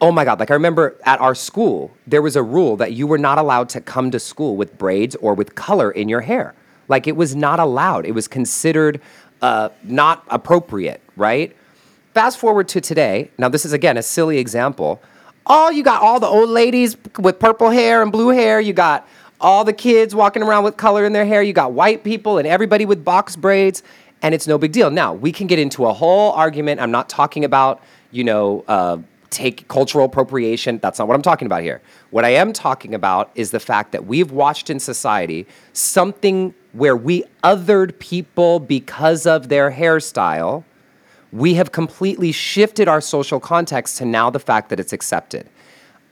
oh 0.00 0.12
my 0.12 0.24
God. 0.24 0.40
Like 0.40 0.50
I 0.50 0.54
remember 0.54 0.96
at 1.04 1.20
our 1.20 1.34
school, 1.34 1.90
there 2.06 2.22
was 2.22 2.34
a 2.36 2.42
rule 2.42 2.76
that 2.78 2.92
you 2.92 3.06
were 3.06 3.18
not 3.18 3.38
allowed 3.38 3.68
to 3.70 3.80
come 3.80 4.10
to 4.10 4.18
school 4.18 4.56
with 4.56 4.76
braids 4.78 5.14
or 5.16 5.34
with 5.34 5.54
color 5.54 5.90
in 5.90 6.08
your 6.08 6.20
hair. 6.22 6.54
Like 6.88 7.06
it 7.06 7.16
was 7.16 7.36
not 7.36 7.60
allowed, 7.60 8.04
it 8.06 8.12
was 8.12 8.26
considered 8.26 9.00
uh, 9.42 9.68
not 9.84 10.24
appropriate, 10.28 11.00
right? 11.16 11.54
Fast 12.14 12.38
forward 12.38 12.66
to 12.68 12.80
today. 12.80 13.30
Now, 13.38 13.48
this 13.48 13.64
is 13.64 13.72
again 13.72 13.96
a 13.96 14.02
silly 14.02 14.38
example. 14.38 15.00
All 15.46 15.70
you 15.70 15.84
got 15.84 16.02
all 16.02 16.18
the 16.18 16.26
old 16.26 16.48
ladies 16.48 16.96
with 17.18 17.38
purple 17.38 17.70
hair 17.70 18.02
and 18.02 18.10
blue 18.10 18.28
hair. 18.30 18.60
You 18.60 18.72
got 18.72 19.06
all 19.40 19.62
the 19.64 19.72
kids 19.72 20.12
walking 20.12 20.42
around 20.42 20.64
with 20.64 20.76
color 20.76 21.04
in 21.04 21.12
their 21.12 21.24
hair. 21.24 21.40
You 21.40 21.52
got 21.52 21.72
white 21.72 22.02
people 22.02 22.38
and 22.38 22.48
everybody 22.48 22.84
with 22.84 23.04
box 23.04 23.36
braids, 23.36 23.84
and 24.22 24.34
it's 24.34 24.48
no 24.48 24.58
big 24.58 24.72
deal. 24.72 24.90
Now, 24.90 25.12
we 25.12 25.30
can 25.30 25.46
get 25.46 25.60
into 25.60 25.86
a 25.86 25.92
whole 25.92 26.32
argument. 26.32 26.80
I'm 26.80 26.90
not 26.90 27.08
talking 27.08 27.44
about, 27.44 27.80
you 28.10 28.24
know, 28.24 28.64
uh, 28.66 28.98
take 29.30 29.68
cultural 29.68 30.04
appropriation. 30.06 30.78
That's 30.78 30.98
not 30.98 31.06
what 31.06 31.14
I'm 31.14 31.22
talking 31.22 31.46
about 31.46 31.62
here. 31.62 31.80
What 32.10 32.24
I 32.24 32.30
am 32.30 32.52
talking 32.52 32.92
about 32.92 33.30
is 33.36 33.52
the 33.52 33.60
fact 33.60 33.92
that 33.92 34.04
we've 34.06 34.32
watched 34.32 34.68
in 34.68 34.80
society 34.80 35.46
something 35.74 36.54
where 36.72 36.96
we 36.96 37.22
othered 37.44 38.00
people 38.00 38.58
because 38.58 39.26
of 39.26 39.48
their 39.48 39.70
hairstyle 39.70 40.64
we 41.32 41.54
have 41.54 41.72
completely 41.72 42.32
shifted 42.32 42.88
our 42.88 43.00
social 43.00 43.40
context 43.40 43.98
to 43.98 44.04
now 44.04 44.30
the 44.30 44.38
fact 44.40 44.68
that 44.70 44.80
it's 44.80 44.92
accepted. 44.92 45.48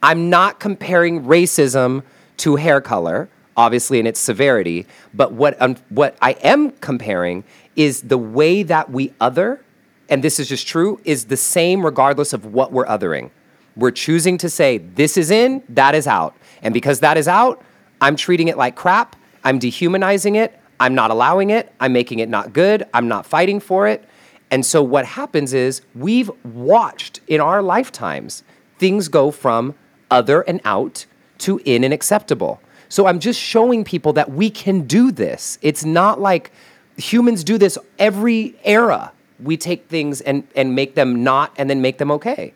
I'm 0.02 0.30
not 0.30 0.60
comparing 0.60 1.24
racism 1.24 2.04
to 2.38 2.56
hair 2.56 2.80
color, 2.80 3.28
obviously 3.56 3.98
in 3.98 4.06
its 4.06 4.20
severity, 4.20 4.86
but 5.12 5.32
what 5.32 5.60
um, 5.60 5.76
what 5.88 6.16
I 6.22 6.32
am 6.42 6.70
comparing 6.70 7.42
is 7.74 8.02
the 8.02 8.18
way 8.18 8.62
that 8.62 8.90
we 8.90 9.12
other, 9.20 9.62
and 10.08 10.22
this 10.22 10.38
is 10.38 10.48
just 10.48 10.66
true, 10.66 11.00
is 11.04 11.24
the 11.24 11.36
same 11.36 11.84
regardless 11.84 12.32
of 12.32 12.46
what 12.46 12.70
we're 12.72 12.86
othering. 12.86 13.30
We're 13.74 13.90
choosing 13.90 14.38
to 14.38 14.48
say 14.48 14.78
this 14.78 15.16
is 15.16 15.30
in, 15.32 15.62
that 15.70 15.94
is 15.96 16.06
out, 16.06 16.36
and 16.62 16.72
because 16.72 17.00
that 17.00 17.16
is 17.16 17.26
out, 17.26 17.62
I'm 18.00 18.14
treating 18.14 18.46
it 18.48 18.56
like 18.56 18.76
crap. 18.76 19.16
I'm 19.42 19.58
dehumanizing 19.58 20.36
it. 20.36 20.58
I'm 20.78 20.94
not 20.94 21.10
allowing 21.10 21.50
it. 21.50 21.72
I'm 21.80 21.92
making 21.92 22.20
it 22.20 22.28
not 22.28 22.52
good. 22.52 22.84
I'm 22.94 23.08
not 23.08 23.26
fighting 23.26 23.58
for 23.58 23.88
it. 23.88 24.04
And 24.50 24.64
so 24.64 24.82
what 24.82 25.04
happens 25.04 25.52
is 25.52 25.82
we've 25.94 26.30
watched 26.44 27.20
in 27.26 27.40
our 27.40 27.62
lifetimes 27.62 28.42
things 28.78 29.08
go 29.08 29.30
from 29.30 29.74
other 30.10 30.40
and 30.42 30.60
out 30.64 31.06
to 31.38 31.60
in 31.64 31.84
and 31.84 31.92
acceptable. 31.92 32.60
So 32.88 33.06
I'm 33.06 33.18
just 33.20 33.38
showing 33.40 33.84
people 33.84 34.14
that 34.14 34.30
we 34.30 34.48
can 34.48 34.82
do 34.82 35.12
this. 35.12 35.58
It's 35.60 35.84
not 35.84 36.20
like 36.20 36.50
humans 36.96 37.44
do 37.44 37.58
this 37.58 37.76
every 37.98 38.56
era. 38.64 39.12
We 39.40 39.56
take 39.56 39.88
things 39.88 40.20
and, 40.22 40.46
and 40.56 40.74
make 40.74 40.94
them 40.94 41.22
not 41.22 41.52
and 41.56 41.68
then 41.68 41.82
make 41.82 41.98
them 41.98 42.10
okay. 42.12 42.54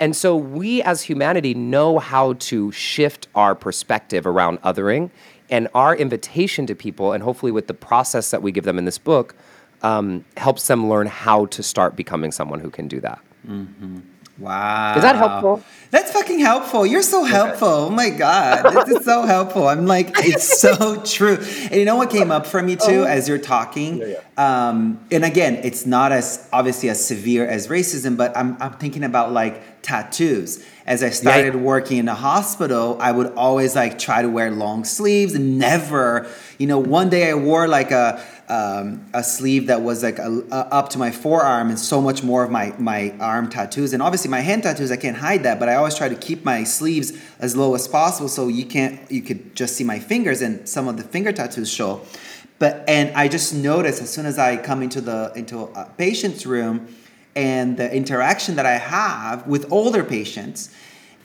And 0.00 0.16
so 0.16 0.34
we 0.34 0.82
as 0.82 1.02
humanity 1.02 1.54
know 1.54 1.98
how 1.98 2.32
to 2.34 2.72
shift 2.72 3.28
our 3.34 3.54
perspective 3.54 4.26
around 4.26 4.60
othering 4.62 5.10
and 5.50 5.68
our 5.74 5.94
invitation 5.94 6.66
to 6.66 6.74
people, 6.74 7.12
and 7.12 7.22
hopefully 7.22 7.52
with 7.52 7.66
the 7.66 7.74
process 7.74 8.30
that 8.30 8.40
we 8.42 8.50
give 8.50 8.64
them 8.64 8.78
in 8.78 8.86
this 8.86 8.98
book, 8.98 9.36
um, 9.84 10.24
helps 10.36 10.66
them 10.66 10.88
learn 10.88 11.06
how 11.06 11.46
to 11.46 11.62
start 11.62 11.94
becoming 11.94 12.32
someone 12.32 12.58
who 12.58 12.70
can 12.70 12.88
do 12.88 13.00
that. 13.00 13.20
Mm-hmm. 13.46 13.98
Wow. 14.38 14.96
Is 14.96 15.02
that 15.02 15.14
helpful? 15.14 15.62
That's 15.92 16.10
fucking 16.10 16.40
helpful. 16.40 16.84
You're 16.84 17.02
so 17.02 17.22
helpful. 17.22 17.68
Oh 17.68 17.90
my 17.90 18.10
God. 18.10 18.68
this 18.84 18.98
is 19.00 19.04
so 19.04 19.22
helpful. 19.22 19.68
I'm 19.68 19.86
like, 19.86 20.10
it's 20.20 20.60
so 20.60 21.00
true. 21.04 21.36
And 21.36 21.74
you 21.74 21.84
know 21.84 21.94
what 21.94 22.10
came 22.10 22.32
up 22.32 22.44
for 22.44 22.60
me 22.60 22.74
too 22.74 23.02
oh. 23.02 23.04
as 23.04 23.28
you're 23.28 23.38
talking? 23.38 23.98
Yeah, 23.98 24.06
yeah. 24.34 24.68
Um, 24.68 25.04
and 25.12 25.24
again, 25.24 25.60
it's 25.62 25.86
not 25.86 26.10
as 26.10 26.48
obviously 26.52 26.88
as 26.88 27.06
severe 27.06 27.46
as 27.46 27.68
racism, 27.68 28.16
but 28.16 28.36
I'm, 28.36 28.56
I'm 28.60 28.72
thinking 28.72 29.04
about 29.04 29.30
like 29.32 29.82
tattoos. 29.82 30.64
As 30.86 31.02
I 31.02 31.10
started 31.10 31.54
yeah. 31.54 31.60
working 31.60 31.98
in 31.98 32.08
a 32.08 32.14
hospital, 32.14 32.98
I 33.00 33.12
would 33.12 33.32
always 33.34 33.76
like 33.76 33.98
try 33.98 34.20
to 34.20 34.28
wear 34.28 34.50
long 34.50 34.84
sleeves 34.84 35.34
and 35.34 35.58
never, 35.58 36.28
you 36.58 36.66
know, 36.66 36.78
one 36.78 37.08
day 37.08 37.30
I 37.30 37.34
wore 37.34 37.68
like 37.68 37.90
a, 37.92 38.22
um, 38.48 39.06
a 39.14 39.24
sleeve 39.24 39.68
that 39.68 39.80
was 39.80 40.02
like 40.02 40.18
a, 40.18 40.42
a, 40.50 40.54
up 40.54 40.90
to 40.90 40.98
my 40.98 41.10
forearm 41.10 41.70
and 41.70 41.78
so 41.78 42.00
much 42.00 42.22
more 42.22 42.44
of 42.44 42.50
my, 42.50 42.74
my 42.78 43.14
arm 43.20 43.48
tattoos. 43.48 43.92
And 43.92 44.02
obviously 44.02 44.30
my 44.30 44.40
hand 44.40 44.64
tattoos, 44.64 44.90
I 44.92 44.96
can't 44.96 45.16
hide 45.16 45.44
that, 45.44 45.58
but 45.58 45.68
I 45.68 45.76
always 45.76 45.94
try 45.94 46.08
to 46.08 46.14
keep 46.14 46.44
my 46.44 46.64
sleeves 46.64 47.12
as 47.38 47.56
low 47.56 47.74
as 47.74 47.88
possible 47.88 48.28
so 48.28 48.48
you 48.48 48.66
can't, 48.66 49.00
you 49.10 49.22
could 49.22 49.54
just 49.56 49.76
see 49.76 49.84
my 49.84 49.98
fingers 49.98 50.42
and 50.42 50.68
some 50.68 50.88
of 50.88 50.96
the 50.96 51.02
finger 51.04 51.32
tattoos 51.32 51.70
show. 51.72 52.02
But, 52.58 52.84
and 52.86 53.12
I 53.16 53.28
just 53.28 53.54
noticed 53.54 54.00
as 54.02 54.10
soon 54.10 54.26
as 54.26 54.38
I 54.38 54.56
come 54.56 54.82
into 54.82 55.00
the, 55.00 55.32
into 55.34 55.58
a 55.60 55.90
patient's 55.96 56.44
room 56.46 56.88
and 57.34 57.76
the 57.76 57.92
interaction 57.92 58.56
that 58.56 58.66
I 58.66 58.78
have 58.78 59.46
with 59.46 59.72
older 59.72 60.04
patients, 60.04 60.70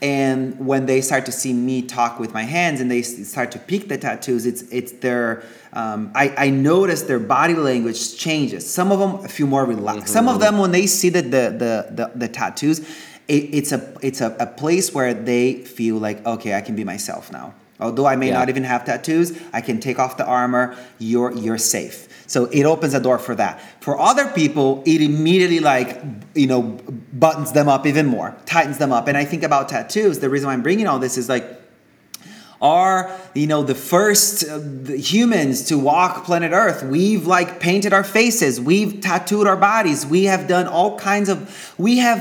and 0.02 0.64
when 0.66 0.86
they 0.86 1.00
start 1.00 1.26
to 1.26 1.32
see 1.32 1.52
me 1.52 1.82
talk 1.82 2.18
with 2.18 2.32
my 2.32 2.42
hands 2.42 2.80
and 2.80 2.90
they 2.90 3.02
start 3.02 3.50
to 3.52 3.58
pick 3.58 3.88
the 3.88 3.98
tattoos 3.98 4.46
it's 4.46 4.62
it's 4.70 4.92
their 4.92 5.42
um, 5.72 6.10
I, 6.14 6.34
I 6.36 6.50
notice 6.50 7.02
their 7.02 7.18
body 7.18 7.54
language 7.54 8.16
changes 8.16 8.68
some 8.70 8.90
of 8.92 8.98
them 8.98 9.28
feel 9.28 9.46
more 9.46 9.64
relaxed 9.64 10.04
mm-hmm. 10.04 10.12
some 10.12 10.28
of 10.28 10.40
them 10.40 10.58
when 10.58 10.72
they 10.72 10.86
see 10.86 11.08
the 11.10 11.22
the 11.22 11.28
the, 11.28 11.86
the, 11.90 12.10
the 12.14 12.28
tattoos 12.28 12.80
it, 13.28 13.32
it's 13.34 13.72
a 13.72 13.94
it's 14.02 14.20
a, 14.20 14.34
a 14.40 14.46
place 14.46 14.94
where 14.94 15.12
they 15.12 15.54
feel 15.64 15.96
like 15.96 16.24
okay 16.26 16.54
i 16.54 16.60
can 16.60 16.74
be 16.76 16.84
myself 16.84 17.30
now 17.30 17.54
although 17.78 18.06
i 18.06 18.16
may 18.16 18.28
yeah. 18.28 18.38
not 18.38 18.48
even 18.48 18.64
have 18.64 18.84
tattoos 18.84 19.38
i 19.52 19.60
can 19.60 19.78
take 19.80 19.98
off 19.98 20.16
the 20.16 20.24
armor 20.24 20.76
you're 20.98 21.32
you're 21.36 21.58
safe 21.58 22.06
so 22.30 22.44
it 22.44 22.62
opens 22.62 22.94
a 22.94 23.00
door 23.00 23.18
for 23.18 23.34
that. 23.34 23.60
For 23.82 23.98
other 23.98 24.28
people, 24.30 24.84
it 24.86 25.02
immediately 25.02 25.58
like 25.58 26.00
you 26.36 26.46
know 26.46 26.62
buttons 27.12 27.50
them 27.50 27.66
up 27.68 27.86
even 27.86 28.06
more, 28.06 28.36
tightens 28.46 28.78
them 28.78 28.92
up. 28.92 29.08
And 29.08 29.16
I 29.18 29.24
think 29.24 29.42
about 29.42 29.68
tattoos. 29.68 30.20
The 30.20 30.30
reason 30.30 30.46
why 30.46 30.52
I'm 30.52 30.62
bringing 30.62 30.86
all 30.86 31.00
this 31.00 31.18
is 31.18 31.28
like 31.28 31.44
are 32.62 33.10
you 33.34 33.48
know 33.48 33.64
the 33.64 33.74
first 33.74 34.48
uh, 34.48 34.60
humans 34.92 35.64
to 35.68 35.78
walk 35.78 36.24
planet 36.24 36.52
earth 36.52 36.82
we've 36.84 37.26
like 37.26 37.58
painted 37.58 37.90
our 37.94 38.04
faces 38.04 38.60
we've 38.60 39.00
tattooed 39.00 39.46
our 39.46 39.56
bodies 39.56 40.04
we 40.04 40.24
have 40.24 40.46
done 40.46 40.66
all 40.66 40.98
kinds 40.98 41.30
of 41.30 41.72
we 41.78 41.96
have 42.00 42.20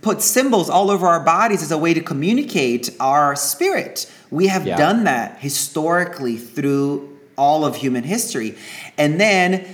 put 0.00 0.22
symbols 0.22 0.70
all 0.70 0.90
over 0.90 1.06
our 1.06 1.22
bodies 1.22 1.62
as 1.62 1.70
a 1.70 1.76
way 1.76 1.92
to 1.92 2.00
communicate 2.00 2.88
our 2.98 3.36
spirit 3.36 4.10
we 4.30 4.46
have 4.46 4.66
yeah. 4.66 4.74
done 4.78 5.04
that 5.04 5.36
historically 5.40 6.38
through 6.38 7.18
all 7.36 7.66
of 7.66 7.76
human 7.76 8.04
history 8.04 8.56
and 8.98 9.20
then 9.20 9.66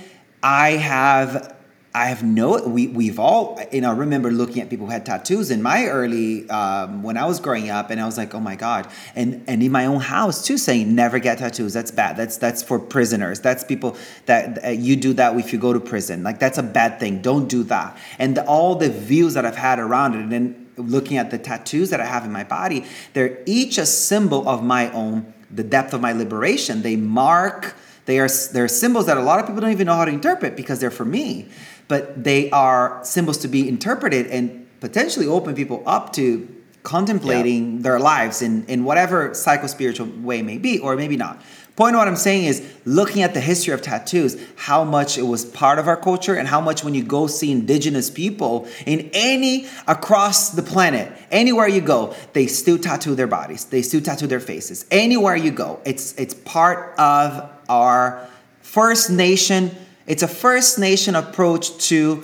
I 0.43 0.71
have 0.71 1.55
I 1.93 2.05
have 2.05 2.23
no 2.23 2.65
we 2.65 2.87
we've 2.87 3.19
all 3.19 3.61
you 3.71 3.81
know 3.81 3.89
I 3.89 3.93
remember 3.93 4.31
looking 4.31 4.61
at 4.61 4.69
people 4.69 4.85
who 4.85 4.91
had 4.93 5.05
tattoos 5.05 5.51
in 5.51 5.61
my 5.61 5.87
early 5.87 6.49
um, 6.49 7.03
when 7.03 7.17
I 7.17 7.25
was 7.25 7.41
growing 7.41 7.69
up 7.69 7.89
and 7.89 7.99
I 7.99 8.05
was 8.05 8.17
like 8.17 8.33
oh 8.33 8.39
my 8.39 8.55
god 8.55 8.87
and 9.13 9.43
and 9.45 9.61
in 9.61 9.73
my 9.73 9.85
own 9.85 9.99
house 9.99 10.43
too 10.45 10.57
saying 10.57 10.95
never 10.95 11.19
get 11.19 11.39
tattoos 11.39 11.73
that's 11.73 11.91
bad 11.91 12.15
that's 12.15 12.37
that's 12.37 12.63
for 12.63 12.79
prisoners 12.79 13.41
that's 13.41 13.65
people 13.65 13.97
that 14.25 14.77
you 14.77 14.95
do 14.95 15.11
that 15.15 15.35
if 15.37 15.51
you 15.51 15.59
go 15.59 15.73
to 15.73 15.81
prison 15.81 16.23
like 16.23 16.39
that's 16.39 16.57
a 16.57 16.63
bad 16.63 16.97
thing 16.97 17.21
don't 17.21 17.49
do 17.49 17.61
that 17.63 17.97
and 18.19 18.37
the, 18.37 18.45
all 18.45 18.75
the 18.75 18.89
views 18.89 19.33
that 19.33 19.45
I've 19.45 19.57
had 19.57 19.77
around 19.77 20.13
it 20.13 20.21
and 20.21 20.31
then 20.31 20.71
looking 20.77 21.17
at 21.17 21.29
the 21.29 21.37
tattoos 21.37 21.89
that 21.89 21.99
I 21.99 22.05
have 22.05 22.23
in 22.23 22.31
my 22.31 22.45
body 22.45 22.85
they're 23.11 23.39
each 23.45 23.77
a 23.77 23.85
symbol 23.85 24.47
of 24.47 24.63
my 24.63 24.89
own 24.93 25.33
the 25.51 25.63
depth 25.65 25.93
of 25.93 25.99
my 25.99 26.13
liberation 26.13 26.83
they 26.83 26.95
mark 26.95 27.75
they 28.05 28.19
are, 28.19 28.29
they're 28.53 28.67
symbols 28.67 29.05
that 29.05 29.17
a 29.17 29.21
lot 29.21 29.39
of 29.39 29.45
people 29.45 29.61
don't 29.61 29.71
even 29.71 29.87
know 29.87 29.95
how 29.95 30.05
to 30.05 30.11
interpret 30.11 30.55
because 30.55 30.79
they're 30.79 30.91
for 30.91 31.05
me. 31.05 31.47
But 31.87 32.23
they 32.23 32.49
are 32.51 32.99
symbols 33.03 33.37
to 33.39 33.47
be 33.47 33.67
interpreted 33.67 34.27
and 34.27 34.67
potentially 34.79 35.27
open 35.27 35.55
people 35.55 35.83
up 35.85 36.13
to 36.13 36.47
contemplating 36.83 37.75
yeah. 37.75 37.81
their 37.83 37.99
lives 37.99 38.41
in, 38.41 38.65
in 38.65 38.83
whatever 38.83 39.33
psycho 39.35 39.67
spiritual 39.67 40.07
way 40.19 40.41
may 40.41 40.57
be, 40.57 40.79
or 40.79 40.95
maybe 40.95 41.15
not. 41.15 41.39
Point 41.81 41.95
of 41.95 41.97
what 41.99 42.07
I'm 42.07 42.15
saying 42.15 42.45
is 42.45 42.61
looking 42.85 43.23
at 43.23 43.33
the 43.33 43.39
history 43.41 43.73
of 43.73 43.81
tattoos, 43.81 44.37
how 44.55 44.83
much 44.83 45.17
it 45.17 45.23
was 45.23 45.43
part 45.43 45.79
of 45.79 45.87
our 45.87 45.97
culture, 45.97 46.35
and 46.35 46.47
how 46.47 46.61
much 46.61 46.83
when 46.83 46.93
you 46.93 47.01
go 47.03 47.25
see 47.25 47.51
indigenous 47.51 48.07
people 48.07 48.67
in 48.85 49.09
any 49.13 49.65
across 49.87 50.51
the 50.51 50.61
planet, 50.61 51.11
anywhere 51.31 51.67
you 51.67 51.81
go, 51.81 52.13
they 52.33 52.45
still 52.45 52.77
tattoo 52.77 53.15
their 53.15 53.25
bodies, 53.25 53.65
they 53.65 53.81
still 53.81 53.99
tattoo 53.99 54.27
their 54.27 54.39
faces. 54.39 54.85
Anywhere 54.91 55.35
you 55.35 55.49
go, 55.49 55.79
it's 55.83 56.13
it's 56.19 56.35
part 56.35 56.93
of 56.99 57.49
our 57.67 58.27
First 58.61 59.09
Nation. 59.09 59.71
It's 60.05 60.21
a 60.21 60.27
First 60.27 60.77
Nation 60.77 61.15
approach 61.15 61.75
to 61.89 62.23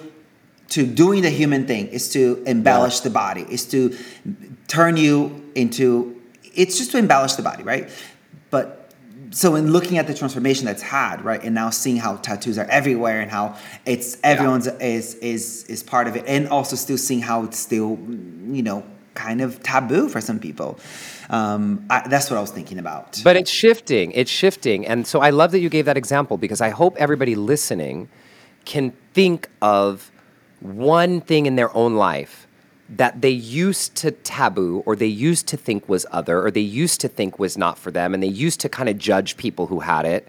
to 0.70 0.86
doing 0.86 1.24
the 1.24 1.32
human 1.32 1.66
thing 1.66 1.88
is 1.88 2.10
to 2.12 2.44
embellish 2.46 2.98
yeah. 3.00 3.06
the 3.06 3.10
body 3.10 3.42
is 3.50 3.66
to 3.70 3.98
turn 4.68 4.98
you 4.98 5.42
into 5.56 6.14
it's 6.54 6.78
just 6.78 6.92
to 6.92 7.00
embellish 7.00 7.34
the 7.34 7.42
body 7.42 7.64
right 7.64 7.90
so 9.32 9.56
in 9.56 9.72
looking 9.72 9.98
at 9.98 10.08
the 10.08 10.14
transformation 10.14 10.66
that's 10.66 10.82
had 10.82 11.24
right 11.24 11.44
and 11.44 11.54
now 11.54 11.70
seeing 11.70 11.98
how 11.98 12.16
tattoos 12.18 12.58
are 12.58 12.66
everywhere 12.66 13.22
and 13.22 13.30
how 13.32 13.56
it's 13.86 14.18
everyone's 14.24 14.68
yeah. 14.68 14.78
is 14.80 15.16
is 15.16 15.64
is 15.66 15.84
part 15.84 16.08
of 16.08 16.16
it 16.16 16.24
and 16.28 16.48
also 16.48 16.76
still 16.76 16.98
seeing 16.98 17.22
how 17.22 17.44
it's 17.44 17.58
still 17.58 17.98
you 18.48 18.64
know 18.64 18.84
kind 19.14 19.42
of 19.42 19.62
taboo 19.64 20.08
for 20.08 20.22
some 20.22 20.40
people 20.40 20.80
um, 21.30 21.86
I, 21.90 22.08
that's 22.08 22.30
what 22.30 22.38
i 22.38 22.42
was 22.42 22.52
thinking 22.52 22.80
about 22.80 23.20
but 23.24 23.36
it's 23.36 23.52
shifting 23.52 24.12
it's 24.12 24.32
shifting 24.32 24.86
and 24.86 25.06
so 25.06 25.20
i 25.20 25.30
love 25.32 25.52
that 25.52 25.60
you 25.60 25.70
gave 25.70 25.86
that 25.86 25.98
example 25.98 26.38
because 26.38 26.62
i 26.62 26.70
hope 26.70 26.96
everybody 26.98 27.36
listening 27.36 28.10
can 28.66 28.92
think 29.14 29.50
of 29.62 30.12
one 30.60 31.20
thing 31.22 31.46
in 31.48 31.56
their 31.56 31.76
own 31.76 31.96
life 31.96 32.47
that 32.90 33.22
they 33.22 33.30
used 33.30 33.96
to 33.96 34.12
taboo 34.12 34.82
or 34.86 34.96
they 34.96 35.06
used 35.06 35.48
to 35.50 35.58
think 35.58 35.88
was 35.90 36.06
other 36.12 36.42
or 36.42 36.50
they 36.52 36.62
used 36.62 37.02
to 37.02 37.08
think 37.08 37.38
was 37.38 37.58
not 37.58 37.78
for 37.78 37.92
them 37.92 38.14
and 38.14 38.24
they 38.24 38.28
used 38.28 38.60
to 38.62 38.70
kind 38.70 38.88
of 38.88 38.98
judge 38.98 39.36
people 39.38 39.68
who 39.68 39.80
had 39.82 40.06
it. 40.06 40.28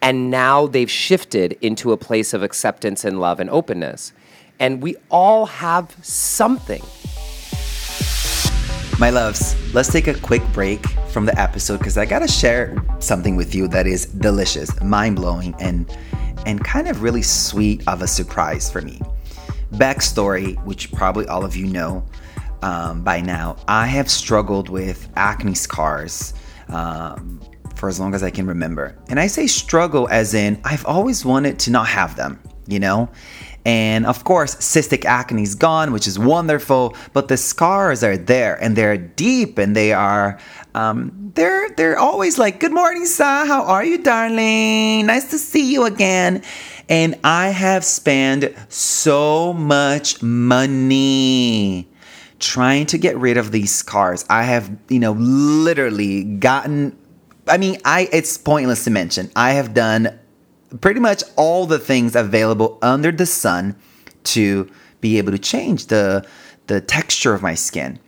And 0.00 0.30
now 0.30 0.66
they've 0.66 0.90
shifted 0.90 1.52
into 1.60 1.92
a 1.92 1.96
place 1.96 2.34
of 2.34 2.42
acceptance 2.42 3.04
and 3.04 3.20
love 3.20 3.38
and 3.38 3.48
openness. 3.48 4.12
And 4.58 4.82
we 4.82 4.96
all 5.10 5.46
have 5.46 5.94
something. 6.04 6.82
My 8.98 9.10
loves, 9.10 9.54
let's 9.72 9.90
take 9.92 10.08
a 10.08 10.14
quick 10.14 10.42
break 10.52 10.84
from 11.10 11.26
the 11.26 11.40
episode 11.40 11.78
because 11.78 11.96
I 11.96 12.04
gotta 12.04 12.28
share 12.28 12.82
something 12.98 13.36
with 13.36 13.54
you 13.54 13.68
that 13.68 13.86
is 13.86 14.06
delicious, 14.06 14.80
mind 14.82 15.16
blowing, 15.16 15.54
and 15.60 15.86
and 16.46 16.64
kind 16.64 16.88
of 16.88 17.02
really 17.02 17.22
sweet 17.22 17.86
of 17.86 18.02
a 18.02 18.06
surprise 18.08 18.68
for 18.70 18.82
me. 18.82 19.00
Backstory, 19.72 20.62
which 20.64 20.92
probably 20.92 21.26
all 21.28 21.44
of 21.44 21.56
you 21.56 21.66
know 21.66 22.04
um, 22.60 23.02
by 23.02 23.20
now, 23.22 23.56
I 23.68 23.86
have 23.86 24.10
struggled 24.10 24.68
with 24.68 25.08
acne 25.16 25.54
scars 25.54 26.34
um, 26.68 27.40
for 27.74 27.88
as 27.88 27.98
long 27.98 28.14
as 28.14 28.22
I 28.22 28.30
can 28.30 28.46
remember. 28.46 28.94
And 29.08 29.18
I 29.18 29.26
say 29.28 29.46
struggle 29.46 30.08
as 30.10 30.34
in 30.34 30.60
I've 30.64 30.84
always 30.84 31.24
wanted 31.24 31.58
to 31.60 31.70
not 31.70 31.88
have 31.88 32.16
them, 32.16 32.38
you 32.68 32.78
know? 32.80 33.08
And 33.64 34.06
of 34.06 34.24
course, 34.24 34.56
cystic 34.56 35.04
acne 35.04 35.42
is 35.42 35.54
gone, 35.54 35.92
which 35.92 36.06
is 36.08 36.18
wonderful, 36.18 36.96
but 37.12 37.28
the 37.28 37.36
scars 37.36 38.02
are 38.02 38.16
there 38.16 38.62
and 38.62 38.76
they're 38.76 38.96
deep 38.98 39.56
and 39.56 39.74
they 39.74 39.92
are 39.92 40.38
um, 40.74 41.30
they're 41.34 41.70
they're 41.76 41.98
always 41.98 42.38
like, 42.38 42.60
Good 42.60 42.74
morning, 42.74 43.06
Sah, 43.06 43.46
how 43.46 43.62
are 43.62 43.84
you, 43.84 43.98
darling? 43.98 45.06
Nice 45.06 45.30
to 45.30 45.38
see 45.38 45.72
you 45.72 45.84
again 45.84 46.42
and 46.88 47.18
I 47.24 47.48
have 47.48 47.84
spent 47.84 48.52
so 48.72 49.52
much 49.52 50.22
money 50.22 51.88
trying 52.38 52.86
to 52.86 52.98
get 52.98 53.16
rid 53.16 53.36
of 53.36 53.52
these 53.52 53.72
scars. 53.72 54.24
I 54.28 54.42
have, 54.44 54.70
you 54.88 54.98
know, 54.98 55.12
literally 55.12 56.24
gotten 56.24 56.98
I 57.48 57.58
mean, 57.58 57.78
I 57.84 58.08
it's 58.12 58.38
pointless 58.38 58.84
to 58.84 58.90
mention. 58.90 59.30
I 59.36 59.52
have 59.52 59.74
done 59.74 60.18
pretty 60.80 61.00
much 61.00 61.22
all 61.36 61.66
the 61.66 61.78
things 61.78 62.16
available 62.16 62.78
under 62.82 63.10
the 63.12 63.26
sun 63.26 63.76
to 64.24 64.70
be 65.00 65.18
able 65.18 65.32
to 65.32 65.38
change 65.38 65.86
the 65.86 66.26
the 66.68 66.80
texture 66.80 67.34
of 67.34 67.42
my 67.42 67.54
skin, 67.54 67.98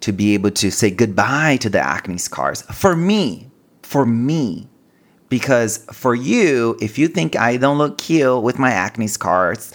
to 0.00 0.12
be 0.12 0.34
able 0.34 0.50
to 0.52 0.70
say 0.70 0.90
goodbye 0.90 1.56
to 1.60 1.68
the 1.70 1.80
acne 1.80 2.18
scars. 2.18 2.62
For 2.62 2.96
me, 2.96 3.48
for 3.82 4.04
me, 4.04 4.68
because 5.30 5.78
for 5.92 6.14
you, 6.14 6.76
if 6.82 6.98
you 6.98 7.08
think 7.08 7.36
I 7.36 7.56
don't 7.56 7.78
look 7.78 7.96
cute 7.96 8.42
with 8.42 8.58
my 8.58 8.70
acne 8.72 9.06
scars, 9.06 9.72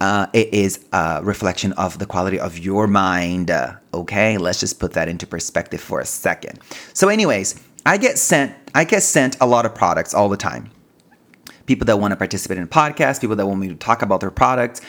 uh, 0.00 0.26
it 0.32 0.54
is 0.54 0.84
a 0.92 1.20
reflection 1.24 1.72
of 1.72 1.98
the 1.98 2.06
quality 2.06 2.38
of 2.38 2.58
your 2.58 2.86
mind. 2.86 3.50
Uh, 3.50 3.72
okay, 3.92 4.38
let's 4.38 4.60
just 4.60 4.78
put 4.78 4.92
that 4.92 5.08
into 5.08 5.26
perspective 5.26 5.80
for 5.80 5.98
a 5.98 6.04
second. 6.04 6.60
So, 6.92 7.08
anyways, 7.08 7.60
I 7.84 7.96
get 7.96 8.18
sent 8.18 8.54
I 8.76 8.84
get 8.84 9.02
sent 9.02 9.36
a 9.40 9.46
lot 9.46 9.66
of 9.66 9.74
products 9.74 10.14
all 10.14 10.28
the 10.28 10.36
time. 10.36 10.70
People 11.66 11.84
that 11.86 11.98
want 11.98 12.12
to 12.12 12.16
participate 12.16 12.56
in 12.58 12.66
podcasts, 12.68 13.20
people 13.20 13.36
that 13.36 13.44
want 13.46 13.60
me 13.60 13.68
to 13.68 13.74
talk 13.74 14.00
about 14.02 14.20
their 14.20 14.30
products, 14.30 14.80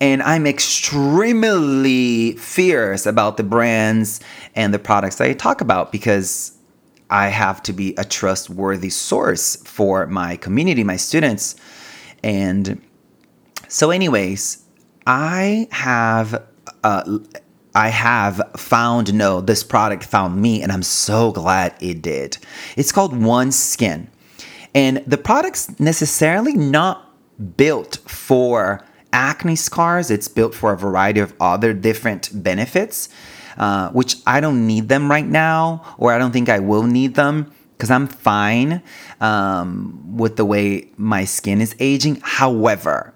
and 0.00 0.22
I'm 0.22 0.46
extremely 0.46 2.36
fierce 2.36 3.06
about 3.06 3.38
the 3.38 3.42
brands 3.42 4.20
and 4.54 4.72
the 4.74 4.78
products 4.78 5.16
that 5.16 5.24
I 5.28 5.32
talk 5.32 5.60
about 5.60 5.90
because 5.90 6.57
I 7.10 7.28
have 7.28 7.62
to 7.64 7.72
be 7.72 7.94
a 7.96 8.04
trustworthy 8.04 8.90
source 8.90 9.56
for 9.64 10.06
my 10.06 10.36
community, 10.36 10.84
my 10.84 10.96
students. 10.96 11.56
And 12.22 12.80
so, 13.68 13.90
anyways, 13.90 14.58
I 15.06 15.68
have. 15.70 16.42
Uh, 16.84 17.18
I 17.74 17.88
have 17.90 18.40
found 18.56 19.12
no, 19.14 19.40
this 19.40 19.62
product 19.62 20.02
found 20.02 20.40
me, 20.40 20.62
and 20.62 20.72
I'm 20.72 20.82
so 20.82 21.30
glad 21.30 21.74
it 21.80 22.02
did. 22.02 22.36
It's 22.76 22.90
called 22.90 23.16
One 23.16 23.52
Skin, 23.52 24.08
and 24.74 25.02
the 25.06 25.18
product's 25.18 25.78
necessarily 25.78 26.54
not 26.54 27.12
built 27.56 27.98
for 28.06 28.80
acne 29.12 29.54
scars. 29.54 30.10
It's 30.10 30.28
built 30.28 30.54
for 30.54 30.72
a 30.72 30.76
variety 30.76 31.20
of 31.20 31.34
other 31.40 31.72
different 31.72 32.30
benefits. 32.32 33.08
Uh, 33.58 33.88
which 33.90 34.14
I 34.24 34.40
don't 34.40 34.68
need 34.68 34.88
them 34.88 35.10
right 35.10 35.26
now, 35.26 35.82
or 35.98 36.12
I 36.12 36.18
don't 36.18 36.30
think 36.30 36.48
I 36.48 36.60
will 36.60 36.84
need 36.84 37.16
them 37.16 37.50
because 37.72 37.90
I'm 37.90 38.06
fine 38.06 38.80
um, 39.20 40.00
with 40.16 40.36
the 40.36 40.44
way 40.44 40.90
my 40.96 41.24
skin 41.24 41.60
is 41.60 41.74
aging. 41.80 42.20
However, 42.22 43.12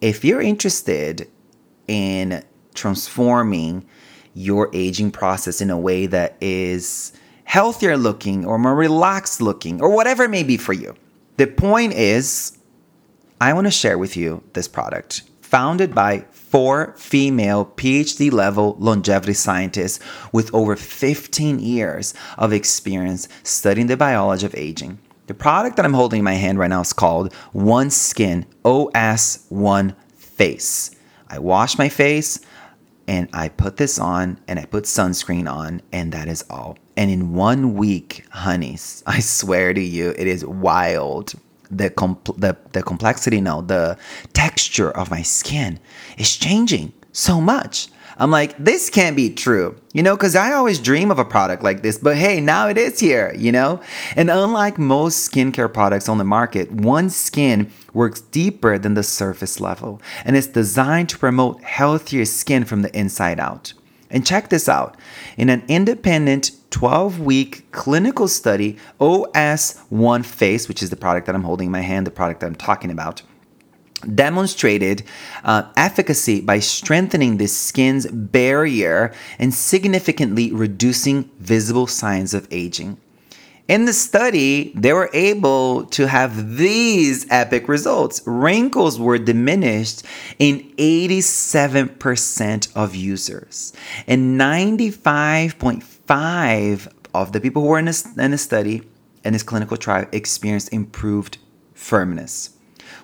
if 0.00 0.24
you're 0.24 0.40
interested 0.42 1.28
in 1.86 2.42
transforming 2.74 3.84
your 4.34 4.68
aging 4.74 5.12
process 5.12 5.60
in 5.60 5.70
a 5.70 5.78
way 5.78 6.06
that 6.06 6.36
is 6.40 7.12
healthier 7.44 7.96
looking 7.96 8.44
or 8.44 8.58
more 8.58 8.74
relaxed 8.74 9.40
looking 9.40 9.80
or 9.80 9.90
whatever 9.90 10.24
it 10.24 10.30
may 10.30 10.42
be 10.42 10.56
for 10.56 10.72
you, 10.72 10.96
the 11.36 11.46
point 11.46 11.92
is, 11.92 12.58
I 13.40 13.52
want 13.52 13.68
to 13.68 13.70
share 13.70 13.96
with 13.96 14.16
you 14.16 14.42
this 14.54 14.66
product 14.66 15.22
founded 15.42 15.94
by 15.94 16.24
four 16.54 16.94
female 16.96 17.64
PhD 17.66 18.30
level 18.30 18.76
longevity 18.78 19.32
scientists 19.32 19.98
with 20.30 20.54
over 20.54 20.76
15 20.76 21.58
years 21.58 22.14
of 22.38 22.52
experience 22.52 23.26
studying 23.42 23.88
the 23.88 23.96
biology 23.96 24.46
of 24.46 24.54
aging. 24.54 25.00
The 25.26 25.34
product 25.34 25.74
that 25.74 25.84
I'm 25.84 25.92
holding 25.94 26.18
in 26.18 26.24
my 26.24 26.34
hand 26.34 26.60
right 26.60 26.70
now 26.70 26.80
is 26.82 26.92
called 26.92 27.32
One 27.54 27.90
Skin 27.90 28.46
OS 28.64 29.44
One 29.48 29.96
Face. 30.14 30.92
I 31.26 31.40
wash 31.40 31.76
my 31.76 31.88
face 31.88 32.38
and 33.08 33.28
I 33.32 33.48
put 33.48 33.76
this 33.76 33.98
on 33.98 34.38
and 34.46 34.60
I 34.60 34.66
put 34.66 34.84
sunscreen 34.84 35.52
on, 35.52 35.82
and 35.90 36.12
that 36.12 36.28
is 36.28 36.44
all. 36.48 36.78
And 36.96 37.10
in 37.10 37.34
one 37.34 37.74
week, 37.74 38.26
honeys, 38.30 39.02
I 39.08 39.18
swear 39.18 39.74
to 39.74 39.82
you, 39.82 40.10
it 40.16 40.28
is 40.28 40.44
wild 40.46 41.32
the, 41.76 41.90
compl- 41.90 42.38
the, 42.38 42.56
the 42.72 42.82
complexity 42.82 43.40
now, 43.40 43.60
the 43.60 43.98
texture 44.32 44.90
of 44.90 45.10
my 45.10 45.22
skin 45.22 45.78
is 46.18 46.36
changing 46.36 46.92
so 47.12 47.40
much. 47.40 47.88
I'm 48.16 48.30
like, 48.30 48.56
this 48.58 48.90
can't 48.90 49.16
be 49.16 49.34
true, 49.34 49.76
you 49.92 50.00
know, 50.00 50.16
because 50.16 50.36
I 50.36 50.52
always 50.52 50.78
dream 50.78 51.10
of 51.10 51.18
a 51.18 51.24
product 51.24 51.64
like 51.64 51.82
this, 51.82 51.98
but 51.98 52.16
hey, 52.16 52.40
now 52.40 52.68
it 52.68 52.78
is 52.78 53.00
here, 53.00 53.34
you 53.36 53.50
know? 53.50 53.80
And 54.14 54.30
unlike 54.30 54.78
most 54.78 55.28
skincare 55.32 55.72
products 55.72 56.08
on 56.08 56.18
the 56.18 56.24
market, 56.24 56.70
one 56.70 57.10
skin 57.10 57.72
works 57.92 58.20
deeper 58.20 58.78
than 58.78 58.94
the 58.94 59.02
surface 59.02 59.60
level 59.60 60.00
and 60.24 60.36
it's 60.36 60.46
designed 60.46 61.08
to 61.08 61.18
promote 61.18 61.60
healthier 61.64 62.24
skin 62.24 62.64
from 62.64 62.82
the 62.82 62.96
inside 62.96 63.40
out. 63.40 63.72
And 64.14 64.24
check 64.24 64.48
this 64.48 64.68
out 64.68 64.96
in 65.36 65.50
an 65.50 65.64
independent 65.66 66.52
12 66.70 67.18
week 67.20 67.70
clinical 67.72 68.28
study, 68.28 68.78
OS1 69.00 70.24
Face, 70.24 70.68
which 70.68 70.82
is 70.84 70.90
the 70.90 70.96
product 70.96 71.26
that 71.26 71.34
I'm 71.34 71.42
holding 71.42 71.66
in 71.66 71.72
my 71.72 71.80
hand, 71.80 72.06
the 72.06 72.12
product 72.12 72.38
that 72.40 72.46
I'm 72.46 72.54
talking 72.54 72.92
about. 72.92 73.22
Demonstrated 74.14 75.02
uh, 75.44 75.64
efficacy 75.76 76.40
by 76.42 76.60
strengthening 76.60 77.38
the 77.38 77.48
skin's 77.48 78.06
barrier 78.06 79.12
and 79.40 79.52
significantly 79.52 80.52
reducing 80.52 81.28
visible 81.40 81.88
signs 81.88 82.34
of 82.34 82.46
aging. 82.52 82.98
In 83.66 83.86
the 83.86 83.94
study, 83.94 84.72
they 84.74 84.92
were 84.92 85.08
able 85.14 85.86
to 85.86 86.06
have 86.06 86.58
these 86.58 87.24
epic 87.30 87.66
results. 87.66 88.20
Wrinkles 88.26 89.00
were 89.00 89.16
diminished 89.16 90.02
in 90.38 90.60
87% 90.76 92.68
of 92.76 92.94
users, 92.94 93.72
and 94.06 94.38
95.5 94.38 96.92
of 97.14 97.32
the 97.32 97.40
people 97.40 97.62
who 97.62 97.68
were 97.68 97.78
in 97.78 97.86
this, 97.86 98.06
in 98.18 98.32
this 98.32 98.42
study 98.42 98.82
and 99.24 99.34
this 99.34 99.42
clinical 99.42 99.78
trial 99.78 100.04
experienced 100.12 100.70
improved 100.70 101.38
firmness. 101.72 102.50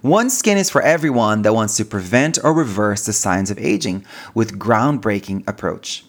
One 0.03 0.29
Skin 0.29 0.59
is 0.59 0.69
for 0.69 0.83
everyone 0.83 1.41
that 1.41 1.55
wants 1.55 1.79
to 1.79 1.87
prevent 1.87 2.39
or 2.45 2.53
reverse 2.53 3.07
the 3.07 3.15
signs 3.15 3.51
of 3.51 3.59
aging 3.59 4.05
with 4.35 4.59
groundbreaking 4.59 5.49
approach. 5.49 6.05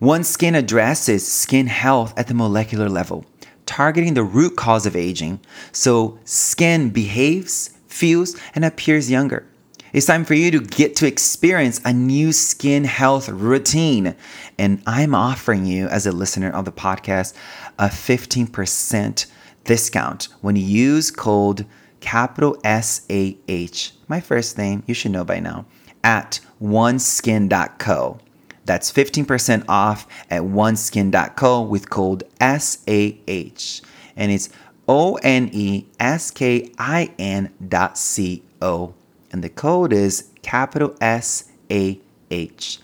One 0.00 0.24
Skin 0.24 0.56
addresses 0.56 1.26
skin 1.30 1.68
health 1.68 2.12
at 2.18 2.26
the 2.26 2.34
molecular 2.34 2.88
level 2.88 3.24
targeting 3.66 4.14
the 4.14 4.22
root 4.22 4.56
cause 4.56 4.86
of 4.86 4.96
aging 4.96 5.40
so 5.72 6.18
skin 6.24 6.90
behaves, 6.90 7.68
feels, 7.86 8.36
and 8.54 8.64
appears 8.64 9.10
younger. 9.10 9.46
It's 9.92 10.06
time 10.06 10.24
for 10.24 10.34
you 10.34 10.50
to 10.50 10.60
get 10.60 10.96
to 10.96 11.06
experience 11.06 11.80
a 11.84 11.92
new 11.92 12.32
skin 12.32 12.82
health 12.82 13.28
routine. 13.28 14.16
And 14.58 14.82
I'm 14.86 15.14
offering 15.14 15.66
you, 15.66 15.86
as 15.86 16.04
a 16.06 16.10
listener 16.12 16.50
of 16.50 16.64
the 16.64 16.72
podcast, 16.72 17.32
a 17.78 17.86
15% 17.86 19.26
discount 19.64 20.28
when 20.40 20.56
you 20.56 20.64
use 20.64 21.12
code 21.12 21.64
capital 22.00 22.56
S 22.64 23.06
A 23.08 23.38
H, 23.46 23.92
my 24.08 24.20
first 24.20 24.58
name, 24.58 24.82
you 24.86 24.94
should 24.94 25.12
know 25.12 25.24
by 25.24 25.38
now, 25.38 25.64
at 26.02 26.40
oneskin.co. 26.60 28.18
That's 28.64 28.90
15% 28.90 29.64
off 29.68 30.06
at 30.30 30.42
oneskin.co 30.42 31.62
with 31.62 31.90
code 31.90 32.24
SAH. 32.40 33.86
And 34.16 34.32
it's 34.32 34.48
O 34.88 35.14
N 35.16 35.50
E 35.52 35.86
S 36.00 36.30
K 36.30 36.70
I 36.78 37.10
N 37.18 37.52
dot 37.66 37.96
C 37.98 38.42
O. 38.62 38.94
And 39.32 39.42
the 39.42 39.48
code 39.48 39.92
is 39.92 40.30
capital 40.42 40.94
S 41.00 41.50
A 41.70 41.98
H. 42.30 42.78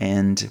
And 0.00 0.50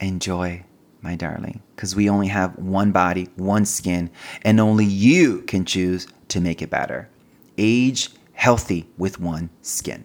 enjoy, 0.00 0.64
my 1.02 1.14
darling, 1.16 1.62
because 1.74 1.94
we 1.94 2.08
only 2.10 2.26
have 2.28 2.56
one 2.58 2.90
body, 2.92 3.28
one 3.36 3.64
skin, 3.64 4.10
and 4.42 4.58
only 4.58 4.84
you 4.84 5.42
can 5.42 5.64
choose 5.64 6.06
to 6.28 6.40
make 6.40 6.60
it 6.62 6.70
better. 6.70 7.08
Age 7.58 8.10
healthy 8.32 8.86
with 8.98 9.20
one 9.20 9.50
skin. 9.62 10.04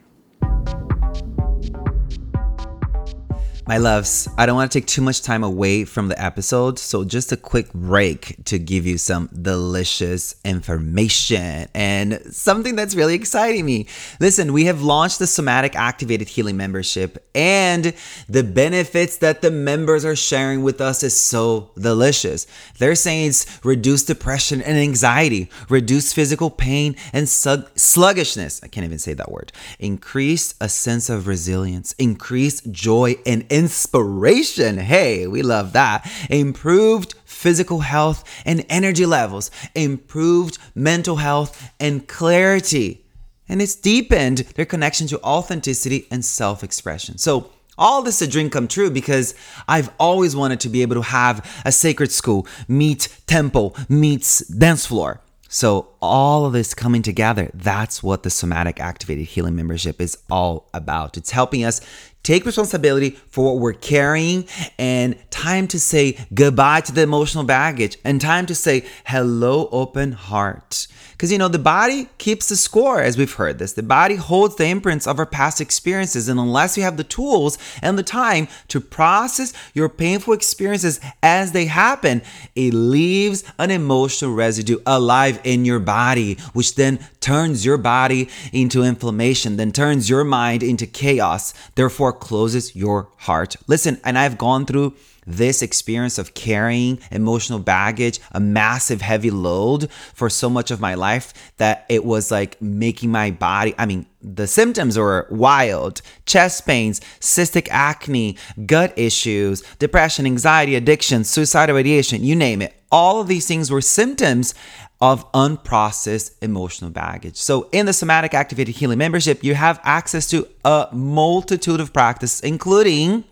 My 3.72 3.78
loves, 3.78 4.28
I 4.38 4.46
don't 4.46 4.56
want 4.58 4.70
to 4.70 4.78
take 4.82 4.86
too 4.86 5.02
much 5.02 5.22
time 5.22 5.46
away 5.46 5.86
from 5.86 6.10
the 6.10 6.22
episode, 6.22 6.78
so 6.78 7.06
just 7.06 7.32
a 7.32 7.38
quick 7.38 7.72
break 7.72 8.36
to 8.48 8.60
give 8.60 8.86
you 8.86 8.98
some 8.98 9.28
delicious 9.34 10.36
information 10.44 11.70
and 11.74 12.20
something 12.32 12.76
that's 12.76 12.96
really 12.96 13.14
exciting 13.16 13.66
me. 13.66 13.88
Listen, 14.20 14.52
we 14.52 14.66
have 14.66 14.82
launched 14.82 15.20
the 15.20 15.26
Somatic 15.26 15.74
Activated 15.78 16.28
Healing 16.28 16.58
membership, 16.58 17.26
and 17.34 17.94
the 18.28 18.44
benefits 18.44 19.16
that 19.20 19.42
the 19.42 19.52
members 19.52 20.04
are 20.04 20.18
sharing 20.18 20.64
with 20.64 20.82
us 20.82 21.02
is 21.02 21.16
so 21.18 21.72
delicious. 21.80 22.48
They're 22.78 22.94
saying 22.96 23.28
it's 23.30 23.60
reduce 23.64 24.04
depression 24.04 24.62
and 24.62 24.78
anxiety, 24.78 25.50
reduce 25.70 26.12
physical 26.12 26.50
pain 26.50 26.98
and 27.14 27.30
sluggishness. 27.30 28.60
I 28.66 28.68
can't 28.68 28.84
even 28.84 29.00
say 29.00 29.14
that 29.14 29.32
word. 29.32 29.54
Increase 29.80 30.56
a 30.60 30.68
sense 30.68 31.10
of 31.10 31.26
resilience, 31.26 31.94
increase 31.94 32.60
joy 32.64 33.16
and 33.26 33.46
inspiration. 33.62 34.80
Hey, 34.80 35.28
we 35.28 35.44
love 35.44 35.74
that. 35.74 36.10
Improved 36.32 37.14
physical 37.26 37.82
health 37.82 38.20
and 38.44 38.66
energy 38.70 39.06
levels, 39.06 39.52
improved 39.76 40.58
mental 40.74 41.18
health 41.18 41.72
and 41.80 42.08
clarity. 42.08 43.06
And 43.48 43.62
it's 43.62 43.76
deepened 43.76 44.40
their 44.56 44.66
connection 44.66 45.06
to 45.10 45.22
authenticity 45.22 46.08
and 46.10 46.26
self 46.26 46.64
expression. 46.64 47.18
So, 47.20 47.52
all 47.78 48.02
this 48.02 48.22
a 48.22 48.28
dream 48.28 48.50
come 48.50 48.68
true 48.68 48.90
because 48.92 49.34
I've 49.68 49.90
always 50.00 50.36
wanted 50.36 50.60
to 50.62 50.70
be 50.70 50.82
able 50.82 50.96
to 50.96 51.04
have 51.24 51.36
a 51.66 51.72
sacred 51.72 52.12
school 52.12 52.46
meet 52.68 53.10
temple 53.28 53.76
meets 53.90 54.40
dance 54.48 54.86
floor. 54.88 55.22
So 55.48 55.90
all 56.02 56.46
of 56.46 56.54
this 56.54 56.74
coming 56.74 57.02
together, 57.02 57.50
that's 57.54 58.02
what 58.04 58.24
the 58.24 58.30
somatic 58.30 58.80
activated 58.80 59.26
healing 59.26 59.56
membership 59.56 60.00
is 60.00 60.18
all 60.30 60.70
about. 60.74 61.18
It's 61.18 61.32
helping 61.32 61.66
us 61.66 61.82
take 62.24 62.46
responsibility 62.46 63.12
for 63.30 63.44
what 63.46 63.62
we're 63.62 63.74
carrying 63.74 64.48
and 64.78 65.16
time 65.32 65.68
to 65.70 65.80
say 65.80 66.18
goodbye 66.34 66.82
to 66.82 66.92
the 66.92 67.02
emotional 67.02 67.44
baggage 67.44 67.98
and 68.04 68.22
time 68.22 68.46
to 68.46 68.54
say 68.56 68.86
hello 69.06 69.68
open 69.72 70.12
heart 70.12 70.88
because, 71.22 71.32
you 71.32 71.38
know, 71.38 71.50
the 71.50 71.60
body 71.60 72.10
keeps 72.18 72.50
the 72.50 72.56
score, 72.56 73.00
as 73.00 73.16
we've 73.16 73.32
heard 73.36 73.60
this. 73.60 73.74
The 73.74 73.84
body 73.84 74.16
holds 74.16 74.56
the 74.56 74.66
imprints 74.66 75.06
of 75.06 75.20
our 75.20 75.26
past 75.28 75.62
experiences. 75.62 76.28
And 76.28 76.40
unless 76.40 76.76
you 76.78 76.82
have 76.82 76.98
the 76.98 77.04
tools 77.04 77.60
and 77.84 77.96
the 77.96 78.02
time 78.02 78.48
to 78.70 78.82
process 78.82 79.54
your 79.76 79.88
painful 79.88 80.34
experiences 80.34 81.00
as 81.22 81.52
they 81.52 81.66
happen, 81.68 82.24
it 82.56 82.74
leaves 82.74 83.44
an 83.60 83.70
emotional 83.70 84.32
residue 84.34 84.80
alive 84.88 85.40
in 85.44 85.64
your 85.64 85.78
body, 85.80 86.40
which 86.54 86.74
then 86.74 86.98
turns 87.20 87.64
your 87.68 87.78
body 87.78 88.28
into 88.52 88.82
inflammation, 88.82 89.58
then 89.58 89.72
turns 89.72 90.10
your 90.10 90.24
mind 90.24 90.64
into 90.64 90.88
chaos, 90.88 91.54
therefore 91.76 92.14
closes 92.14 92.76
your 92.76 93.10
heart. 93.18 93.56
Listen, 93.68 94.02
and 94.04 94.18
I've 94.18 94.40
gone 94.40 94.66
through 94.66 94.96
this 95.26 95.62
experience 95.62 96.18
of 96.18 96.34
carrying 96.34 97.00
emotional 97.12 97.60
baggage, 97.60 98.20
a 98.32 98.40
massive 98.40 99.02
heavy 99.02 99.30
load 99.32 99.92
for 100.14 100.30
so 100.30 100.50
much 100.50 100.72
of 100.72 100.80
my 100.80 100.96
life 100.96 101.54
that 101.58 101.86
it 101.90 102.04
was 102.04 102.32
like 102.32 102.60
making 102.62 103.12
my 103.12 103.32
body, 103.32 103.74
I 103.78 103.86
mean, 103.86 104.06
the 104.24 104.46
symptoms 104.48 104.98
were 104.98 105.28
wild 105.32 106.02
chest 106.26 106.66
pains, 106.66 107.00
cystic 107.20 107.68
acne, 107.72 108.38
gut 108.66 108.94
issues, 108.98 109.62
depression, 109.80 110.26
anxiety, 110.26 110.76
addiction, 110.76 111.24
suicidal 111.24 111.78
ideation 111.78 112.24
you 112.24 112.36
name 112.36 112.62
it. 112.62 112.74
All 112.92 113.22
of 113.22 113.28
these 113.28 113.48
things 113.48 113.72
were 113.72 113.82
symptoms 113.82 114.54
of 115.00 115.30
unprocessed 115.32 116.36
emotional 116.42 116.92
baggage. 116.92 117.36
So, 117.38 117.68
in 117.72 117.86
the 117.88 117.94
Somatic 117.94 118.34
Activated 118.34 118.76
Healing 118.76 119.00
membership, 119.00 119.44
you 119.44 119.56
have 119.56 119.80
access 119.84 120.30
to 120.30 120.48
a 120.66 120.90
multitude 120.92 121.80
of 121.80 121.92
practices, 121.94 122.42
including 122.42 123.24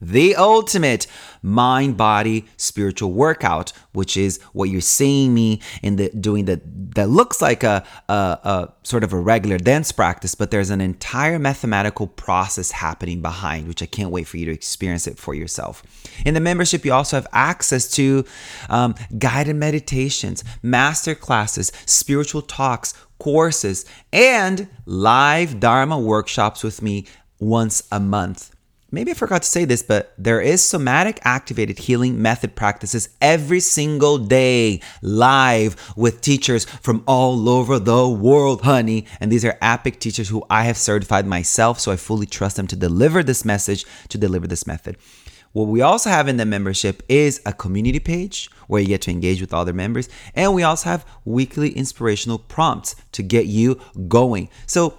the 0.00 0.36
ultimate 0.36 1.06
mind 1.42 1.96
body 1.96 2.44
spiritual 2.56 3.12
workout 3.12 3.72
which 3.92 4.16
is 4.16 4.40
what 4.52 4.68
you're 4.68 4.80
seeing 4.80 5.32
me 5.34 5.60
in 5.82 5.96
the 5.96 6.08
doing 6.10 6.44
that 6.44 6.60
that 6.94 7.08
looks 7.08 7.42
like 7.42 7.62
a, 7.64 7.84
a, 8.08 8.12
a 8.12 8.72
sort 8.82 9.02
of 9.04 9.12
a 9.12 9.18
regular 9.18 9.58
dance 9.58 9.90
practice 9.92 10.34
but 10.34 10.50
there's 10.50 10.70
an 10.70 10.80
entire 10.80 11.38
mathematical 11.38 12.06
process 12.06 12.70
happening 12.72 13.20
behind 13.22 13.66
which 13.66 13.82
i 13.82 13.86
can't 13.86 14.10
wait 14.10 14.26
for 14.26 14.36
you 14.36 14.46
to 14.46 14.52
experience 14.52 15.06
it 15.06 15.18
for 15.18 15.34
yourself 15.34 15.82
in 16.24 16.34
the 16.34 16.40
membership 16.40 16.84
you 16.84 16.92
also 16.92 17.16
have 17.16 17.26
access 17.32 17.90
to 17.90 18.24
um, 18.68 18.94
guided 19.18 19.56
meditations 19.56 20.42
master 20.62 21.14
classes 21.14 21.72
spiritual 21.86 22.42
talks 22.42 22.94
courses 23.18 23.84
and 24.12 24.68
live 24.86 25.58
dharma 25.60 25.98
workshops 25.98 26.62
with 26.62 26.82
me 26.82 27.04
once 27.40 27.86
a 27.90 27.98
month 27.98 28.52
maybe 28.90 29.10
I 29.10 29.14
forgot 29.14 29.42
to 29.42 29.48
say 29.48 29.64
this, 29.64 29.82
but 29.82 30.14
there 30.16 30.40
is 30.40 30.62
somatic 30.62 31.18
activated 31.24 31.78
healing 31.78 32.20
method 32.20 32.54
practices 32.56 33.10
every 33.20 33.60
single 33.60 34.16
day 34.18 34.80
live 35.02 35.76
with 35.96 36.20
teachers 36.20 36.64
from 36.64 37.04
all 37.06 37.48
over 37.48 37.78
the 37.78 38.08
world, 38.08 38.62
honey. 38.62 39.06
And 39.20 39.30
these 39.30 39.44
are 39.44 39.58
epic 39.60 40.00
teachers 40.00 40.28
who 40.30 40.44
I 40.48 40.64
have 40.64 40.78
certified 40.78 41.26
myself, 41.26 41.78
so 41.80 41.92
I 41.92 41.96
fully 41.96 42.26
trust 42.26 42.56
them 42.56 42.66
to 42.68 42.76
deliver 42.76 43.22
this 43.22 43.44
message, 43.44 43.84
to 44.08 44.18
deliver 44.18 44.46
this 44.46 44.66
method. 44.66 44.96
What 45.52 45.68
we 45.68 45.80
also 45.80 46.10
have 46.10 46.28
in 46.28 46.36
the 46.36 46.44
membership 46.44 47.02
is 47.08 47.40
a 47.46 47.52
community 47.52 47.98
page 48.00 48.50
where 48.68 48.82
you 48.82 48.88
get 48.88 49.02
to 49.02 49.10
engage 49.10 49.40
with 49.40 49.52
other 49.54 49.72
members, 49.72 50.08
and 50.34 50.54
we 50.54 50.62
also 50.62 50.90
have 50.90 51.06
weekly 51.24 51.70
inspirational 51.70 52.38
prompts 52.38 52.94
to 53.12 53.22
get 53.22 53.46
you 53.46 53.80
going. 54.08 54.50
So, 54.66 54.98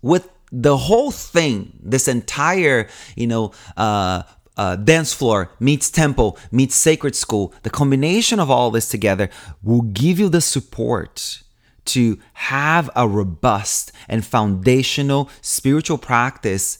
with 0.00 0.28
the 0.54 0.76
whole 0.76 1.10
thing, 1.10 1.76
this 1.82 2.06
entire, 2.06 2.88
you 3.16 3.26
know, 3.26 3.50
uh, 3.76 4.22
uh, 4.56 4.76
dance 4.76 5.12
floor 5.12 5.50
meets 5.58 5.90
temple 5.90 6.38
meets 6.52 6.76
sacred 6.76 7.16
school, 7.16 7.52
the 7.64 7.70
combination 7.70 8.38
of 8.38 8.48
all 8.52 8.70
this 8.70 8.88
together 8.88 9.28
will 9.64 9.82
give 9.82 10.20
you 10.20 10.28
the 10.28 10.40
support 10.40 11.42
to 11.84 12.20
have 12.34 12.88
a 12.94 13.08
robust 13.08 13.90
and 14.08 14.24
foundational 14.24 15.28
spiritual 15.40 15.98
practice 15.98 16.78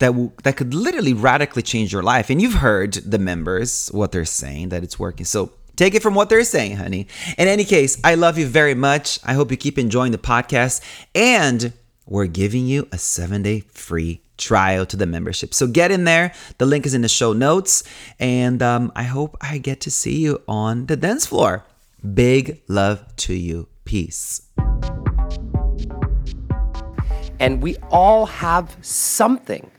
that 0.00 0.16
will, 0.16 0.32
that 0.42 0.56
could 0.56 0.74
literally 0.74 1.12
radically 1.14 1.62
change 1.62 1.92
your 1.92 2.02
life. 2.02 2.28
And 2.28 2.42
you've 2.42 2.54
heard 2.54 2.94
the 2.94 3.20
members 3.20 3.88
what 3.92 4.10
they're 4.10 4.24
saying 4.24 4.70
that 4.70 4.82
it's 4.82 4.98
working. 4.98 5.24
So 5.24 5.52
Take 5.74 5.94
it 5.94 6.02
from 6.02 6.14
what 6.14 6.28
they're 6.28 6.44
saying, 6.44 6.76
honey. 6.76 7.06
In 7.38 7.48
any 7.48 7.64
case, 7.64 7.98
I 8.04 8.14
love 8.14 8.36
you 8.36 8.46
very 8.46 8.74
much. 8.74 9.18
I 9.24 9.32
hope 9.32 9.50
you 9.50 9.56
keep 9.56 9.78
enjoying 9.78 10.12
the 10.12 10.18
podcast. 10.18 10.82
And 11.14 11.72
we're 12.06 12.26
giving 12.26 12.66
you 12.66 12.88
a 12.90 12.98
seven 12.98 13.42
day 13.42 13.60
free 13.60 14.20
trial 14.36 14.84
to 14.86 14.96
the 14.96 15.06
membership. 15.06 15.54
So 15.54 15.66
get 15.66 15.90
in 15.90 16.04
there. 16.04 16.32
The 16.58 16.66
link 16.66 16.84
is 16.86 16.94
in 16.94 17.02
the 17.02 17.08
show 17.08 17.32
notes. 17.32 17.84
And 18.18 18.60
um, 18.62 18.90
I 18.96 19.04
hope 19.04 19.36
I 19.40 19.58
get 19.58 19.80
to 19.82 19.90
see 19.90 20.18
you 20.18 20.42
on 20.48 20.86
the 20.86 20.96
dance 20.96 21.26
floor. 21.26 21.64
Big 22.14 22.62
love 22.68 23.04
to 23.16 23.34
you. 23.34 23.68
Peace. 23.84 24.42
And 27.38 27.62
we 27.62 27.76
all 27.90 28.26
have 28.26 28.76
something, 28.82 29.70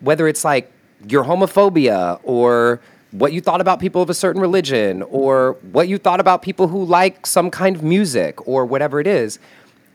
whether 0.00 0.26
it's 0.28 0.44
like 0.44 0.72
your 1.08 1.24
homophobia 1.24 2.18
or 2.22 2.80
what 3.12 3.32
you 3.32 3.40
thought 3.40 3.60
about 3.60 3.80
people 3.80 4.00
of 4.00 4.08
a 4.08 4.14
certain 4.14 4.40
religion 4.40 5.02
or 5.04 5.58
what 5.72 5.88
you 5.88 5.98
thought 5.98 6.20
about 6.20 6.42
people 6.42 6.68
who 6.68 6.84
like 6.84 7.26
some 7.26 7.50
kind 7.50 7.74
of 7.76 7.82
music 7.82 8.46
or 8.46 8.64
whatever 8.64 9.00
it 9.00 9.06
is. 9.06 9.38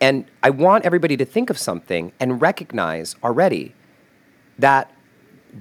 And 0.01 0.25
I 0.43 0.49
want 0.49 0.85
everybody 0.85 1.17
to 1.17 1.25
think 1.25 1.49
of 1.49 1.57
something 1.57 2.11
and 2.19 2.41
recognize 2.41 3.15
already 3.23 3.73
that 4.59 4.91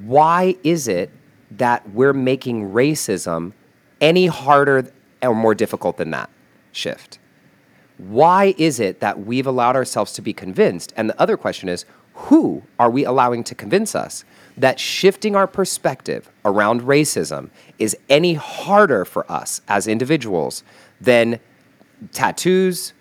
why 0.04 0.56
is 0.64 0.88
it 0.88 1.10
that 1.52 1.88
we're 1.92 2.12
making 2.12 2.70
racism 2.70 3.52
any 4.00 4.26
harder 4.26 4.90
or 5.22 5.34
more 5.34 5.54
difficult 5.54 5.98
than 5.98 6.10
that 6.10 6.30
shift? 6.72 7.18
Why 7.96 8.54
is 8.58 8.80
it 8.80 8.98
that 9.00 9.24
we've 9.24 9.46
allowed 9.46 9.76
ourselves 9.76 10.12
to 10.14 10.22
be 10.22 10.32
convinced? 10.32 10.92
And 10.96 11.08
the 11.08 11.20
other 11.20 11.36
question 11.36 11.68
is 11.68 11.84
who 12.14 12.62
are 12.78 12.90
we 12.90 13.04
allowing 13.04 13.44
to 13.44 13.54
convince 13.54 13.94
us 13.94 14.24
that 14.56 14.78
shifting 14.78 15.34
our 15.34 15.46
perspective 15.46 16.30
around 16.44 16.82
racism 16.82 17.50
is 17.78 17.96
any 18.08 18.34
harder 18.34 19.04
for 19.04 19.30
us 19.30 19.60
as 19.68 19.86
individuals 19.88 20.62
than 21.00 21.38
tattoos, 22.12 22.92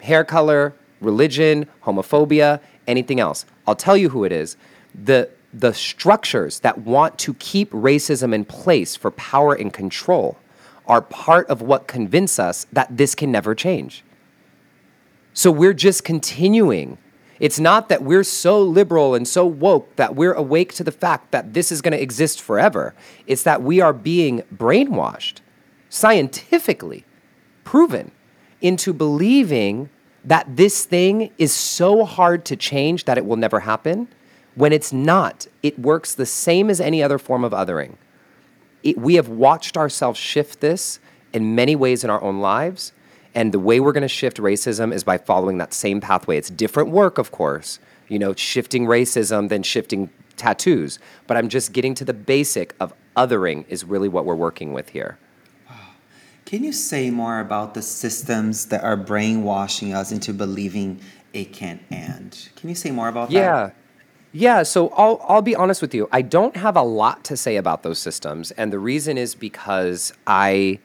hair 0.00 0.24
color, 0.24 0.74
religion, 1.02 1.66
homophobia, 1.84 2.60
anything 2.86 3.20
else. 3.20 3.44
I'll 3.66 3.74
tell 3.74 3.96
you 3.96 4.08
who 4.10 4.24
it 4.24 4.32
is. 4.32 4.56
The 4.94 5.28
the 5.54 5.74
structures 5.74 6.60
that 6.60 6.78
want 6.78 7.18
to 7.18 7.34
keep 7.34 7.70
racism 7.72 8.34
in 8.34 8.42
place 8.42 8.96
for 8.96 9.10
power 9.10 9.52
and 9.52 9.70
control 9.70 10.38
are 10.86 11.02
part 11.02 11.46
of 11.48 11.60
what 11.60 11.86
convince 11.86 12.38
us 12.38 12.66
that 12.72 12.96
this 12.96 13.14
can 13.14 13.30
never 13.30 13.54
change. 13.54 14.02
So 15.34 15.50
we're 15.50 15.74
just 15.74 16.04
continuing. 16.04 16.96
It's 17.38 17.60
not 17.60 17.90
that 17.90 18.02
we're 18.02 18.24
so 18.24 18.62
liberal 18.62 19.14
and 19.14 19.28
so 19.28 19.44
woke 19.44 19.94
that 19.96 20.14
we're 20.14 20.32
awake 20.32 20.72
to 20.74 20.84
the 20.84 20.90
fact 20.92 21.32
that 21.32 21.52
this 21.52 21.70
is 21.70 21.82
going 21.82 21.92
to 21.92 22.02
exist 22.02 22.40
forever. 22.40 22.94
It's 23.26 23.42
that 23.42 23.60
we 23.62 23.78
are 23.82 23.92
being 23.92 24.44
brainwashed, 24.56 25.40
scientifically 25.90 27.04
proven, 27.62 28.10
into 28.62 28.94
believing 28.94 29.90
that 30.24 30.56
this 30.56 30.84
thing 30.84 31.30
is 31.38 31.52
so 31.52 32.04
hard 32.04 32.44
to 32.46 32.56
change 32.56 33.04
that 33.04 33.18
it 33.18 33.26
will 33.26 33.36
never 33.36 33.60
happen. 33.60 34.08
When 34.54 34.72
it's 34.72 34.92
not, 34.92 35.46
it 35.62 35.78
works 35.78 36.14
the 36.14 36.26
same 36.26 36.70
as 36.70 36.80
any 36.80 37.02
other 37.02 37.18
form 37.18 37.42
of 37.42 37.52
othering. 37.52 37.96
It, 38.82 38.98
we 38.98 39.14
have 39.14 39.28
watched 39.28 39.76
ourselves 39.76 40.18
shift 40.18 40.60
this 40.60 41.00
in 41.32 41.54
many 41.54 41.74
ways 41.74 42.04
in 42.04 42.10
our 42.10 42.22
own 42.22 42.40
lives. 42.40 42.92
And 43.34 43.50
the 43.52 43.58
way 43.58 43.80
we're 43.80 43.92
going 43.92 44.02
to 44.02 44.08
shift 44.08 44.36
racism 44.36 44.92
is 44.92 45.04
by 45.04 45.16
following 45.18 45.58
that 45.58 45.72
same 45.72 46.00
pathway. 46.00 46.36
It's 46.36 46.50
different 46.50 46.90
work, 46.90 47.16
of 47.18 47.30
course, 47.32 47.78
you 48.08 48.18
know, 48.18 48.34
shifting 48.34 48.84
racism 48.84 49.48
than 49.48 49.62
shifting 49.62 50.10
tattoos. 50.36 50.98
But 51.26 51.36
I'm 51.38 51.48
just 51.48 51.72
getting 51.72 51.94
to 51.94 52.04
the 52.04 52.12
basic 52.12 52.74
of 52.78 52.92
othering, 53.16 53.64
is 53.68 53.84
really 53.84 54.08
what 54.08 54.24
we're 54.26 54.34
working 54.34 54.72
with 54.74 54.90
here. 54.90 55.18
Can 56.52 56.64
you 56.64 56.72
say 56.72 57.08
more 57.08 57.40
about 57.40 57.72
the 57.72 57.80
systems 57.80 58.66
that 58.66 58.84
are 58.84 58.94
brainwashing 58.94 59.94
us 59.94 60.12
into 60.12 60.34
believing 60.34 61.00
it 61.32 61.50
can't 61.54 61.80
end? 61.90 62.50
Can 62.56 62.68
you 62.68 62.74
say 62.74 62.90
more 62.90 63.08
about 63.08 63.30
yeah. 63.30 63.40
that? 63.68 63.76
Yeah. 64.32 64.58
Yeah, 64.58 64.62
so 64.62 64.90
I'll, 64.90 65.18
I'll 65.26 65.40
be 65.40 65.56
honest 65.56 65.80
with 65.80 65.94
you. 65.94 66.10
I 66.12 66.20
don't 66.20 66.54
have 66.56 66.76
a 66.76 66.82
lot 66.82 67.24
to 67.24 67.38
say 67.38 67.56
about 67.56 67.82
those 67.84 67.98
systems. 67.98 68.50
And 68.50 68.70
the 68.70 68.78
reason 68.78 69.16
is 69.16 69.34
because 69.34 70.12
I, 70.26 70.78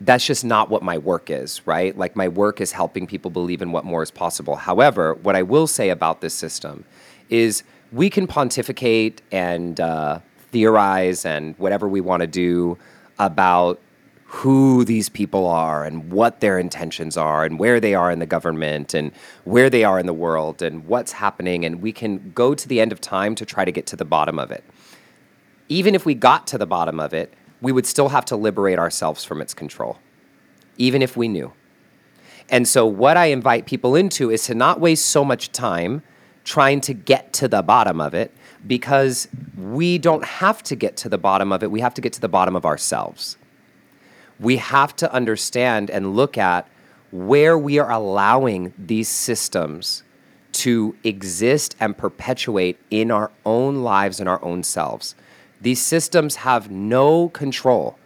that's 0.00 0.24
just 0.24 0.44
not 0.44 0.70
what 0.70 0.84
my 0.84 0.98
work 0.98 1.28
is, 1.28 1.66
right? 1.66 1.96
Like, 1.98 2.14
my 2.14 2.28
work 2.28 2.60
is 2.60 2.70
helping 2.70 3.08
people 3.08 3.32
believe 3.32 3.62
in 3.62 3.72
what 3.72 3.84
more 3.84 4.04
is 4.04 4.12
possible. 4.12 4.54
However, 4.54 5.14
what 5.24 5.34
I 5.34 5.42
will 5.42 5.66
say 5.66 5.90
about 5.90 6.20
this 6.20 6.34
system 6.34 6.84
is 7.30 7.64
we 7.90 8.10
can 8.10 8.28
pontificate 8.28 9.22
and 9.32 9.80
uh, 9.80 10.20
theorize 10.52 11.24
and 11.24 11.58
whatever 11.58 11.88
we 11.88 12.00
want 12.00 12.20
to 12.20 12.28
do 12.28 12.78
about 13.18 13.80
who 14.38 14.84
these 14.84 15.08
people 15.08 15.46
are 15.46 15.84
and 15.84 16.12
what 16.12 16.40
their 16.40 16.58
intentions 16.58 17.16
are 17.16 17.44
and 17.44 17.56
where 17.56 17.78
they 17.78 17.94
are 17.94 18.10
in 18.10 18.18
the 18.18 18.26
government 18.26 18.92
and 18.92 19.12
where 19.44 19.70
they 19.70 19.84
are 19.84 19.96
in 19.96 20.06
the 20.06 20.12
world 20.12 20.60
and 20.60 20.84
what's 20.86 21.12
happening. 21.12 21.64
And 21.64 21.80
we 21.80 21.92
can 21.92 22.32
go 22.34 22.52
to 22.52 22.66
the 22.66 22.80
end 22.80 22.90
of 22.90 23.00
time 23.00 23.36
to 23.36 23.44
try 23.46 23.64
to 23.64 23.70
get 23.70 23.86
to 23.86 23.96
the 23.96 24.04
bottom 24.04 24.40
of 24.40 24.50
it. 24.50 24.64
Even 25.68 25.94
if 25.94 26.04
we 26.04 26.14
got 26.14 26.48
to 26.48 26.58
the 26.58 26.66
bottom 26.66 26.98
of 26.98 27.14
it, 27.14 27.32
we 27.60 27.70
would 27.70 27.86
still 27.86 28.08
have 28.08 28.24
to 28.24 28.34
liberate 28.36 28.76
ourselves 28.76 29.24
from 29.24 29.40
its 29.40 29.54
control, 29.54 29.98
even 30.78 31.00
if 31.00 31.16
we 31.16 31.28
knew. 31.28 31.52
And 32.50 32.66
so, 32.66 32.84
what 32.84 33.16
I 33.16 33.26
invite 33.26 33.66
people 33.66 33.94
into 33.94 34.32
is 34.32 34.44
to 34.46 34.54
not 34.54 34.80
waste 34.80 35.06
so 35.06 35.24
much 35.24 35.52
time 35.52 36.02
trying 36.42 36.80
to 36.82 36.92
get 36.92 37.32
to 37.34 37.46
the 37.46 37.62
bottom 37.62 38.00
of 38.00 38.14
it 38.14 38.32
because 38.66 39.28
we 39.56 39.96
don't 39.96 40.24
have 40.24 40.60
to 40.64 40.74
get 40.74 40.96
to 40.98 41.08
the 41.08 41.18
bottom 41.18 41.52
of 41.52 41.62
it. 41.62 41.70
We 41.70 41.80
have 41.80 41.94
to 41.94 42.00
get 42.02 42.12
to 42.14 42.20
the 42.20 42.28
bottom 42.28 42.56
of 42.56 42.66
ourselves 42.66 43.38
we 44.44 44.58
have 44.58 44.94
to 44.96 45.10
understand 45.12 45.90
and 45.90 46.14
look 46.14 46.36
at 46.38 46.68
where 47.10 47.58
we 47.58 47.78
are 47.78 47.90
allowing 47.90 48.72
these 48.78 49.08
systems 49.08 50.02
to 50.52 50.94
exist 51.02 51.74
and 51.80 51.96
perpetuate 51.96 52.78
in 52.90 53.10
our 53.10 53.32
own 53.46 53.76
lives 53.82 54.20
and 54.20 54.28
our 54.28 54.44
own 54.44 54.62
selves. 54.62 55.14
These 55.60 55.80
systems 55.82 56.36
have 56.36 56.70
no 56.70 57.30
control, 57.30 57.98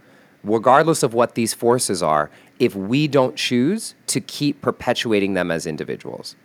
regardless 0.44 1.02
of 1.02 1.12
what 1.12 1.34
these 1.34 1.52
forces 1.52 2.02
are, 2.02 2.30
if 2.60 2.74
we 2.74 3.08
don't 3.08 3.36
choose 3.36 3.94
to 4.06 4.20
keep 4.20 4.62
perpetuating 4.62 5.34
them 5.34 5.50
as 5.50 5.66
individuals. 5.66 6.36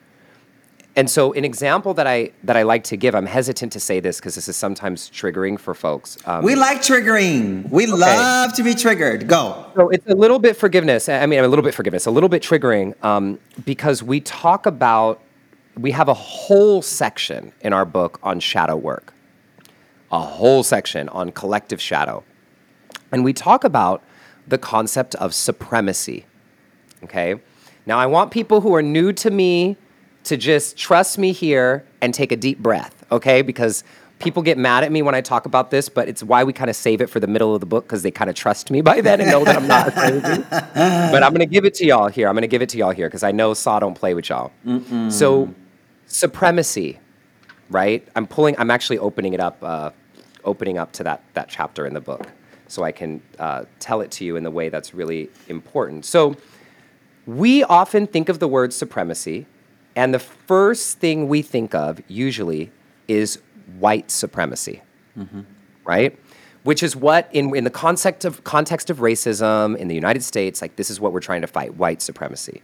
And 0.96 1.10
so, 1.10 1.34
an 1.34 1.44
example 1.44 1.96
that 1.96 2.06
I 2.06 2.32
that 2.44 2.56
I 2.56 2.62
like 2.62 2.84
to 2.86 2.96
give, 2.98 3.16
I'm 3.16 3.26
hesitant 3.26 3.74
to 3.74 3.80
say 3.80 4.00
this 4.00 4.18
because 4.20 4.36
this 4.36 4.48
is 4.48 4.56
sometimes 4.56 5.10
triggering 5.10 5.58
for 5.60 5.74
folks. 5.74 6.18
Um, 6.28 6.44
we 6.44 6.54
like 6.56 6.80
triggering. 6.80 7.68
We 7.72 7.84
okay. 7.86 7.94
love 7.94 8.54
to 8.54 8.64
be 8.64 8.76
triggered. 8.76 9.28
Go. 9.28 9.66
So 9.76 9.90
it's 9.90 10.06
a 10.08 10.14
little 10.14 10.38
bit 10.38 10.56
forgiveness. 10.56 11.10
I 11.10 11.26
mean, 11.26 11.40
a 11.40 11.48
little 11.48 11.64
bit 11.64 11.74
forgiveness, 11.74 12.06
a 12.06 12.12
little 12.12 12.30
bit 12.30 12.44
triggering, 12.44 12.94
um, 13.04 13.40
because 13.66 14.04
we 14.04 14.20
talk 14.22 14.68
about 14.68 15.20
we 15.76 15.90
have 15.92 16.10
a 16.10 16.14
whole 16.14 16.84
section 16.84 17.54
in 17.62 17.74
our 17.74 17.86
book 17.86 18.20
on 18.22 18.40
shadow 18.40 18.76
work, 18.76 19.14
a 20.12 20.20
whole 20.22 20.62
section 20.62 21.10
on 21.10 21.32
collective 21.32 21.82
shadow, 21.82 22.24
and 23.12 23.24
we 23.24 23.34
talk 23.34 23.64
about 23.64 24.04
the 24.48 24.60
concept 24.60 25.16
of 25.16 25.34
supremacy. 25.34 26.26
Okay. 27.04 27.38
Now, 27.88 27.98
I 27.98 28.06
want 28.06 28.30
people 28.32 28.62
who 28.62 28.76
are 28.76 28.82
new 28.84 29.12
to 29.14 29.30
me 29.32 29.76
to 30.24 30.38
just 30.38 30.78
trust 30.78 31.18
me 31.18 31.32
here 31.32 31.86
and 32.02 32.14
take 32.14 32.32
a 32.32 32.36
deep 32.36 32.60
breath, 32.60 33.06
okay? 33.12 33.42
Because 33.42 33.84
people 34.20 34.42
get 34.42 34.58
mad 34.58 34.84
at 34.84 34.92
me 34.92 35.02
when 35.02 35.16
I 35.16 35.22
talk 35.22 35.46
about 35.46 35.70
this, 35.70 35.90
but 35.90 36.08
it's 36.08 36.24
why 36.24 36.44
we 36.44 36.54
kind 36.54 36.70
of 36.70 36.76
save 36.76 37.02
it 37.02 37.08
for 37.10 37.20
the 37.20 37.28
middle 37.28 37.54
of 37.54 37.60
the 37.60 37.66
book 37.66 37.86
because 37.86 38.04
they 38.04 38.12
kind 38.12 38.30
of 38.30 38.36
trust 38.36 38.72
me 38.72 38.82
by 38.82 39.02
then 39.02 39.20
and 39.20 39.30
know 39.30 39.44
that 39.44 39.56
I'm 39.56 39.68
not 39.68 39.94
crazy. 39.94 40.44
but 40.50 41.24
I'm 41.24 41.34
going 41.34 41.40
to 41.40 41.46
give 41.46 41.66
it 41.66 41.74
to 41.76 41.86
y'all 41.86 42.08
here. 42.08 42.28
I'm 42.30 42.36
going 42.36 42.44
to 42.44 42.48
give 42.48 42.62
it 42.62 42.70
to 42.70 42.78
y'all 42.78 42.92
here 42.92 43.08
because 43.08 43.24
I 43.24 43.32
know 43.32 43.54
Sah 43.54 43.80
don't 43.80 43.96
play 43.96 44.14
with 44.14 44.30
y'all. 44.30 44.52
Mm-mm. 44.66 45.12
So, 45.12 45.54
supremacy, 46.08 47.00
right? 47.70 48.08
I'm 48.16 48.26
pulling. 48.28 48.58
I'm 48.60 48.72
actually 48.72 49.00
opening 49.00 49.34
it 49.34 49.40
up, 49.42 49.58
uh, 49.62 49.90
opening 50.46 50.78
up 50.78 50.94
to 50.94 51.04
that 51.04 51.24
that 51.34 51.50
chapter 51.50 51.86
in 51.88 51.94
the 51.94 52.02
book, 52.02 52.28
so 52.68 52.84
I 52.84 52.92
can 52.94 53.22
uh, 53.40 53.66
tell 53.80 54.00
it 54.02 54.12
to 54.12 54.26
you 54.26 54.36
in 54.38 54.44
the 54.44 54.52
way 54.52 54.70
that's 54.70 54.94
really 54.94 55.30
important. 55.50 56.06
So, 56.06 56.36
we 57.26 57.64
often 57.66 58.06
think 58.08 58.30
of 58.30 58.40
the 58.40 58.48
word 58.48 58.72
supremacy 58.74 59.48
and 59.96 60.14
the 60.14 60.20
first 60.20 61.00
thing 61.00 61.28
we 61.28 61.42
think 61.42 61.76
of 61.76 62.02
usually 62.08 62.72
is 63.08 63.40
white 63.80 64.10
supremacy, 64.12 64.82
mm-hmm. 65.18 65.42
right? 65.86 66.18
Which 66.64 66.82
is 66.82 66.96
what, 66.96 67.30
in, 67.32 67.56
in 67.56 67.64
the 67.64 67.70
context 67.70 68.26
of, 68.26 68.44
context 68.44 68.90
of 68.90 68.98
racism 69.00 69.76
in 69.78 69.88
the 69.88 69.96
United 69.96 70.24
States, 70.24 70.62
like 70.62 70.76
this 70.78 70.90
is 70.90 71.00
what 71.00 71.14
we're 71.14 71.20
trying 71.20 71.42
to 71.42 71.48
fight 71.48 71.76
white 71.76 72.02
supremacy. 72.02 72.62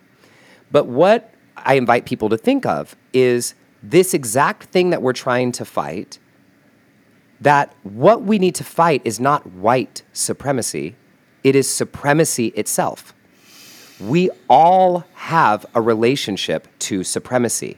But 0.72 0.88
what 0.88 1.32
I 1.58 1.76
invite 1.76 2.06
people 2.06 2.30
to 2.30 2.38
think 2.38 2.66
of 2.66 2.96
is 3.14 3.54
this 3.84 4.14
exact 4.14 4.64
thing 4.66 4.90
that 4.90 5.02
we're 5.02 5.14
trying 5.14 5.52
to 5.54 5.66
fight, 5.66 6.20
that 7.42 7.74
what 7.84 8.24
we 8.24 8.40
need 8.40 8.56
to 8.56 8.64
fight 8.64 9.02
is 9.06 9.20
not 9.20 9.46
white 9.48 10.04
supremacy, 10.14 10.96
it 11.44 11.56
is 11.56 11.70
supremacy 11.72 12.48
itself 12.56 13.14
we 14.00 14.30
all 14.50 15.04
have 15.14 15.66
a 15.76 15.82
relationship 15.82 16.68
to 16.80 17.04
supremacy, 17.04 17.78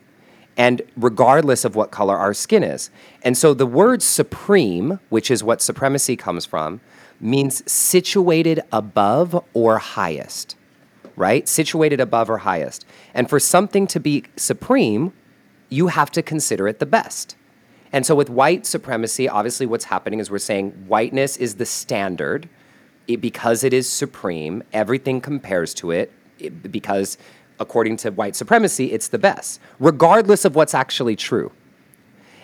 and 0.55 0.81
regardless 0.95 1.65
of 1.65 1.75
what 1.75 1.91
color 1.91 2.15
our 2.15 2.33
skin 2.33 2.63
is. 2.63 2.89
And 3.23 3.37
so 3.37 3.53
the 3.53 3.65
word 3.65 4.03
supreme, 4.03 4.99
which 5.09 5.31
is 5.31 5.43
what 5.43 5.61
supremacy 5.61 6.15
comes 6.15 6.45
from, 6.45 6.81
means 7.19 7.69
situated 7.71 8.59
above 8.71 9.43
or 9.53 9.77
highest, 9.79 10.55
right? 11.15 11.47
Situated 11.47 11.99
above 11.99 12.29
or 12.29 12.39
highest. 12.39 12.85
And 13.13 13.29
for 13.29 13.39
something 13.39 13.87
to 13.87 13.99
be 13.99 14.23
supreme, 14.35 15.13
you 15.69 15.87
have 15.87 16.11
to 16.11 16.21
consider 16.21 16.67
it 16.67 16.79
the 16.79 16.85
best. 16.85 17.35
And 17.93 18.05
so 18.05 18.13
with 18.15 18.29
white 18.29 18.65
supremacy, 18.65 19.27
obviously 19.29 19.65
what's 19.65 19.85
happening 19.85 20.19
is 20.19 20.29
we're 20.29 20.37
saying 20.37 20.71
whiteness 20.87 21.37
is 21.37 21.55
the 21.55 21.65
standard 21.65 22.49
it, 23.13 23.21
because 23.21 23.63
it 23.63 23.73
is 23.73 23.89
supreme, 23.89 24.63
everything 24.73 25.21
compares 25.21 25.73
to 25.75 25.91
it, 25.91 26.11
it 26.39 26.71
because 26.71 27.17
according 27.59 27.95
to 27.97 28.09
white 28.11 28.35
supremacy, 28.35 28.91
it's 28.91 29.07
the 29.09 29.19
best, 29.19 29.59
regardless 29.79 30.45
of 30.45 30.55
what's 30.55 30.73
actually 30.73 31.15
true. 31.15 31.51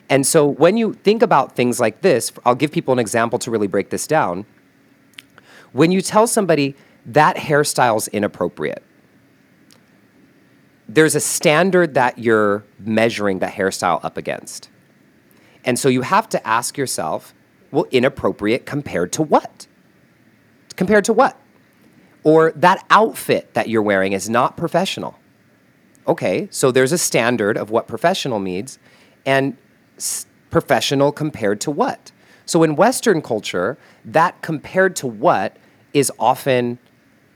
And 0.09 0.25
so 0.25 0.45
when 0.45 0.77
you 0.77 0.93
think 0.93 1.21
about 1.21 1.55
things 1.55 1.79
like 1.79 2.01
this, 2.01 2.31
I'll 2.45 2.55
give 2.55 2.71
people 2.71 2.93
an 2.93 2.99
example 2.99 3.39
to 3.39 3.51
really 3.51 3.67
break 3.67 3.89
this 3.89 4.07
down. 4.07 4.45
When 5.73 5.91
you 5.91 6.01
tell 6.01 6.27
somebody 6.27 6.75
that 7.07 7.35
hairstyle's 7.35 8.07
inappropriate, 8.09 8.83
there's 10.87 11.15
a 11.15 11.19
standard 11.19 11.95
that 11.95 12.17
you're 12.19 12.63
measuring 12.79 13.39
the 13.39 13.47
hairstyle 13.47 13.99
up 14.05 14.15
against. 14.15 14.69
And 15.65 15.77
so 15.77 15.89
you 15.89 16.03
have 16.03 16.29
to 16.29 16.47
ask 16.47 16.77
yourself, 16.77 17.33
well, 17.71 17.85
inappropriate 17.91 18.65
compared 18.65 19.11
to 19.13 19.21
what? 19.23 19.66
compared 20.77 21.03
to 21.05 21.11
what? 21.13 21.35
Or 22.23 22.51
that 22.53 22.85
outfit 22.89 23.53
that 23.53 23.67
you're 23.67 23.81
wearing 23.81 24.13
is 24.13 24.29
not 24.29 24.55
professional. 24.55 25.19
Okay, 26.07 26.47
so 26.51 26.71
there's 26.71 26.93
a 26.93 26.97
standard 26.97 27.57
of 27.57 27.69
what 27.69 27.87
professional 27.87 28.39
means, 28.39 28.79
and 29.25 29.57
s- 29.97 30.25
professional 30.49 31.11
compared 31.11 31.59
to 31.61 31.71
what? 31.71 32.13
So 32.45 32.63
in 32.63 32.77
Western 32.77 33.21
culture, 33.21 33.77
that 34.05 34.41
compared 34.41 34.95
to 34.97 35.07
what 35.07 35.57
is 35.93 36.09
often 36.17 36.79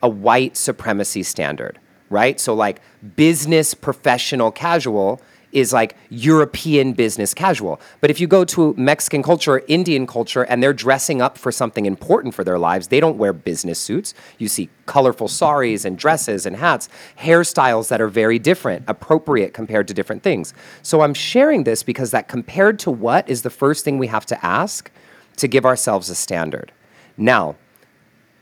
a 0.01 0.07
white 0.07 0.55
supremacy 0.55 1.21
standard, 1.23 1.79
right? 2.09 2.39
So, 2.39 2.53
like 2.53 2.79
business 3.15 3.73
professional 3.73 4.51
casual 4.51 5.19
is 5.51 5.73
like 5.73 5.95
European 6.09 6.93
business 6.93 7.33
casual. 7.33 7.79
But 7.99 8.09
if 8.09 8.19
you 8.19 8.27
go 8.27 8.43
to 8.45 8.73
Mexican 8.77 9.21
culture, 9.23 9.51
or 9.53 9.63
Indian 9.67 10.07
culture, 10.07 10.43
and 10.43 10.61
they're 10.63 10.71
dressing 10.73 11.21
up 11.21 11.37
for 11.37 11.51
something 11.51 11.85
important 11.85 12.33
for 12.33 12.43
their 12.43 12.57
lives, 12.59 12.87
they 12.87 12.99
don't 12.99 13.17
wear 13.17 13.33
business 13.33 13.79
suits. 13.79 14.13
You 14.37 14.47
see 14.47 14.69
colorful 14.85 15.27
saris 15.27 15.83
and 15.85 15.97
dresses 15.97 16.45
and 16.45 16.55
hats, 16.55 16.89
hairstyles 17.19 17.89
that 17.89 17.99
are 18.01 18.07
very 18.07 18.39
different, 18.39 18.83
appropriate 18.87 19.53
compared 19.53 19.87
to 19.89 19.93
different 19.93 20.23
things. 20.23 20.53
So 20.83 21.01
I'm 21.01 21.13
sharing 21.13 21.63
this 21.63 21.83
because 21.83 22.11
that 22.11 22.27
compared 22.27 22.79
to 22.79 22.91
what 22.91 23.27
is 23.29 23.41
the 23.41 23.49
first 23.49 23.83
thing 23.85 23.97
we 23.97 24.07
have 24.07 24.25
to 24.27 24.45
ask 24.45 24.89
to 25.37 25.47
give 25.47 25.65
ourselves 25.65 26.09
a 26.09 26.15
standard. 26.15 26.71
Now, 27.17 27.55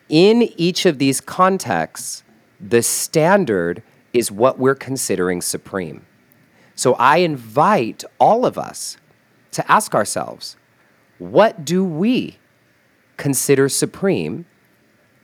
in 0.10 0.44
each 0.58 0.86
of 0.86 0.98
these 1.00 1.22
contexts, 1.22 2.24
the 2.60 2.82
standard 2.84 3.84
is 4.12 4.32
what 4.32 4.58
we're 4.60 4.76
considering 4.76 5.40
supreme. 5.42 6.06
So 6.80 6.94
I 6.94 7.18
invite 7.18 8.06
all 8.20 8.46
of 8.46 8.58
us 8.58 8.96
to 9.52 9.70
ask 9.70 9.94
ourselves 9.94 10.56
what 11.18 11.66
do 11.66 11.84
we 11.84 12.38
consider 13.18 13.68
supreme? 13.68 14.46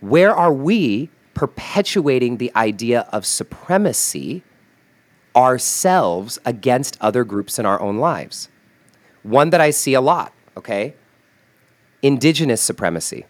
Where 0.01 0.35
are 0.35 0.51
we 0.51 1.09
perpetuating 1.33 2.37
the 2.39 2.51
idea 2.57 3.07
of 3.13 3.25
supremacy 3.25 4.43
ourselves 5.33 6.39
against 6.43 6.97
other 6.99 7.23
groups 7.23 7.57
in 7.57 7.65
our 7.65 7.79
own 7.79 7.99
lives? 7.99 8.49
One 9.23 9.49
that 9.51 9.61
I 9.61 9.69
see 9.69 9.93
a 9.93 10.01
lot, 10.01 10.33
okay? 10.57 10.93
Indigenous 12.01 12.59
supremacy, 12.61 13.25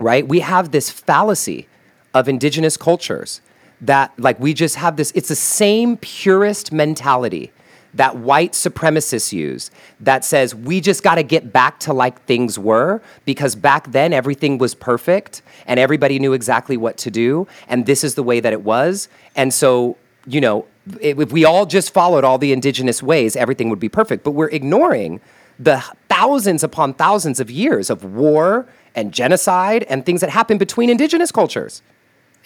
right? 0.00 0.26
We 0.26 0.40
have 0.40 0.72
this 0.72 0.90
fallacy 0.90 1.68
of 2.12 2.28
indigenous 2.28 2.76
cultures 2.76 3.42
that 3.80 4.12
like 4.18 4.38
we 4.40 4.54
just 4.54 4.76
have 4.76 4.96
this 4.96 5.12
it's 5.14 5.28
the 5.28 5.34
same 5.36 5.96
purist 5.98 6.72
mentality 6.72 7.50
that 7.94 8.16
white 8.16 8.52
supremacists 8.52 9.32
use 9.32 9.70
that 10.00 10.24
says 10.24 10.54
we 10.54 10.80
just 10.80 11.02
got 11.02 11.14
to 11.16 11.22
get 11.22 11.52
back 11.52 11.80
to 11.80 11.92
like 11.92 12.20
things 12.26 12.58
were 12.58 13.02
because 13.24 13.54
back 13.54 13.90
then 13.92 14.12
everything 14.12 14.58
was 14.58 14.74
perfect 14.74 15.42
and 15.66 15.80
everybody 15.80 16.18
knew 16.18 16.32
exactly 16.32 16.76
what 16.76 16.96
to 16.96 17.10
do 17.10 17.46
and 17.68 17.86
this 17.86 18.02
is 18.04 18.14
the 18.14 18.22
way 18.22 18.40
that 18.40 18.52
it 18.52 18.62
was 18.62 19.08
and 19.34 19.52
so 19.52 19.96
you 20.26 20.40
know 20.40 20.66
if 21.00 21.32
we 21.32 21.44
all 21.44 21.66
just 21.66 21.92
followed 21.92 22.22
all 22.24 22.38
the 22.38 22.52
indigenous 22.52 23.02
ways 23.02 23.36
everything 23.36 23.68
would 23.70 23.80
be 23.80 23.88
perfect 23.88 24.24
but 24.24 24.32
we're 24.32 24.48
ignoring 24.48 25.20
the 25.58 25.82
thousands 26.10 26.62
upon 26.62 26.92
thousands 26.94 27.40
of 27.40 27.50
years 27.50 27.88
of 27.90 28.04
war 28.04 28.66
and 28.94 29.12
genocide 29.12 29.82
and 29.84 30.04
things 30.06 30.20
that 30.22 30.30
happened 30.30 30.58
between 30.58 30.88
indigenous 30.90 31.30
cultures 31.32 31.82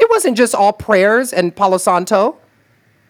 it 0.01 0.09
wasn't 0.11 0.37
just 0.37 0.55
all 0.55 0.73
prayers 0.73 1.31
and 1.33 1.55
Palo 1.55 1.77
Santo, 1.77 2.39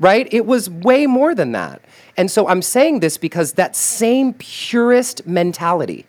right? 0.01 0.27
It 0.33 0.45
was 0.45 0.69
way 0.69 1.07
more 1.07 1.35
than 1.37 1.53
that. 1.53 1.81
And 2.17 2.29
so 2.31 2.49
I'm 2.49 2.63
saying 2.63 2.99
this 3.01 3.17
because 3.17 3.53
that 3.55 3.75
same 3.77 4.35
purist 4.35 5.27
mentality 5.27 6.07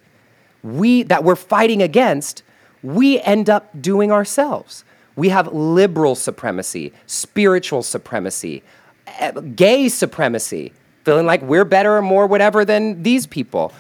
we 0.63 1.01
that 1.03 1.23
we're 1.23 1.36
fighting 1.36 1.82
against, 1.82 2.43
we 2.84 3.19
end 3.21 3.49
up 3.49 3.82
doing 3.82 4.11
ourselves. 4.11 4.84
We 5.15 5.29
have 5.29 5.51
liberal 5.53 6.13
supremacy, 6.15 6.93
spiritual 7.07 7.82
supremacy, 7.84 8.61
eh, 9.19 9.32
gay 9.55 9.89
supremacy, 9.89 10.71
feeling 11.03 11.25
like 11.25 11.41
we're 11.41 11.65
better 11.65 11.97
or 11.97 12.01
more 12.03 12.27
whatever 12.27 12.63
than 12.63 13.01
these 13.01 13.25
people 13.25 13.71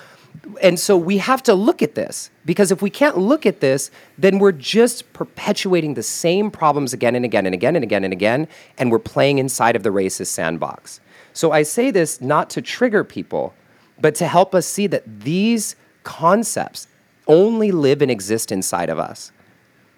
and 0.61 0.79
so 0.79 0.97
we 0.97 1.17
have 1.17 1.41
to 1.43 1.53
look 1.53 1.81
at 1.81 1.95
this 1.95 2.29
because 2.45 2.71
if 2.71 2.81
we 2.81 2.89
can't 2.89 3.17
look 3.17 3.45
at 3.45 3.59
this, 3.59 3.89
then 4.17 4.39
we're 4.39 4.51
just 4.51 5.11
perpetuating 5.13 5.93
the 5.95 6.03
same 6.03 6.51
problems 6.51 6.93
again 6.93 7.15
and 7.15 7.25
again 7.25 7.45
and 7.45 7.53
again 7.53 7.75
and 7.75 7.83
again 7.83 8.03
and 8.03 8.13
again, 8.13 8.47
and 8.77 8.91
we're 8.91 8.99
playing 8.99 9.37
inside 9.39 9.75
of 9.75 9.83
the 9.83 9.89
racist 9.89 10.27
sandbox. 10.27 10.99
So 11.33 11.51
I 11.51 11.63
say 11.63 11.91
this 11.91 12.21
not 12.21 12.49
to 12.51 12.61
trigger 12.61 13.03
people, 13.03 13.53
but 13.99 14.15
to 14.15 14.27
help 14.27 14.53
us 14.55 14.65
see 14.67 14.87
that 14.87 15.21
these 15.21 15.75
concepts 16.03 16.87
only 17.27 17.71
live 17.71 18.01
and 18.01 18.11
exist 18.11 18.51
inside 18.51 18.89
of 18.89 18.99
us. 18.99 19.31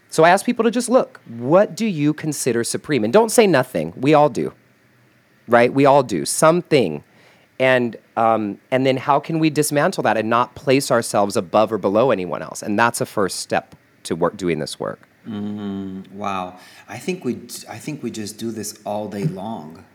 So 0.10 0.24
I 0.24 0.30
ask 0.30 0.46
people 0.46 0.64
to 0.66 0.72
just 0.72 0.90
look 0.90 1.20
what 1.28 1.76
do 1.76 1.86
you 1.88 2.14
consider 2.14 2.64
supreme? 2.64 3.04
And 3.04 3.12
don't 3.12 3.30
say 3.30 3.48
nothing. 3.48 3.94
We 3.98 4.14
all 4.14 4.30
do, 4.30 4.54
right? 5.48 5.74
We 5.74 5.86
all 5.86 6.04
do 6.04 6.26
something. 6.26 7.04
And 7.60 7.96
um, 8.16 8.60
and 8.70 8.86
then 8.86 8.98
how 8.98 9.20
can 9.20 9.40
we 9.40 9.50
dismantle 9.50 10.04
that 10.04 10.18
and 10.18 10.30
not 10.30 10.56
place 10.56 10.92
ourselves 10.92 11.36
above 11.36 11.72
or 11.72 11.78
below 11.78 12.12
anyone 12.12 12.42
else? 12.42 12.62
And 12.62 12.78
that's 12.78 13.02
a 13.02 13.06
first 13.06 13.40
step 13.40 13.76
to 14.04 14.16
work 14.16 14.38
doing 14.38 14.60
this 14.60 14.80
work. 14.80 15.08
Mm, 15.28 16.12
wow, 16.12 16.58
I 16.90 16.98
think 16.98 17.24
we 17.24 17.36
I 17.70 17.78
think 17.78 18.04
we 18.04 18.12
just 18.12 18.38
do 18.38 18.52
this 18.52 18.78
all 18.86 19.08
day 19.08 19.24
long. 19.24 19.86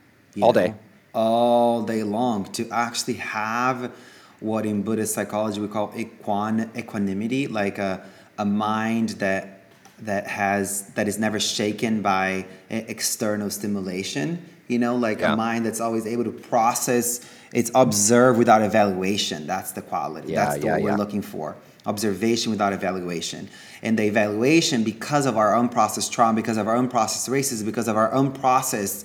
All 0.41 0.53
know? 0.53 0.53
day, 0.53 0.75
all 1.14 1.83
day 1.83 2.03
long 2.03 2.45
to 2.53 2.69
actually 2.71 3.14
have 3.14 3.93
what 4.41 4.64
in 4.64 4.83
Buddhist 4.83 5.14
psychology 5.14 5.61
we 5.61 5.69
call 5.69 5.89
equan 5.93 6.75
equanimity, 6.77 7.47
like 7.47 7.77
a 7.79 8.05
a 8.39 8.45
mind 8.47 9.11
that 9.21 9.64
that 10.01 10.27
has 10.27 10.89
that 10.91 11.09
is 11.09 11.19
never 11.19 11.39
shaken 11.39 12.01
by 12.01 12.47
eh, 12.71 12.85
external 12.87 13.51
stimulation 13.51 14.47
you 14.69 14.79
know 14.79 14.95
like 14.95 15.19
yeah. 15.19 15.33
a 15.33 15.37
mind 15.37 15.66
that's 15.66 15.81
always 15.81 16.07
able 16.07 16.23
to 16.23 16.31
process 16.31 17.29
it's 17.53 17.70
observe 17.74 18.36
without 18.36 18.62
evaluation. 18.62 19.46
That's 19.46 19.72
the 19.72 19.82
quality. 19.82 20.32
Yeah, 20.32 20.44
That's 20.44 20.59
the 20.59 20.66
yeah, 20.66 20.72
what 20.74 20.82
we're 20.82 20.96
looking 20.96 21.22
for. 21.22 21.57
Observation 21.86 22.51
without 22.51 22.72
evaluation. 22.72 23.49
And 23.82 23.99
the 23.99 24.05
evaluation, 24.05 24.84
because 24.84 25.24
of 25.24 25.36
our 25.36 25.55
own 25.55 25.68
process 25.68 26.09
trauma, 26.09 26.36
because 26.36 26.57
of 26.57 26.68
our 26.68 26.76
own 26.76 26.88
process 26.88 27.28
racism, 27.32 27.64
because 27.64 27.88
of 27.88 27.96
our 27.96 28.12
own 28.12 28.32
process 28.32 29.05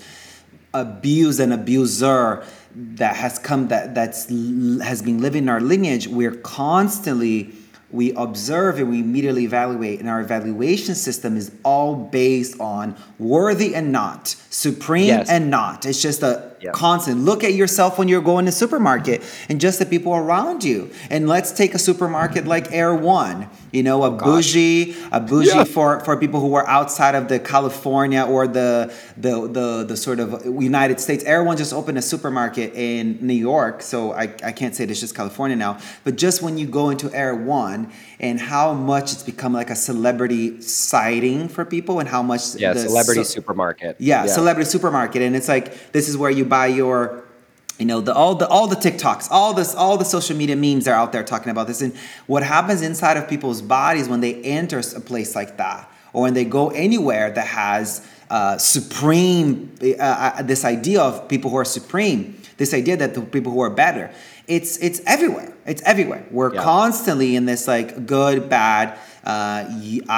abuse 0.73 1.39
and 1.39 1.53
abuser 1.53 2.43
that 2.75 3.15
has 3.15 3.37
come 3.37 3.67
that 3.67 3.93
that's 3.93 4.25
has 4.81 5.03
been 5.03 5.21
living 5.21 5.43
in 5.43 5.49
our 5.49 5.61
lineage, 5.61 6.07
we're 6.07 6.31
constantly 6.35 7.53
we 7.91 8.11
observe 8.13 8.79
and 8.79 8.89
we 8.89 8.99
immediately 8.99 9.43
evaluate 9.43 9.99
and 9.99 10.09
our 10.09 10.19
evaluation 10.19 10.95
system 10.95 11.37
is 11.37 11.51
all 11.61 11.93
based 11.95 12.59
on 12.59 12.95
worthy 13.19 13.75
and 13.75 13.91
not 13.91 14.29
supreme 14.49 15.05
yes. 15.05 15.29
and 15.29 15.51
not 15.51 15.85
it's 15.85 16.01
just 16.01 16.23
a 16.23 16.52
yeah. 16.63 16.71
constant. 16.71 17.21
Look 17.21 17.43
at 17.43 17.53
yourself 17.53 17.99
when 17.99 18.07
you're 18.07 18.21
going 18.21 18.45
to 18.45 18.51
supermarket 18.51 19.21
and 19.49 19.59
just 19.59 19.79
the 19.79 19.85
people 19.85 20.15
around 20.15 20.63
you. 20.63 20.89
And 21.09 21.27
let's 21.27 21.51
take 21.51 21.73
a 21.73 21.79
supermarket 21.79 22.45
like 22.47 22.71
Erewhon, 22.71 23.49
you 23.71 23.83
know, 23.83 24.03
a 24.03 24.11
bougie, 24.11 24.95
a 25.11 25.19
bougie 25.19 25.49
yeah. 25.49 25.63
for, 25.65 25.99
for 26.01 26.15
people 26.17 26.39
who 26.39 26.53
are 26.55 26.67
outside 26.67 27.15
of 27.15 27.27
the 27.27 27.39
California 27.39 28.23
or 28.23 28.47
the, 28.47 28.93
the 29.17 29.47
the 29.47 29.83
the 29.87 29.97
sort 29.97 30.19
of 30.19 30.45
United 30.45 30.99
States. 30.99 31.23
Erewhon 31.25 31.57
just 31.57 31.73
opened 31.73 31.97
a 31.97 32.01
supermarket 32.01 32.73
in 32.75 33.17
New 33.25 33.33
York, 33.33 33.81
so 33.81 34.13
I, 34.13 34.23
I 34.43 34.51
can't 34.51 34.75
say 34.75 34.85
it's 34.85 34.99
just 34.99 35.15
California 35.15 35.55
now. 35.55 35.79
But 36.03 36.15
just 36.15 36.41
when 36.41 36.57
you 36.57 36.67
go 36.67 36.89
into 36.89 37.11
Erewhon 37.13 37.91
and 38.19 38.39
how 38.39 38.73
much 38.73 39.11
it's 39.11 39.23
become 39.23 39.53
like 39.53 39.69
a 39.69 39.75
celebrity 39.75 40.61
sighting 40.61 41.49
for 41.49 41.65
people 41.65 41.99
and 41.99 42.07
how 42.07 42.23
much 42.23 42.55
yeah, 42.55 42.73
the 42.73 42.79
celebrity 42.79 43.23
supermarket. 43.23 43.97
Yeah, 43.99 44.23
yeah, 44.23 44.27
celebrity 44.31 44.69
supermarket. 44.69 45.21
And 45.21 45.35
it's 45.35 45.47
like 45.49 45.91
this 45.91 46.07
is 46.07 46.17
where 46.17 46.31
you 46.31 46.45
by 46.53 46.67
your 46.67 47.23
you 47.79 47.85
know 47.87 47.99
the 47.99 48.13
all 48.13 48.35
the 48.35 48.47
all 48.47 48.67
the 48.67 48.75
TikToks, 48.75 49.29
all 49.31 49.55
this, 49.55 49.73
all 49.73 49.97
the 49.97 50.05
social 50.05 50.37
media 50.37 50.55
memes 50.55 50.87
are 50.87 50.93
out 50.93 51.11
there 51.11 51.23
talking 51.23 51.49
about 51.49 51.65
this. 51.65 51.81
And 51.81 51.91
what 52.27 52.43
happens 52.43 52.83
inside 52.83 53.17
of 53.17 53.27
people's 53.27 53.63
bodies 53.63 54.07
when 54.07 54.21
they 54.21 54.35
enter 54.43 54.77
a 54.95 55.01
place 55.01 55.33
like 55.33 55.57
that, 55.57 55.89
or 56.13 56.21
when 56.21 56.35
they 56.35 56.45
go 56.45 56.69
anywhere 56.69 57.31
that 57.31 57.47
has 57.47 58.07
uh, 58.29 58.59
supreme 58.59 59.49
uh, 59.83 59.87
uh, 59.93 60.31
uh 60.37 60.41
this 60.43 60.63
idea 60.63 61.01
of 61.01 61.27
people 61.27 61.49
who 61.49 61.57
are 61.57 61.65
supreme, 61.79 62.19
this 62.57 62.71
idea 62.75 62.95
that 62.97 63.15
the 63.15 63.21
people 63.21 63.51
who 63.51 63.61
are 63.67 63.71
better, 63.71 64.11
it's 64.47 64.77
it's 64.77 65.01
everywhere. 65.07 65.51
It's 65.65 65.81
everywhere. 65.81 66.23
We're 66.29 66.53
yeah. 66.53 66.61
constantly 66.61 67.35
in 67.35 67.45
this 67.47 67.67
like 67.67 68.05
good, 68.05 68.47
bad. 68.49 68.99
Uh, 69.23 69.65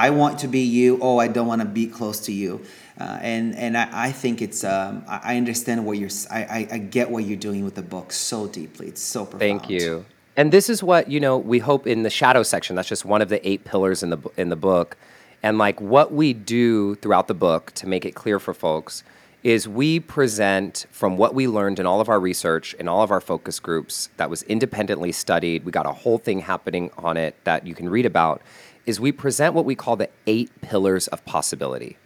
I 0.05 0.09
want 0.09 0.39
to 0.39 0.47
be 0.49 0.59
you. 0.77 0.99
Oh, 1.01 1.17
I 1.25 1.27
don't 1.29 1.47
want 1.47 1.61
to 1.61 1.67
be 1.79 1.87
close 1.87 2.19
to 2.25 2.33
you. 2.33 2.63
Uh, 2.97 3.17
and 3.21 3.55
and 3.55 3.77
I, 3.77 3.89
I 4.07 4.11
think 4.11 4.41
it's 4.41 4.63
um, 4.63 5.03
I 5.07 5.35
understand 5.37 5.85
what 5.85 5.97
you're 5.97 6.09
I, 6.31 6.43
I, 6.43 6.67
I 6.73 6.77
get 6.77 7.11
what 7.11 7.25
you're 7.25 7.37
doing 7.37 7.65
with 7.65 7.75
the 7.75 7.81
book 7.81 8.13
so 8.13 8.47
deeply. 8.47 8.87
It's 8.87 9.01
so 9.01 9.25
profound. 9.25 9.41
Thank 9.61 9.69
you. 9.69 10.05
And 10.37 10.51
this 10.51 10.69
is 10.69 10.81
what 10.81 11.09
you 11.09 11.19
know. 11.19 11.37
We 11.37 11.59
hope 11.59 11.85
in 11.87 12.03
the 12.03 12.09
shadow 12.09 12.41
section. 12.43 12.75
That's 12.75 12.87
just 12.87 13.03
one 13.03 13.21
of 13.21 13.27
the 13.29 13.45
eight 13.47 13.65
pillars 13.65 14.01
in 14.01 14.11
the 14.11 14.17
in 14.37 14.49
the 14.49 14.55
book. 14.55 14.95
And 15.43 15.57
like 15.57 15.79
what 15.81 16.13
we 16.13 16.33
do 16.33 16.95
throughout 16.95 17.27
the 17.27 17.33
book 17.35 17.71
to 17.73 17.87
make 17.87 18.05
it 18.05 18.15
clear 18.15 18.39
for 18.39 18.53
folks 18.53 19.03
is 19.43 19.67
we 19.67 19.99
present 19.99 20.87
from 20.89 21.17
what 21.17 21.35
we 21.35 21.47
learned 21.47 21.77
in 21.79 21.85
all 21.85 22.01
of 22.01 22.09
our 22.09 22.19
research 22.19 22.73
in 22.75 22.87
all 22.87 23.03
of 23.03 23.11
our 23.11 23.21
focus 23.21 23.59
groups 23.59 24.09
that 24.17 24.29
was 24.29 24.41
independently 24.43 25.11
studied. 25.11 25.65
We 25.65 25.71
got 25.71 25.85
a 25.85 25.91
whole 25.91 26.17
thing 26.17 26.39
happening 26.39 26.89
on 26.97 27.17
it 27.17 27.35
that 27.43 27.67
you 27.67 27.75
can 27.75 27.89
read 27.89 28.05
about. 28.05 28.41
Is 28.85 28.99
we 29.01 29.11
present 29.11 29.53
what 29.53 29.65
we 29.65 29.75
call 29.75 29.97
the 29.97 30.09
eight 30.27 30.49
pillars 30.61 31.07
of 31.09 31.23
possibility. 31.25 31.97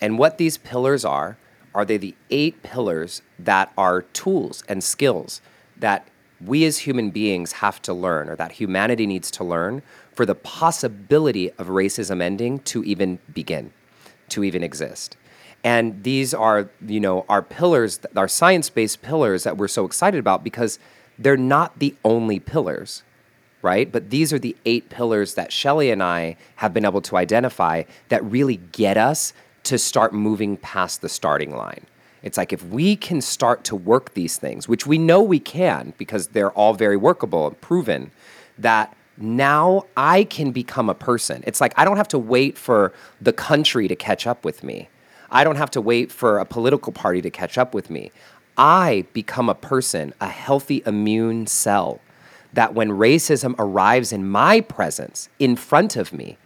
And 0.00 0.18
what 0.18 0.38
these 0.38 0.58
pillars 0.58 1.04
are, 1.04 1.36
are 1.74 1.84
they 1.84 1.96
the 1.96 2.14
eight 2.30 2.62
pillars 2.62 3.22
that 3.38 3.72
are 3.76 4.02
tools 4.02 4.64
and 4.68 4.82
skills 4.82 5.40
that 5.76 6.06
we 6.44 6.64
as 6.64 6.78
human 6.78 7.10
beings 7.10 7.52
have 7.54 7.82
to 7.82 7.92
learn 7.92 8.28
or 8.28 8.36
that 8.36 8.52
humanity 8.52 9.06
needs 9.06 9.30
to 9.32 9.44
learn 9.44 9.82
for 10.14 10.24
the 10.24 10.34
possibility 10.36 11.50
of 11.52 11.66
racism 11.66 12.22
ending 12.22 12.60
to 12.60 12.84
even 12.84 13.18
begin, 13.32 13.72
to 14.28 14.44
even 14.44 14.62
exist. 14.62 15.16
And 15.64 16.02
these 16.04 16.32
are, 16.32 16.68
you 16.86 17.00
know, 17.00 17.24
our 17.28 17.42
pillars, 17.42 18.00
our 18.16 18.28
science-based 18.28 19.02
pillars 19.02 19.42
that 19.44 19.56
we're 19.56 19.66
so 19.68 19.84
excited 19.84 20.18
about 20.18 20.44
because 20.44 20.78
they're 21.18 21.36
not 21.36 21.78
the 21.78 21.94
only 22.04 22.38
pillars 22.38 23.02
right? 23.60 23.90
But 23.90 24.10
these 24.10 24.32
are 24.32 24.38
the 24.38 24.56
eight 24.64 24.88
pillars 24.88 25.34
that 25.34 25.50
Shelly 25.52 25.90
and 25.90 26.00
I 26.00 26.36
have 26.56 26.72
been 26.72 26.84
able 26.84 27.00
to 27.00 27.16
identify 27.16 27.82
that 28.08 28.22
really 28.24 28.54
get 28.70 28.96
us 28.96 29.32
to 29.64 29.78
start 29.78 30.12
moving 30.12 30.56
past 30.58 31.00
the 31.02 31.08
starting 31.08 31.54
line. 31.56 31.86
It's 32.22 32.36
like 32.36 32.52
if 32.52 32.64
we 32.66 32.96
can 32.96 33.20
start 33.20 33.64
to 33.64 33.76
work 33.76 34.14
these 34.14 34.36
things, 34.38 34.68
which 34.68 34.86
we 34.86 34.98
know 34.98 35.22
we 35.22 35.38
can 35.38 35.94
because 35.98 36.28
they're 36.28 36.50
all 36.52 36.74
very 36.74 36.96
workable 36.96 37.46
and 37.46 37.60
proven, 37.60 38.10
that 38.58 38.96
now 39.16 39.86
I 39.96 40.24
can 40.24 40.50
become 40.50 40.88
a 40.88 40.94
person. 40.94 41.44
It's 41.46 41.60
like 41.60 41.72
I 41.76 41.84
don't 41.84 41.96
have 41.96 42.08
to 42.08 42.18
wait 42.18 42.58
for 42.58 42.92
the 43.20 43.32
country 43.32 43.88
to 43.88 43.94
catch 43.94 44.26
up 44.26 44.44
with 44.44 44.64
me. 44.64 44.88
I 45.30 45.44
don't 45.44 45.56
have 45.56 45.70
to 45.72 45.80
wait 45.80 46.10
for 46.10 46.38
a 46.38 46.44
political 46.44 46.92
party 46.92 47.20
to 47.22 47.30
catch 47.30 47.56
up 47.58 47.74
with 47.74 47.90
me. 47.90 48.10
I 48.56 49.06
become 49.12 49.48
a 49.48 49.54
person, 49.54 50.12
a 50.20 50.28
healthy 50.28 50.82
immune 50.86 51.46
cell 51.46 52.00
that 52.54 52.74
when 52.74 52.88
racism 52.88 53.54
arrives 53.58 54.10
in 54.12 54.26
my 54.28 54.60
presence, 54.62 55.28
in 55.38 55.54
front 55.54 55.96
of 55.96 56.12
me, 56.12 56.38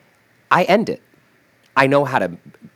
I 0.50 0.64
end 0.64 0.88
it. 0.90 1.00
I 1.76 1.86
know 1.86 2.04
how 2.04 2.18
to 2.18 2.30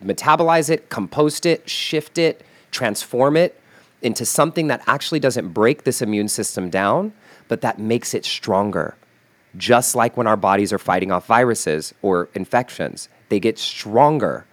metabolize 0.05 0.70
it, 0.70 0.88
compost 0.88 1.47
it, 1.47 1.68
shift 1.68 2.18
it, 2.18 2.42
transform 2.70 3.36
it 3.36 3.61
into 4.03 4.24
something 4.24 4.68
that 4.68 4.82
actually 4.86 5.20
doesn't 5.20 5.49
break 5.49 5.84
this 5.84 6.01
immune 6.01 6.28
system 6.28 6.70
down, 6.70 7.12
but 7.49 7.61
that 7.62 7.78
makes 7.78 8.14
it 8.14 8.24
stronger. 8.24 8.97
Just 9.57 9.94
like 9.94 10.16
when 10.16 10.26
our 10.26 10.36
bodies 10.36 10.72
are 10.72 10.78
fighting 10.78 11.11
off 11.11 11.26
viruses 11.26 11.94
or 12.03 12.28
infections, 12.34 13.09
they 13.28 13.40
get 13.40 13.59
stronger, 13.59 14.47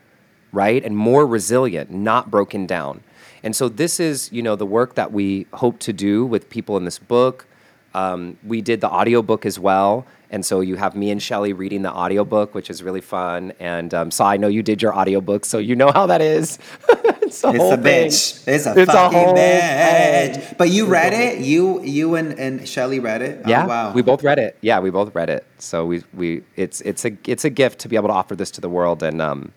right? 0.51 0.83
And 0.83 0.95
more 0.95 1.27
resilient, 1.27 1.91
not 1.91 2.31
broken 2.31 2.65
down. 2.65 3.03
And 3.43 3.55
so 3.55 3.67
this 3.67 3.99
is, 3.99 4.31
you 4.31 4.41
know, 4.41 4.55
the 4.55 4.65
work 4.65 4.95
that 4.95 5.11
we 5.11 5.45
hope 5.53 5.79
to 5.79 5.93
do 5.93 6.25
with 6.25 6.49
people 6.49 6.77
in 6.77 6.85
this 6.85 6.99
book. 6.99 7.45
Um, 7.93 8.37
we 8.43 8.61
did 8.61 8.79
the 8.79 8.87
audiobook 8.89 9.45
as 9.45 9.59
well. 9.59 10.05
And 10.33 10.43
so 10.43 10.61
you 10.61 10.77
have 10.77 10.95
me 10.95 11.11
and 11.11 11.21
Shelly 11.21 11.53
reading 11.53 11.83
the 11.83 11.91
audiobook, 11.93 12.55
which 12.55 12.71
is 12.71 12.81
really 12.81 13.01
fun. 13.01 13.53
And 13.59 13.93
um, 13.93 14.09
so 14.09 14.25
I 14.25 14.35
know 14.37 14.47
you 14.47 14.63
did 14.63 14.81
your 14.81 14.95
audiobook, 14.95 15.45
so 15.45 15.59
you 15.59 15.75
know 15.75 15.91
how 15.91 16.07
that 16.07 16.21
is. 16.21 16.57
it's 16.89 17.43
a, 17.43 17.49
it's 17.49 17.53
a 17.69 17.77
bitch. 17.77 18.47
It's 18.47 18.65
a 18.65 18.75
it's 18.79 18.91
fucking 18.91 19.19
a 19.19 19.23
bitch. 19.35 20.41
Thing. 20.43 20.55
But 20.57 20.69
you 20.71 20.87
read 20.87 21.13
it? 21.13 21.37
You 21.45 21.83
you 21.83 22.15
and, 22.15 22.33
and 22.39 22.67
Shelly 22.67 22.99
read 22.99 23.21
it? 23.21 23.43
Oh, 23.45 23.49
yeah. 23.49 23.65
Oh, 23.65 23.67
wow. 23.67 23.93
We 23.93 24.01
both 24.01 24.23
read 24.23 24.39
it. 24.39 24.57
Yeah, 24.61 24.79
we 24.79 24.89
both 24.89 25.13
read 25.13 25.29
it. 25.29 25.45
So 25.59 25.85
we 25.85 26.01
we 26.15 26.41
it's 26.55 26.81
it's 26.81 27.05
a 27.05 27.15
it's 27.27 27.45
a 27.45 27.51
gift 27.51 27.77
to 27.81 27.87
be 27.87 27.95
able 27.95 28.07
to 28.07 28.15
offer 28.15 28.35
this 28.35 28.49
to 28.51 28.61
the 28.61 28.69
world 28.69 29.03
and 29.03 29.21
um, 29.21 29.51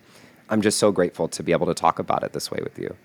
I'm 0.49 0.61
just 0.61 0.77
so 0.77 0.91
grateful 0.91 1.27
to 1.29 1.41
be 1.41 1.53
able 1.53 1.65
to 1.65 1.73
talk 1.73 1.97
about 1.97 2.21
it 2.23 2.33
this 2.33 2.51
way 2.51 2.59
with 2.63 2.77
you. 2.77 2.95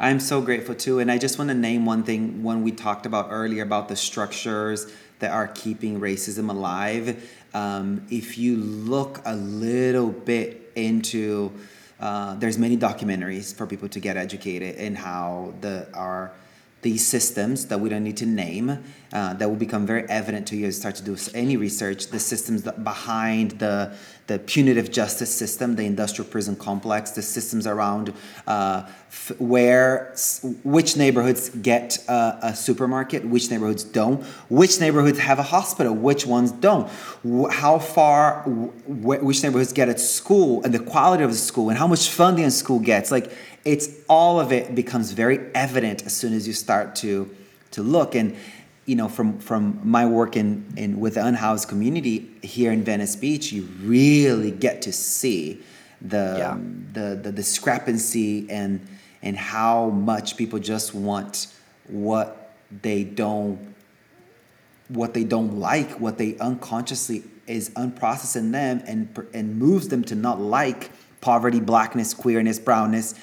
I'm 0.00 0.18
so 0.18 0.40
grateful 0.40 0.74
too. 0.74 0.98
And 1.00 1.10
I 1.12 1.18
just 1.18 1.38
want 1.38 1.48
to 1.48 1.54
name 1.54 1.84
one 1.84 2.04
thing 2.04 2.42
when 2.42 2.62
we 2.62 2.72
talked 2.72 3.04
about 3.04 3.26
earlier 3.30 3.64
about 3.64 3.88
the 3.88 3.96
structures 3.96 4.90
that 5.20 5.30
are 5.32 5.48
keeping 5.48 6.00
racism 6.00 6.50
alive. 6.50 7.30
Um, 7.54 8.06
if 8.10 8.38
you 8.38 8.56
look 8.56 9.20
a 9.24 9.34
little 9.34 10.10
bit 10.10 10.72
into, 10.76 11.52
uh, 12.00 12.34
there's 12.36 12.58
many 12.58 12.76
documentaries 12.76 13.54
for 13.54 13.66
people 13.66 13.88
to 13.88 14.00
get 14.00 14.16
educated 14.16 14.76
in 14.76 14.94
how 14.94 15.54
the 15.60 15.88
are 15.94 16.32
these 16.80 17.04
systems 17.04 17.66
that 17.66 17.80
we 17.80 17.88
don't 17.88 18.04
need 18.04 18.16
to 18.18 18.26
name 18.26 18.70
uh, 19.12 19.34
that 19.34 19.48
will 19.48 19.56
become 19.56 19.84
very 19.84 20.08
evident 20.08 20.46
to 20.46 20.56
you 20.56 20.64
as 20.66 20.76
you 20.76 20.80
start 20.80 20.94
to 20.94 21.02
do 21.02 21.16
any 21.34 21.56
research 21.56 22.06
the 22.06 22.20
systems 22.20 22.62
behind 22.84 23.50
the 23.58 23.90
the 24.28 24.38
punitive 24.40 24.92
justice 24.92 25.34
system, 25.34 25.74
the 25.74 25.84
industrial 25.84 26.30
prison 26.30 26.54
complex, 26.54 27.12
the 27.12 27.22
systems 27.22 27.66
around 27.66 28.12
uh, 28.46 28.82
f- 29.08 29.32
where, 29.40 30.14
which 30.62 30.98
neighborhoods 30.98 31.48
get 31.48 31.96
uh, 32.08 32.36
a 32.42 32.54
supermarket, 32.54 33.24
which 33.24 33.50
neighborhoods 33.50 33.82
don't, 33.84 34.22
which 34.50 34.80
neighborhoods 34.80 35.18
have 35.18 35.38
a 35.38 35.42
hospital, 35.42 35.94
which 35.94 36.26
ones 36.26 36.52
don't, 36.52 36.90
how 37.50 37.78
far, 37.78 38.42
which 38.46 39.42
neighborhoods 39.42 39.72
get 39.72 39.88
a 39.88 39.96
school, 39.96 40.62
and 40.62 40.74
the 40.74 40.78
quality 40.78 41.24
of 41.24 41.30
the 41.30 41.36
school, 41.36 41.70
and 41.70 41.78
how 41.78 41.86
much 41.86 42.10
funding 42.10 42.44
a 42.44 42.50
school 42.50 42.78
gets. 42.78 43.10
Like 43.10 43.32
it's 43.64 43.88
all 44.10 44.38
of 44.38 44.52
it 44.52 44.74
becomes 44.74 45.12
very 45.12 45.38
evident 45.54 46.04
as 46.04 46.14
soon 46.14 46.34
as 46.34 46.46
you 46.46 46.52
start 46.52 46.94
to 46.96 47.34
to 47.70 47.82
look 47.82 48.14
and 48.14 48.34
you 48.88 48.96
know, 48.96 49.06
from 49.06 49.38
from 49.38 49.78
my 49.84 50.06
work 50.06 50.34
in 50.34 50.64
in 50.78 50.98
with 50.98 51.14
the 51.14 51.24
unhoused 51.26 51.68
community 51.68 52.26
here 52.42 52.72
in 52.72 52.82
Venice 52.84 53.14
Beach, 53.16 53.52
you 53.52 53.68
really 53.82 54.50
get 54.50 54.80
to 54.82 54.92
see 54.94 55.60
the 56.00 56.36
yeah. 56.38 56.50
um, 56.52 56.86
the, 56.94 57.20
the 57.22 57.30
discrepancy 57.30 58.50
and 58.50 58.80
and 59.22 59.36
how 59.36 59.90
much 59.90 60.38
people 60.38 60.58
just 60.58 60.94
want 60.94 61.48
what 61.88 62.54
they 62.82 63.04
don't 63.04 63.74
what 64.88 65.12
they 65.12 65.24
don't 65.24 65.58
like, 65.58 66.00
what 66.00 66.16
they 66.16 66.38
unconsciously 66.38 67.22
is 67.46 67.68
unprocessed 67.70 68.36
in 68.36 68.52
them 68.52 68.82
and 68.86 69.26
and 69.34 69.58
moves 69.58 69.88
them 69.88 70.02
to 70.04 70.14
not 70.14 70.40
like 70.40 70.90
poverty, 71.20 71.60
blackness, 71.60 72.14
queerness, 72.14 72.58
brownness, 72.58 73.14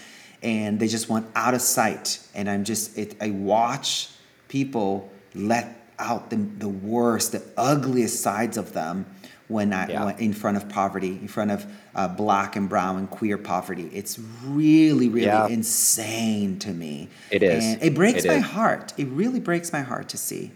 and 0.43 0.79
they 0.79 0.87
just 0.87 1.09
want 1.09 1.25
out 1.35 1.55
of 1.55 1.61
sight. 1.61 2.19
And 2.35 2.47
I'm 2.47 2.65
just 2.65 2.95
it, 2.99 3.15
I 3.19 3.31
watch 3.31 4.11
people 4.47 5.09
let 5.35 5.81
out 5.99 6.29
the, 6.29 6.35
the 6.37 6.69
worst, 6.69 7.33
the 7.33 7.43
ugliest 7.57 8.21
sides 8.21 8.57
of 8.57 8.73
them 8.73 9.05
when 9.47 9.71
I 9.73 9.87
yeah. 9.89 10.17
in 10.17 10.33
front 10.33 10.57
of 10.57 10.67
poverty, 10.69 11.09
in 11.21 11.27
front 11.27 11.51
of 11.51 11.65
uh, 11.93 12.07
black 12.07 12.55
and 12.55 12.67
brown 12.67 12.97
and 12.97 13.09
queer 13.09 13.37
poverty. 13.37 13.89
It's 13.93 14.19
really, 14.43 15.07
really 15.07 15.27
yeah. 15.27 15.47
insane 15.47 16.57
to 16.59 16.69
me. 16.69 17.09
It 17.29 17.43
is. 17.43 17.63
And 17.63 17.83
it 17.83 17.93
breaks 17.93 18.25
it 18.25 18.27
my 18.29 18.33
is. 18.35 18.43
heart. 18.43 18.93
It 18.97 19.05
really 19.09 19.39
breaks 19.39 19.71
my 19.71 19.81
heart 19.81 20.09
to 20.09 20.17
see. 20.17 20.51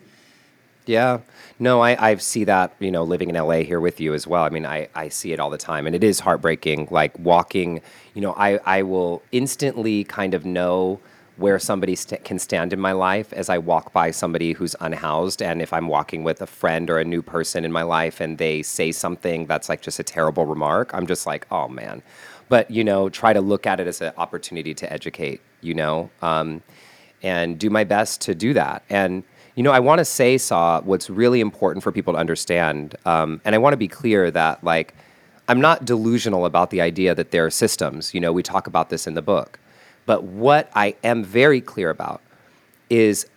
Yeah. 0.88 1.20
No, 1.60 1.82
I, 1.82 2.12
I 2.12 2.16
see 2.16 2.46
that, 2.46 2.74
you 2.80 2.92
know, 2.92 3.04
living 3.04 3.30
in 3.30 3.36
LA 3.36 3.58
here 3.58 3.80
with 3.80 4.00
you 4.00 4.16
as 4.16 4.26
well. 4.26 4.44
I 4.44 4.50
mean, 4.50 4.66
I, 4.66 4.88
I 4.96 5.10
see 5.10 5.34
it 5.34 5.40
all 5.40 5.52
the 5.52 5.58
time 5.58 5.86
and 5.86 5.96
it 5.96 6.04
is 6.04 6.20
heartbreaking. 6.22 6.88
Like 6.90 7.18
walking, 7.20 7.82
you 8.16 8.22
know, 8.22 8.34
I, 8.34 8.56
I 8.66 8.82
will 8.82 9.22
instantly 9.32 10.04
kind 10.06 10.34
of 10.34 10.46
know 10.46 11.00
where 11.40 11.58
somebody 11.58 11.96
st- 11.96 12.24
can 12.26 12.38
stand 12.38 12.74
in 12.74 12.80
my 12.80 12.92
life 12.92 13.32
as 13.32 13.50
I 13.50 13.58
walk 13.60 13.94
by 13.94 14.12
somebody 14.12 14.52
who's 14.52 14.76
unhoused. 14.82 15.42
And 15.42 15.62
if 15.62 15.72
I'm 15.72 15.88
walking 15.88 16.24
with 16.24 16.42
a 16.42 16.46
friend 16.46 16.90
or 16.90 17.00
a 17.00 17.06
new 17.06 17.22
person 17.22 17.64
in 17.64 17.72
my 17.72 17.84
life 17.84 18.20
and 18.20 18.38
they 18.38 18.62
say 18.62 18.92
something 18.92 19.46
that's 19.48 19.70
like 19.70 19.82
just 19.82 20.00
a 20.00 20.04
terrible 20.04 20.46
remark, 20.46 20.94
I'm 20.94 21.08
just 21.08 21.26
like, 21.26 21.48
oh 21.50 21.70
man. 21.70 22.04
But, 22.50 22.70
you 22.70 22.84
know, 22.84 23.08
try 23.10 23.32
to 23.32 23.40
look 23.42 23.66
at 23.66 23.80
it 23.80 23.88
as 23.88 24.02
an 24.02 24.12
opportunity 24.18 24.74
to 24.74 24.92
educate, 24.92 25.40
you 25.62 25.74
know, 25.74 26.10
um, 26.22 26.62
and 27.24 27.58
do 27.58 27.70
my 27.70 27.84
best 27.86 28.20
to 28.22 28.36
do 28.36 28.54
that. 28.56 28.84
And, 28.90 29.24
you 29.56 29.64
know, 29.64 29.72
I 29.72 29.80
want 29.80 30.00
to 30.00 30.06
say, 30.06 30.38
Sah, 30.38 30.82
what's 30.82 31.10
really 31.10 31.40
important 31.42 31.84
for 31.84 31.92
people 31.94 32.14
to 32.14 32.20
understand, 32.20 32.96
um, 33.06 33.40
and 33.46 33.56
I 33.56 33.60
want 33.60 33.74
to 33.74 33.78
be 33.78 33.88
clear 33.88 34.30
that, 34.32 34.64
like, 34.64 34.94
I'm 35.48 35.62
not 35.62 35.86
delusional 35.86 36.46
about 36.46 36.70
the 36.72 36.82
idea 36.82 37.14
that 37.16 37.32
there 37.32 37.46
are 37.46 37.50
systems. 37.50 38.14
You 38.16 38.20
know, 38.20 38.32
we 38.34 38.42
talk 38.44 38.66
about 38.68 38.90
this 38.90 39.06
in 39.08 39.14
the 39.14 39.22
book 39.22 39.60
but 40.10 40.24
what 40.24 40.72
I 40.74 40.96
am 41.04 41.24
very 41.24 41.62
clear 41.62 41.92
about 41.92 42.22
is 42.90 43.28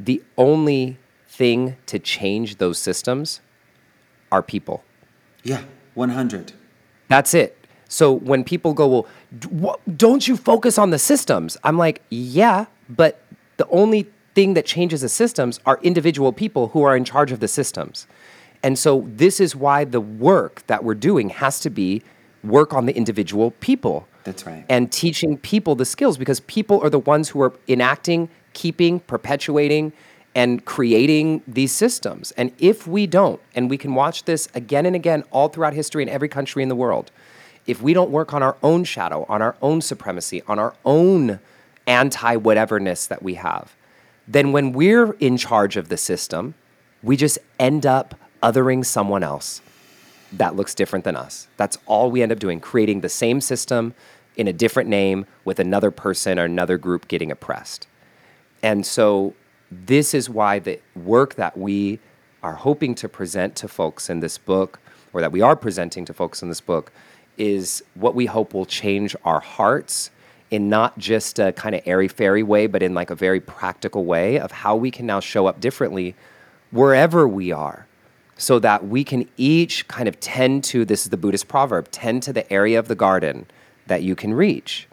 the 0.00 0.20
only 0.36 0.98
thing 1.28 1.76
to 1.86 2.00
change 2.00 2.56
those 2.58 2.76
systems 2.78 3.40
are 4.32 4.42
people. 4.42 4.82
Yeah, 5.44 5.62
100. 5.94 6.54
That's 7.06 7.34
it. 7.34 7.56
So 7.88 8.12
when 8.12 8.42
people 8.42 8.74
go, 8.74 9.06
well, 9.48 9.78
don't 9.96 10.26
you 10.26 10.36
focus 10.36 10.76
on 10.76 10.90
the 10.90 10.98
systems? 10.98 11.56
I'm 11.62 11.78
like, 11.78 12.02
yeah, 12.10 12.64
but 12.88 13.22
the 13.56 13.68
only 13.68 14.08
thing 14.34 14.54
that 14.54 14.66
changes 14.66 15.02
the 15.02 15.08
systems 15.08 15.60
are 15.66 15.78
individual 15.84 16.32
people 16.32 16.66
who 16.72 16.82
are 16.82 16.96
in 16.96 17.04
charge 17.04 17.30
of 17.30 17.38
the 17.38 17.46
systems. 17.46 18.08
And 18.64 18.76
so 18.76 19.04
this 19.06 19.38
is 19.38 19.54
why 19.54 19.84
the 19.84 20.00
work 20.00 20.64
that 20.66 20.82
we're 20.82 20.94
doing 21.10 21.28
has 21.30 21.60
to 21.60 21.70
be 21.70 22.02
work 22.42 22.74
on 22.74 22.86
the 22.86 22.96
individual 22.96 23.52
people 23.60 24.08
that's 24.24 24.46
right. 24.46 24.64
And 24.68 24.90
teaching 24.92 25.36
people 25.38 25.74
the 25.74 25.84
skills 25.84 26.16
because 26.18 26.40
people 26.40 26.80
are 26.82 26.90
the 26.90 26.98
ones 26.98 27.28
who 27.30 27.40
are 27.42 27.52
enacting, 27.68 28.28
keeping, 28.52 29.00
perpetuating, 29.00 29.92
and 30.34 30.64
creating 30.64 31.42
these 31.46 31.72
systems. 31.72 32.30
And 32.32 32.52
if 32.58 32.86
we 32.86 33.06
don't, 33.06 33.40
and 33.54 33.68
we 33.68 33.76
can 33.76 33.94
watch 33.94 34.24
this 34.24 34.48
again 34.54 34.86
and 34.86 34.96
again 34.96 35.24
all 35.30 35.48
throughout 35.48 35.74
history 35.74 36.02
in 36.02 36.08
every 36.08 36.28
country 36.28 36.62
in 36.62 36.68
the 36.68 36.76
world, 36.76 37.10
if 37.66 37.82
we 37.82 37.92
don't 37.94 38.10
work 38.10 38.32
on 38.32 38.42
our 38.42 38.56
own 38.62 38.84
shadow, 38.84 39.26
on 39.28 39.42
our 39.42 39.56
own 39.60 39.80
supremacy, 39.82 40.42
on 40.48 40.58
our 40.58 40.74
own 40.84 41.38
anti 41.86 42.36
whateverness 42.36 43.06
that 43.08 43.22
we 43.22 43.34
have, 43.34 43.74
then 44.26 44.52
when 44.52 44.72
we're 44.72 45.12
in 45.12 45.36
charge 45.36 45.76
of 45.76 45.88
the 45.88 45.96
system, 45.96 46.54
we 47.02 47.16
just 47.16 47.38
end 47.58 47.84
up 47.84 48.14
othering 48.42 48.84
someone 48.84 49.22
else 49.22 49.60
that 50.32 50.56
looks 50.56 50.74
different 50.74 51.04
than 51.04 51.16
us. 51.16 51.48
That's 51.56 51.78
all 51.86 52.10
we 52.10 52.22
end 52.22 52.32
up 52.32 52.38
doing, 52.38 52.60
creating 52.60 53.00
the 53.02 53.08
same 53.08 53.40
system 53.40 53.94
in 54.36 54.48
a 54.48 54.52
different 54.52 54.88
name 54.88 55.26
with 55.44 55.60
another 55.60 55.90
person 55.90 56.38
or 56.38 56.44
another 56.44 56.78
group 56.78 57.06
getting 57.08 57.30
oppressed. 57.30 57.86
And 58.62 58.86
so, 58.86 59.34
this 59.70 60.12
is 60.12 60.28
why 60.28 60.58
the 60.58 60.80
work 60.94 61.34
that 61.36 61.56
we 61.56 61.98
are 62.42 62.54
hoping 62.54 62.94
to 62.96 63.08
present 63.08 63.56
to 63.56 63.68
folks 63.68 64.10
in 64.10 64.20
this 64.20 64.36
book, 64.38 64.80
or 65.14 65.20
that 65.22 65.32
we 65.32 65.40
are 65.40 65.56
presenting 65.56 66.04
to 66.04 66.12
folks 66.12 66.42
in 66.42 66.48
this 66.48 66.60
book, 66.60 66.92
is 67.38 67.82
what 67.94 68.14
we 68.14 68.26
hope 68.26 68.52
will 68.54 68.66
change 68.66 69.16
our 69.24 69.40
hearts 69.40 70.10
in 70.50 70.68
not 70.68 70.98
just 70.98 71.38
a 71.38 71.52
kind 71.52 71.74
of 71.74 71.80
airy 71.86 72.08
fairy 72.08 72.42
way, 72.42 72.66
but 72.66 72.82
in 72.82 72.92
like 72.94 73.08
a 73.10 73.14
very 73.14 73.40
practical 73.40 74.04
way 74.04 74.38
of 74.38 74.52
how 74.52 74.76
we 74.76 74.90
can 74.90 75.06
now 75.06 75.20
show 75.20 75.46
up 75.46 75.58
differently 75.60 76.14
wherever 76.70 77.26
we 77.28 77.50
are 77.52 77.86
so 78.42 78.58
that 78.58 78.88
we 78.88 79.04
can 79.04 79.28
each 79.36 79.86
kind 79.86 80.08
of 80.08 80.18
tend 80.18 80.64
to 80.64 80.84
this 80.84 81.04
is 81.04 81.10
the 81.10 81.16
Buddhist 81.16 81.46
proverb 81.46 81.88
tend 81.92 82.24
to 82.24 82.32
the 82.32 82.50
area 82.52 82.76
of 82.76 82.88
the 82.88 82.96
garden 82.96 83.46
that 83.86 84.02
you 84.02 84.16
can 84.16 84.34
reach. 84.34 84.88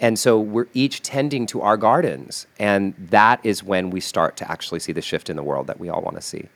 And 0.00 0.18
so 0.18 0.40
we're 0.40 0.66
each 0.74 1.00
tending 1.02 1.46
to 1.46 1.60
our 1.62 1.76
gardens. 1.76 2.48
And 2.58 2.94
that 2.98 3.38
is 3.44 3.62
when 3.62 3.90
we 3.90 4.00
start 4.00 4.36
to 4.38 4.50
actually 4.50 4.80
see 4.80 4.90
the 4.92 5.02
shift 5.02 5.30
in 5.30 5.36
the 5.36 5.42
world 5.44 5.68
that 5.68 5.78
we 5.78 5.88
all 5.88 6.02
want 6.02 6.16
to 6.16 6.22
see. 6.22 6.48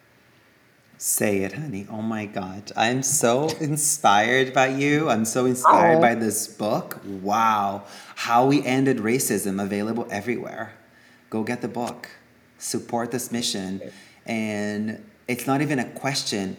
Say 0.98 1.38
it, 1.42 1.52
honey. 1.52 1.86
Oh 1.88 2.02
my 2.02 2.26
God. 2.26 2.72
I'm 2.74 3.04
so 3.04 3.48
inspired 3.60 4.52
by 4.52 4.68
you. 4.68 5.08
I'm 5.08 5.24
so 5.24 5.44
inspired 5.44 5.98
oh. 5.98 6.00
by 6.00 6.16
this 6.16 6.48
book. 6.48 7.00
Wow. 7.06 7.84
How 8.16 8.44
We 8.46 8.64
Ended 8.66 8.96
Racism, 8.96 9.62
available 9.62 10.08
everywhere. 10.10 10.72
Go 11.30 11.42
get 11.44 11.60
the 11.60 11.68
book, 11.68 12.08
support 12.58 13.10
this 13.12 13.30
mission, 13.30 13.82
and 14.26 15.04
it's 15.28 15.46
not 15.46 15.60
even 15.62 15.78
a 15.78 15.84
question 15.90 16.56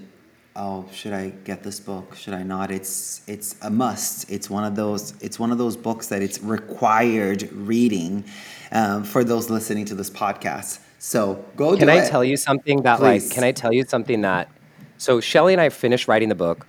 oh 0.55 0.86
should 0.91 1.13
i 1.13 1.30
get 1.43 1.63
this 1.63 1.80
book 1.80 2.16
should 2.16 2.34
i 2.34 2.43
not 2.43 2.72
it's 2.72 3.22
it's 3.28 3.55
a 3.63 3.70
must 3.70 4.30
it's 4.32 4.49
one 4.49 4.63
of 4.63 4.76
those 4.76 5.13
it's 5.22 5.38
one 5.39 5.51
of 5.51 5.57
those 5.57 5.78
books 5.78 6.07
that 6.07 6.22
it's 6.22 6.41
required 6.41 7.51
reading 7.53 8.24
um, 8.72 9.03
for 9.03 9.24
those 9.24 9.49
listening 9.49 9.86
to 9.86 9.93
this 9.95 10.09
podcast 10.09 10.80
so 10.97 11.43
go 11.55 11.78
can 11.78 11.89
i 11.89 12.03
it. 12.03 12.09
tell 12.09 12.24
you 12.24 12.36
something 12.38 12.82
that 12.82 12.99
Please. 12.99 13.28
like 13.28 13.34
can 13.36 13.43
i 13.43 13.51
tell 13.51 13.72
you 13.74 13.84
something 13.86 14.22
that 14.22 14.49
so 14.97 15.20
shelly 15.22 15.53
and 15.53 15.61
i 15.61 15.70
finished 15.70 16.07
writing 16.07 16.30
the 16.30 16.36
book 16.36 16.66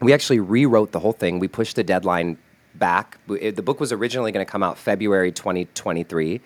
we 0.00 0.12
actually 0.12 0.38
rewrote 0.40 0.92
the 0.92 1.00
whole 1.00 1.12
thing 1.12 1.38
we 1.38 1.48
pushed 1.48 1.76
the 1.76 1.84
deadline 1.84 2.38
back 2.76 3.18
the 3.26 3.52
book 3.52 3.80
was 3.80 3.92
originally 3.92 4.30
going 4.32 4.44
to 4.44 4.50
come 4.50 4.62
out 4.62 4.78
february 4.78 5.32
2023 5.32 6.40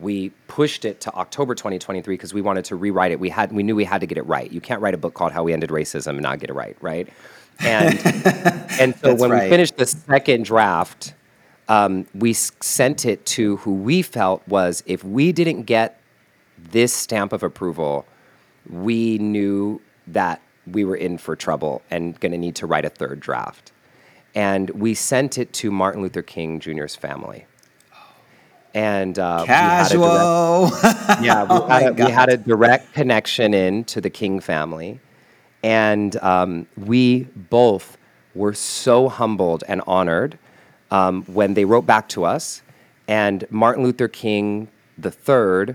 we 0.00 0.30
pushed 0.48 0.84
it 0.84 1.00
to 1.02 1.12
October 1.14 1.54
2023 1.54 2.14
because 2.14 2.32
we 2.34 2.40
wanted 2.42 2.64
to 2.66 2.76
rewrite 2.76 3.12
it. 3.12 3.20
We 3.20 3.28
had 3.30 3.52
we 3.52 3.62
knew 3.62 3.76
we 3.76 3.84
had 3.84 4.00
to 4.00 4.06
get 4.06 4.18
it 4.18 4.22
right. 4.22 4.50
You 4.50 4.60
can't 4.60 4.80
write 4.80 4.94
a 4.94 4.98
book 4.98 5.14
called 5.14 5.32
How 5.32 5.42
We 5.44 5.52
Ended 5.52 5.70
Racism 5.70 6.08
and 6.10 6.22
not 6.22 6.40
get 6.40 6.50
it 6.50 6.54
right, 6.54 6.76
right? 6.80 7.08
And 7.60 7.98
and 8.80 8.96
so 8.96 9.14
when 9.14 9.30
right. 9.30 9.44
we 9.44 9.50
finished 9.50 9.76
the 9.76 9.86
second 9.86 10.44
draft, 10.44 11.14
um, 11.68 12.06
we 12.14 12.32
sent 12.32 13.04
it 13.06 13.24
to 13.26 13.56
who 13.58 13.74
we 13.74 14.02
felt 14.02 14.46
was 14.48 14.82
if 14.86 15.04
we 15.04 15.32
didn't 15.32 15.62
get 15.64 16.00
this 16.58 16.92
stamp 16.92 17.32
of 17.32 17.42
approval, 17.42 18.06
we 18.68 19.18
knew 19.18 19.80
that 20.06 20.42
we 20.66 20.84
were 20.84 20.96
in 20.96 21.18
for 21.18 21.34
trouble 21.36 21.82
and 21.90 22.18
going 22.20 22.32
to 22.32 22.38
need 22.38 22.54
to 22.56 22.66
write 22.66 22.84
a 22.84 22.90
third 22.90 23.20
draft. 23.20 23.72
And 24.34 24.70
we 24.70 24.94
sent 24.94 25.38
it 25.38 25.52
to 25.54 25.70
Martin 25.70 26.02
Luther 26.02 26.22
King 26.22 26.60
Jr.'s 26.60 26.94
family 26.94 27.46
and 28.74 29.18
uh, 29.18 29.44
casual. 29.46 30.70
We 30.70 30.70
had 30.82 31.00
a 31.02 31.20
direct, 31.20 31.22
yeah, 31.24 31.42
we, 31.42 31.48
oh 31.50 31.66
had 31.68 32.00
a, 32.00 32.04
we, 32.04 32.10
had 32.10 32.28
a, 32.28 32.36
direct 32.36 32.92
connection 32.94 33.54
in 33.54 33.84
to 33.84 34.00
the 34.00 34.10
King 34.10 34.40
family, 34.40 35.00
and 35.62 36.16
um, 36.16 36.66
we 36.76 37.24
both 37.34 37.96
were 38.34 38.54
so 38.54 39.08
humbled 39.08 39.64
and 39.66 39.82
honored 39.86 40.38
um, 40.90 41.24
when 41.24 41.54
they 41.54 41.64
wrote 41.64 41.86
back 41.86 42.08
to 42.10 42.24
us, 42.24 42.62
and 43.08 43.44
Martin 43.50 43.82
Luther 43.84 44.08
King 44.08 44.68
III 45.02 45.74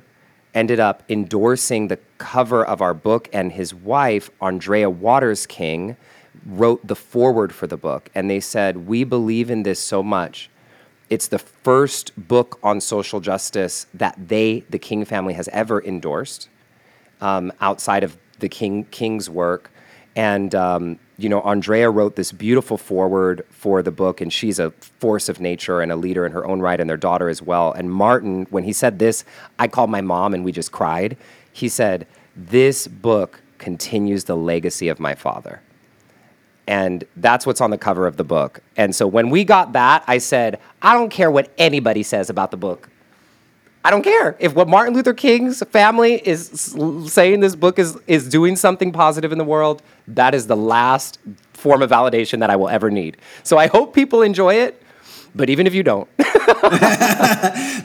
ended 0.54 0.80
up 0.80 1.04
endorsing 1.10 1.90
the 1.90 1.98
cover 2.18 2.64
of 2.66 2.82
our 2.82 2.94
book, 2.94 3.28
and 3.34 3.52
his 3.52 3.74
wife 3.74 4.30
Arndrea 4.42 4.92
Waters 4.92 5.46
King 5.46 5.98
wrote 6.46 6.86
the 6.88 6.96
foreword 6.96 7.54
for 7.54 7.68
the 7.68 7.76
book, 7.76 8.10
and 8.16 8.30
they 8.30 8.40
said, 8.40 8.88
"We 8.88 9.04
believe 9.04 9.50
in 9.50 9.64
this 9.64 9.80
so 9.82 10.02
much." 10.02 10.50
It's 11.10 11.28
the 11.28 11.38
first 11.40 12.12
book 12.18 12.58
on 12.64 12.82
social 12.82 13.20
justice 13.20 13.86
that 13.94 14.16
they, 14.28 14.62
the 14.70 14.80
King 14.80 15.06
family, 15.06 15.34
has 15.36 15.48
ever 15.50 15.84
endorsed 15.84 16.50
um, 17.22 17.54
outside 17.62 18.04
of 18.04 18.18
the 18.40 18.50
King 18.50 18.86
King's 18.90 19.30
work. 19.30 19.70
And 20.16 20.56
um, 20.56 20.98
you 21.18 21.30
know, 21.30 21.42
Arndrea 21.42 21.94
wrote 21.94 22.16
this 22.16 22.32
beautiful 22.32 22.78
foreword 22.78 23.46
for 23.52 23.84
the 23.84 23.92
book, 23.92 24.20
and 24.20 24.34
she's 24.34 24.58
a 24.60 24.72
force 25.00 25.30
of 25.30 25.40
nature 25.40 25.80
and 25.82 25.92
a 25.92 25.96
leader 25.96 26.26
in 26.26 26.32
her 26.32 26.46
own 26.46 26.60
right, 26.62 26.80
and 26.80 26.90
their 26.90 26.98
daughter 26.98 27.30
as 27.30 27.42
well. 27.42 27.72
And 27.72 27.92
Martin, 27.92 28.48
when 28.50 28.64
he 28.64 28.74
said 28.74 28.98
this, 28.98 29.24
I 29.60 29.68
called 29.68 29.92
my 29.92 30.02
mom 30.02 30.34
and 30.34 30.44
we 30.44 30.52
just 30.52 30.72
cried. 30.72 31.18
He 31.54 31.70
said, 31.70 32.08
"This 32.36 32.88
book 32.88 33.42
continues 33.60 34.24
the 34.24 34.36
legacy 34.36 34.88
of 34.90 35.00
my 35.00 35.14
father." 35.14 35.62
And 36.68 37.04
that's 37.18 37.46
what's 37.46 37.62
on 37.62 37.70
the 37.70 37.78
cover 37.78 38.08
of 38.08 38.18
the 38.18 38.24
book. 38.24 38.60
And 38.78 38.96
so 38.96 39.06
when 39.08 39.30
we 39.30 39.44
got 39.44 39.74
that, 39.74 40.04
I 40.08 40.18
said, 40.18 40.60
I 40.82 40.94
don't 40.94 41.10
care 41.10 41.30
what 41.30 41.52
anybody 41.58 42.02
says 42.04 42.30
about 42.30 42.52
the 42.52 42.58
book. 42.58 42.90
I 43.84 43.92
don't 43.92 44.02
care 44.02 44.36
if 44.40 44.56
what 44.56 44.68
Martin 44.68 44.96
Luther 44.96 45.14
King's 45.14 45.62
family 45.70 46.16
is 46.28 46.76
saying 47.06 47.42
this 47.42 47.56
book 47.56 47.78
is 47.78 47.96
is 48.08 48.28
doing 48.28 48.56
something 48.56 48.92
positive 48.92 49.32
in 49.32 49.38
the 49.38 49.44
world. 49.44 49.84
That 50.08 50.34
is 50.34 50.48
the 50.48 50.56
last 50.58 51.20
form 51.54 51.84
of 51.84 51.92
validation 51.92 52.40
that 52.40 52.50
I 52.50 52.56
will 52.56 52.68
ever 52.68 52.90
need. 52.90 53.18
So 53.44 53.60
I 53.60 53.68
hope 53.68 53.94
people 53.94 54.24
enjoy 54.24 54.56
it, 54.56 54.82
but 55.36 55.52
even 55.52 55.68
if 55.68 55.76
you 55.76 55.84
don't. 55.84 56.10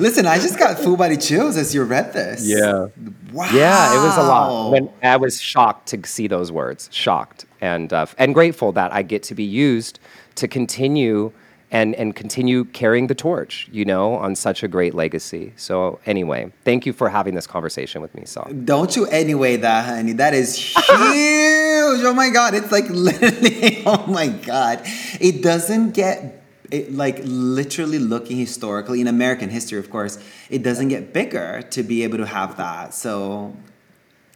Listen, 0.01 0.24
I 0.24 0.39
just 0.41 0.59
got 0.59 0.78
full 0.78 0.97
body 0.97 1.18
chills 1.18 1.59
as 1.59 1.74
you 1.74 1.85
read 1.85 2.14
this. 2.14 2.49
Yeah. 2.49 2.87
Wow. 3.31 3.51
Yeah, 3.53 3.93
it 4.01 4.03
was 4.03 4.16
a 4.16 4.22
lot. 4.22 4.72
When 4.72 4.91
I 5.03 5.18
was 5.18 5.39
shocked 5.39 5.89
to 5.89 6.03
see 6.07 6.28
those 6.28 6.51
words. 6.51 6.89
Shocked 6.91 7.45
and 7.61 7.92
uh, 7.92 8.06
and 8.18 8.34
grateful 8.34 8.72
that 8.72 8.92
I 8.92 9.02
get 9.02 9.22
to 9.24 9.34
be 9.34 9.44
used 9.44 9.98
to 10.36 10.48
continue 10.48 11.32
and 11.70 11.94
and 11.94 12.16
continue 12.16 12.64
carrying 12.64 13.06
the 13.06 13.14
torch, 13.14 13.68
you 13.70 13.84
know, 13.84 14.14
on 14.14 14.34
such 14.34 14.62
a 14.62 14.68
great 14.68 14.94
legacy. 14.94 15.52
So 15.56 16.00
anyway, 16.06 16.52
thank 16.64 16.84
you 16.86 16.92
for 16.92 17.08
having 17.08 17.34
this 17.34 17.46
conversation 17.46 18.00
with 18.02 18.14
me, 18.14 18.24
Sah. 18.26 18.44
Don't 18.44 18.96
you 18.96 19.06
anyway 19.06 19.56
that, 19.56 19.84
honey. 19.86 20.12
That 20.12 20.34
is 20.34 20.56
huge. 20.56 20.84
oh 20.88 22.12
my 22.14 22.30
god, 22.30 22.54
it's 22.54 22.72
like 22.72 22.86
literally 22.88 23.82
oh 23.86 24.06
my 24.08 24.28
god. 24.28 24.80
It 25.20 25.42
doesn't 25.44 25.92
get 25.92 26.42
it, 26.72 26.92
like 26.92 27.20
literally 27.24 27.98
looking 28.00 28.36
historically 28.36 29.00
in 29.00 29.06
American 29.08 29.48
history, 29.50 29.78
of 29.78 29.90
course, 29.90 30.18
it 30.50 30.62
doesn't 30.62 30.88
get 30.88 31.12
bigger 31.12 31.62
to 31.70 31.82
be 31.82 32.04
able 32.04 32.18
to 32.18 32.26
have 32.26 32.56
that. 32.58 32.94
So 32.94 33.54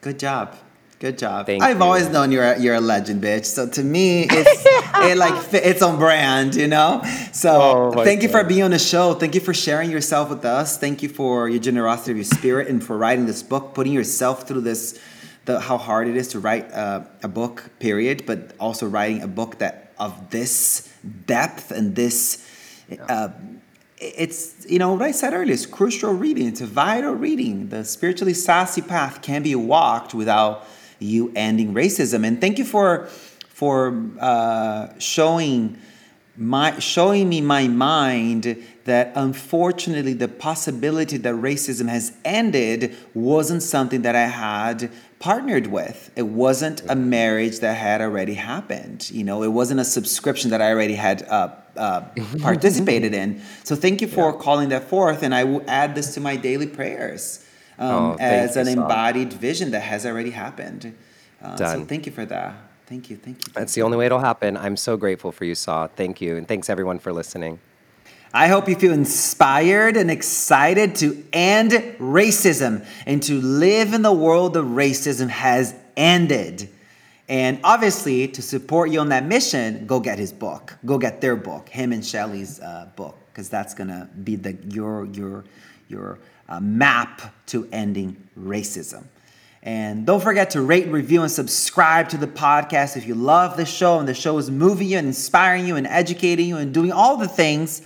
good 0.03 0.19
job. 0.21 0.57
Good 1.01 1.19
job. 1.19 1.47
Thank 1.47 1.63
I've 1.63 1.79
you. 1.79 1.83
always 1.83 2.09
known 2.09 2.31
you're 2.31 2.45
a, 2.45 2.59
you're 2.61 2.77
a 2.77 2.81
legend, 2.81 3.21
bitch. 3.23 3.47
So 3.47 3.69
to 3.69 3.83
me, 3.83 4.27
it's 4.31 4.63
it 5.11 5.17
like 5.19 5.35
it's 5.53 5.83
on 5.83 5.99
brand, 5.99 6.55
you 6.55 6.69
know. 6.69 7.03
So 7.33 7.93
oh 7.95 8.05
thank 8.05 8.21
God. 8.21 8.27
you 8.27 8.29
for 8.29 8.45
being 8.45 8.63
on 8.63 8.71
the 8.71 8.79
show. 8.79 9.15
Thank 9.15 9.35
you 9.35 9.41
for 9.41 9.53
sharing 9.53 9.91
yourself 9.91 10.31
with 10.31 10.45
us. 10.45 10.79
Thank 10.79 11.03
you 11.03 11.09
for 11.09 11.49
your 11.49 11.61
generosity 11.61 12.13
of 12.13 12.17
your 12.19 12.25
spirit 12.25 12.69
and 12.69 12.83
for 12.83 12.97
writing 12.97 13.27
this 13.27 13.43
book, 13.43 13.75
putting 13.75 13.93
yourself 13.93 14.47
through 14.47 14.61
this, 14.61 15.01
the 15.47 15.59
how 15.59 15.79
hard 15.79 16.07
it 16.07 16.17
is 16.17 16.29
to 16.29 16.39
write 16.39 16.73
uh, 16.73 17.01
a 17.25 17.29
book, 17.29 17.69
period. 17.81 18.25
But 18.25 18.53
also 18.61 18.87
writing 18.87 19.21
a 19.23 19.29
book 19.29 19.59
that 19.59 19.93
of 19.99 20.31
this 20.31 20.91
depth 21.27 21.71
and 21.73 21.97
this. 21.97 22.47
Uh, 23.09 23.31
it's 23.99 24.67
you 24.69 24.79
know 24.79 24.93
what 24.93 25.03
I 25.03 25.11
said 25.11 25.35
earlier. 25.35 25.53
It's 25.55 25.67
crucial 25.67 26.13
reading. 26.15 26.47
It's 26.47 26.61
a 26.61 26.67
vital 26.67 27.15
reading. 27.15 27.69
The 27.71 27.85
spiritually 27.85 28.35
sassy 28.35 28.83
path 28.83 29.23
can 29.23 29.43
be 29.43 29.55
walked 29.57 30.15
without 30.15 30.67
you 31.05 31.31
ending 31.37 31.75
racism. 31.75 32.27
And 32.27 32.41
thank 32.41 32.59
you 32.59 32.65
for 32.65 33.07
for 33.49 34.09
uh, 34.19 34.89
showing 34.99 35.79
my 36.37 36.77
showing 36.81 37.29
me 37.29 37.41
my 37.41 37.69
mind 37.69 38.63
that 38.85 39.13
unfortunately 39.15 40.13
the 40.13 40.27
possibility 40.29 41.17
that 41.17 41.35
racism 41.35 41.89
has 41.89 42.13
ended 42.25 42.95
wasn't 43.15 43.63
something 43.63 44.03
that 44.03 44.17
I 44.17 44.27
had 44.27 44.91
partnered 45.21 45.69
with. 45.69 46.11
It 46.17 46.27
wasn't 46.27 46.83
a 46.91 46.97
marriage 46.97 47.61
that 47.61 47.75
had 47.79 48.01
already 48.03 48.35
happened. 48.35 49.11
You 49.11 49.25
know, 49.25 49.43
it 49.45 49.53
wasn't 49.53 49.81
a 49.81 49.85
subscription 49.85 50.51
that 50.51 50.61
I 50.61 50.71
already 50.71 50.97
had 50.97 51.23
uh, 51.23 51.51
uh, 51.79 52.01
mm-hmm. 52.03 52.43
participated 52.43 53.15
in. 53.15 53.41
So 53.63 53.75
thank 53.77 54.03
you 54.03 54.09
for 54.09 54.31
yeah. 54.33 54.37
calling 54.39 54.69
that 54.71 54.89
forth, 54.91 55.23
and 55.23 55.35
I 55.35 55.45
will 55.45 55.63
add 55.69 55.95
this 55.95 56.13
to 56.15 56.21
my 56.21 56.37
daily 56.37 56.67
prayers 56.67 57.44
um, 57.79 57.91
oh, 58.13 58.17
as 58.21 58.57
an 58.57 58.69
embodied 58.69 59.33
vision 59.33 59.71
that 59.73 59.81
has 59.81 60.07
already 60.07 60.31
happened. 60.31 60.95
Uh, 61.43 61.57
so 61.57 61.85
thank 61.85 62.07
you 62.07 62.13
for 62.13 62.25
that. 62.27 62.55
Thank 62.87 63.11
you. 63.11 63.17
Thank 63.17 63.37
you. 63.39 63.43
Thank 63.45 63.55
That's 63.55 63.77
you. 63.77 63.81
the 63.83 63.87
only 63.87 63.97
way 63.97 64.07
it'll 64.07 64.19
happen. 64.19 64.57
I'm 64.57 64.77
so 64.77 64.97
grateful 64.97 65.33
for 65.33 65.45
you, 65.45 65.55
Sah. 65.55 65.89
Thank 65.89 66.21
you. 66.21 66.37
And 66.37 66.47
thanks 66.47 66.71
everyone 66.71 66.99
for 66.99 67.13
listening. 67.13 67.59
I 68.33 68.49
hope 68.49 68.69
you 68.69 68.75
feel 68.77 68.93
inspired 68.93 69.97
and 69.97 70.11
excited 70.11 70.97
to 70.97 71.25
end 71.33 71.71
racism 72.01 72.85
and 73.07 73.23
to 73.25 73.41
live 73.41 73.93
in 73.95 74.03
the 74.03 74.13
world 74.13 74.55
that 74.55 74.65
racism 74.65 75.29
has 75.29 75.75
ended. 75.97 76.69
And 77.29 77.61
obviously, 77.65 78.29
to 78.29 78.43
support 78.43 78.91
you 78.91 79.01
on 79.01 79.09
that 79.11 79.25
mission, 79.25 79.87
go 79.87 79.99
get 80.01 80.19
his 80.19 80.33
book. 80.33 80.77
Go 80.85 80.99
get 80.99 81.21
their 81.21 81.37
book, 81.37 81.69
him 81.69 81.93
and 81.93 82.05
Shelly's 82.05 82.61
uh, 82.61 82.89
book, 82.97 83.17
because 83.33 83.49
that's 83.49 83.73
gonna 83.73 84.11
be 84.25 84.35
the 84.37 84.55
your 84.69 85.07
your 85.07 85.45
your 85.89 86.19
uh, 86.49 86.61
map 86.61 87.33
to 87.47 87.69
ending 87.73 88.17
racism. 88.39 89.05
And 89.63 90.05
don't 90.05 90.21
forget 90.23 90.51
to 90.51 90.61
rate, 90.61 90.89
review, 90.89 91.23
and 91.23 91.31
subscribe 91.31 92.11
to 92.11 92.19
the 92.19 92.27
podcast 92.27 92.99
if 92.99 93.07
you 93.07 93.15
love 93.15 93.57
the 93.57 93.65
show 93.65 93.99
and 93.99 94.07
the 94.07 94.13
show 94.13 94.37
is 94.37 94.51
moving 94.51 94.89
you 94.89 94.99
and 94.99 95.07
inspiring 95.07 95.67
you 95.67 95.77
and 95.77 95.87
educating 95.87 96.49
you 96.49 96.59
and 96.59 96.73
doing 96.75 96.93
all 96.93 97.17
the 97.17 97.29
things. 97.29 97.81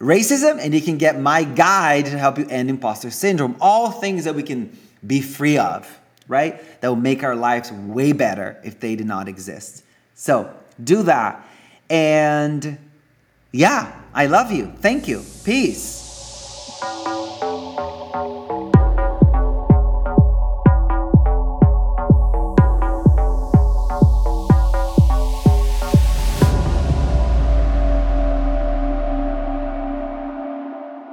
racism 0.00 0.56
and 0.58 0.72
you 0.74 0.80
can 0.80 0.96
get 0.96 1.20
my 1.20 1.44
guide 1.44 2.06
to 2.06 2.16
help 2.18 2.38
you 2.38 2.46
end 2.48 2.70
imposter 2.70 3.10
syndrome 3.10 3.54
all 3.60 3.90
things 3.90 4.24
that 4.24 4.34
we 4.34 4.42
can 4.42 4.74
be 5.06 5.20
free 5.20 5.58
of 5.58 5.86
right 6.28 6.80
that 6.80 6.88
will 6.88 6.96
make 6.96 7.22
our 7.22 7.36
lives 7.36 7.70
way 7.70 8.12
better 8.12 8.56
if 8.64 8.80
they 8.80 8.96
did 8.96 9.06
not 9.06 9.28
exist 9.28 9.84
so 10.14 10.50
do 10.84 11.02
that. 11.04 11.46
And 11.90 12.78
yeah, 13.52 13.92
I 14.14 14.26
love 14.26 14.50
you. 14.52 14.66
Thank 14.80 15.08
you. 15.08 15.22
Peace. 15.44 16.00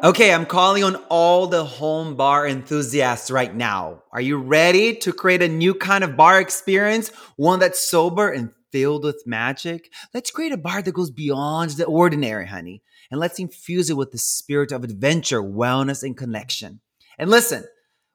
Okay, 0.02 0.34
I'm 0.34 0.46
calling 0.46 0.86
on 0.86 0.96
all 1.10 1.48
the 1.48 1.66
home 1.66 2.16
bar 2.16 2.48
enthusiasts 2.48 3.30
right 3.30 3.54
now. 3.54 4.04
Are 4.14 4.22
you 4.22 4.38
ready 4.38 4.96
to 4.96 5.12
create 5.12 5.42
a 5.44 5.50
new 5.50 5.74
kind 5.74 6.06
of 6.06 6.16
bar 6.16 6.40
experience? 6.40 7.10
One 7.36 7.60
that's 7.60 7.80
sober 7.86 8.30
and 8.30 8.52
filled 8.72 9.04
with 9.04 9.24
magic, 9.26 9.92
let's 10.14 10.32
create 10.32 10.52
a 10.52 10.58
bar 10.58 10.82
that 10.82 10.92
goes 10.92 11.12
beyond 11.12 11.72
the 11.72 11.86
ordinary, 11.86 12.48
honey. 12.48 12.82
And 13.12 13.20
let's 13.20 13.40
infuse 13.40 13.90
it 13.90 13.98
with 13.98 14.12
the 14.12 14.18
spirit 14.18 14.72
of 14.72 14.84
adventure, 14.84 15.42
wellness, 15.42 16.04
and 16.04 16.16
connection. 16.16 16.80
And 17.18 17.30
listen, 17.30 17.64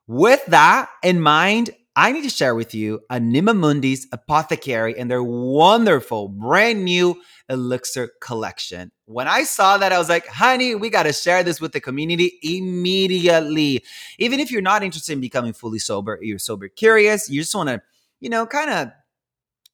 with 0.07 0.45
that 0.47 0.89
in 1.03 1.21
mind, 1.21 1.71
I 1.97 2.11
need 2.13 2.25
to 2.25 2.29
share 2.31 2.55
with 2.55 2.75
you 2.75 3.01
Anima 3.11 3.55
Mundi's 3.55 4.07
Apothecary 4.13 4.99
and 4.99 5.11
their 5.11 5.23
wonderful 5.23 6.29
brand 6.29 6.85
new 6.85 7.21
elixir 7.49 8.11
collection. 8.21 8.91
When 9.07 9.29
I 9.29 9.45
saw 9.45 9.79
that, 9.79 9.93
I 9.93 9.99
was 9.99 10.09
like, 10.09 10.27
honey, 10.27 10.75
we 10.75 10.91
got 10.91 11.05
to 11.05 11.13
share 11.13 11.43
this 11.45 11.61
with 11.61 11.73
the 11.73 11.81
community 11.81 12.39
immediately. 12.43 13.85
Even 14.19 14.41
if 14.41 14.51
you're 14.51 14.63
not 14.63 14.83
interested 14.83 15.13
in 15.13 15.21
becoming 15.21 15.53
fully 15.53 15.79
sober, 15.79 16.19
you're 16.21 16.39
sober 16.39 16.69
curious, 16.69 17.31
you 17.31 17.41
just 17.43 17.55
want 17.55 17.69
to, 17.69 17.81
you 18.21 18.29
know, 18.29 18.45
kind 18.47 18.71
of 18.71 18.91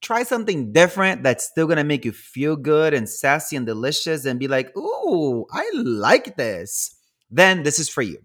try 0.01 0.23
something 0.23 0.73
different 0.73 1.23
that's 1.23 1.45
still 1.45 1.67
gonna 1.67 1.85
make 1.85 2.05
you 2.05 2.13
feel 2.13 2.57
good 2.57 2.95
and 2.95 3.09
sassy 3.09 3.57
and 3.57 3.67
delicious 3.67 4.25
and 4.25 4.39
be 4.41 4.49
like, 4.49 4.77
ooh, 4.77 5.45
I 5.53 5.71
like 5.75 6.37
this, 6.37 6.95
then 7.31 7.63
this 7.63 7.79
is 7.79 7.89
for 7.89 8.03
you. 8.03 8.19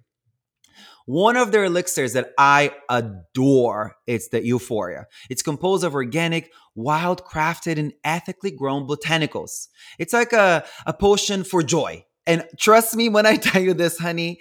One 1.05 1.37
of 1.37 1.51
their 1.51 1.65
elixirs 1.65 2.13
that 2.13 2.31
I 2.37 2.73
adore, 2.89 3.95
it's 4.07 4.29
the 4.29 4.43
Euphoria. 4.43 5.05
It's 5.29 5.43
composed 5.43 5.83
of 5.83 5.93
organic, 5.93 6.51
wild 6.73 7.23
crafted, 7.25 7.77
and 7.77 7.93
ethically 8.03 8.49
grown 8.49 8.87
botanicals. 8.87 9.67
It's 9.99 10.13
like 10.13 10.33
a, 10.33 10.65
a 10.87 10.93
potion 10.93 11.43
for 11.43 11.61
joy. 11.61 12.03
And 12.25 12.43
trust 12.59 12.95
me 12.95 13.09
when 13.09 13.27
I 13.27 13.35
tell 13.35 13.61
you 13.61 13.75
this, 13.75 13.99
honey, 13.99 14.39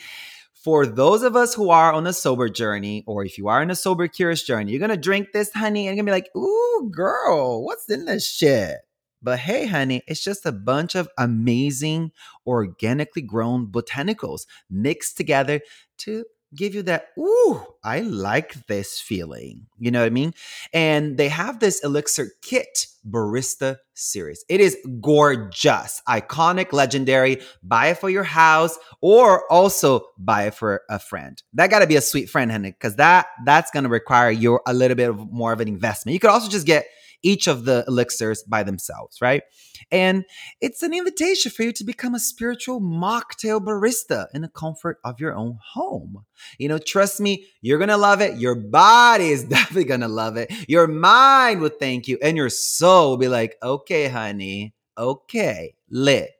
for 0.64 0.86
those 0.86 1.22
of 1.22 1.36
us 1.36 1.52
who 1.54 1.68
are 1.68 1.92
on 1.92 2.06
a 2.06 2.12
sober 2.14 2.48
journey, 2.48 3.04
or 3.06 3.22
if 3.24 3.36
you 3.36 3.48
are 3.48 3.62
in 3.62 3.70
a 3.70 3.76
sober 3.76 4.08
curious 4.08 4.42
journey, 4.42 4.72
you're 4.72 4.80
gonna 4.80 4.96
drink 4.96 5.28
this, 5.32 5.52
honey, 5.52 5.86
and 5.86 5.94
you're 5.94 6.02
gonna 6.04 6.10
be 6.16 6.18
like, 6.24 6.34
ooh, 6.34 6.90
girl, 6.90 7.62
what's 7.62 7.88
in 7.90 8.06
this 8.06 8.26
shit? 8.26 8.78
But 9.22 9.40
hey, 9.40 9.66
honey, 9.66 10.00
it's 10.06 10.24
just 10.24 10.46
a 10.46 10.52
bunch 10.52 10.94
of 10.94 11.08
amazing, 11.18 12.12
organically 12.46 13.20
grown 13.20 13.66
botanicals 13.66 14.46
mixed 14.70 15.18
together 15.18 15.60
to 15.98 16.24
give 16.54 16.74
you 16.74 16.82
that 16.82 17.08
ooh 17.18 17.62
i 17.82 18.00
like 18.00 18.66
this 18.66 19.00
feeling 19.00 19.66
you 19.78 19.90
know 19.90 20.00
what 20.00 20.06
i 20.06 20.10
mean 20.10 20.32
and 20.72 21.16
they 21.16 21.28
have 21.28 21.58
this 21.60 21.82
elixir 21.84 22.28
kit 22.42 22.86
barista 23.08 23.76
series 23.94 24.44
it 24.48 24.60
is 24.60 24.76
gorgeous 25.00 26.00
iconic 26.08 26.72
legendary 26.72 27.40
buy 27.62 27.88
it 27.88 27.98
for 27.98 28.08
your 28.08 28.24
house 28.24 28.78
or 29.00 29.50
also 29.52 30.06
buy 30.16 30.44
it 30.44 30.54
for 30.54 30.82
a 30.88 30.98
friend 30.98 31.42
that 31.52 31.70
got 31.70 31.80
to 31.80 31.86
be 31.86 31.96
a 31.96 32.00
sweet 32.00 32.30
friend 32.30 32.50
honey 32.52 32.70
because 32.70 32.96
that 32.96 33.26
that's 33.44 33.70
going 33.70 33.84
to 33.84 33.90
require 33.90 34.30
your 34.30 34.62
a 34.66 34.72
little 34.74 34.94
bit 34.96 35.10
of 35.10 35.30
more 35.32 35.52
of 35.52 35.60
an 35.60 35.68
investment 35.68 36.14
you 36.14 36.20
could 36.20 36.30
also 36.30 36.48
just 36.48 36.66
get 36.66 36.86
each 37.24 37.48
of 37.48 37.64
the 37.64 37.84
elixirs 37.88 38.44
by 38.44 38.62
themselves, 38.62 39.20
right? 39.20 39.42
And 39.90 40.24
it's 40.60 40.82
an 40.82 40.92
invitation 40.94 41.50
for 41.50 41.62
you 41.64 41.72
to 41.72 41.82
become 41.84 42.14
a 42.14 42.20
spiritual 42.20 42.80
mocktail 42.80 43.64
barista 43.64 44.26
in 44.34 44.42
the 44.42 44.48
comfort 44.48 44.98
of 45.04 45.18
your 45.18 45.34
own 45.34 45.58
home. 45.72 46.24
You 46.58 46.68
know, 46.68 46.78
trust 46.78 47.18
me, 47.20 47.46
you're 47.62 47.78
gonna 47.78 47.96
love 47.96 48.20
it. 48.20 48.38
Your 48.38 48.54
body 48.54 49.30
is 49.30 49.44
definitely 49.44 49.84
gonna 49.84 50.08
love 50.08 50.36
it. 50.36 50.50
Your 50.68 50.86
mind 50.86 51.60
will 51.60 51.70
thank 51.70 52.06
you, 52.06 52.18
and 52.22 52.36
your 52.36 52.50
soul 52.50 53.10
will 53.10 53.16
be 53.16 53.28
like, 53.28 53.56
okay, 53.62 54.08
honey, 54.08 54.74
okay, 54.98 55.74
lit. 55.90 56.30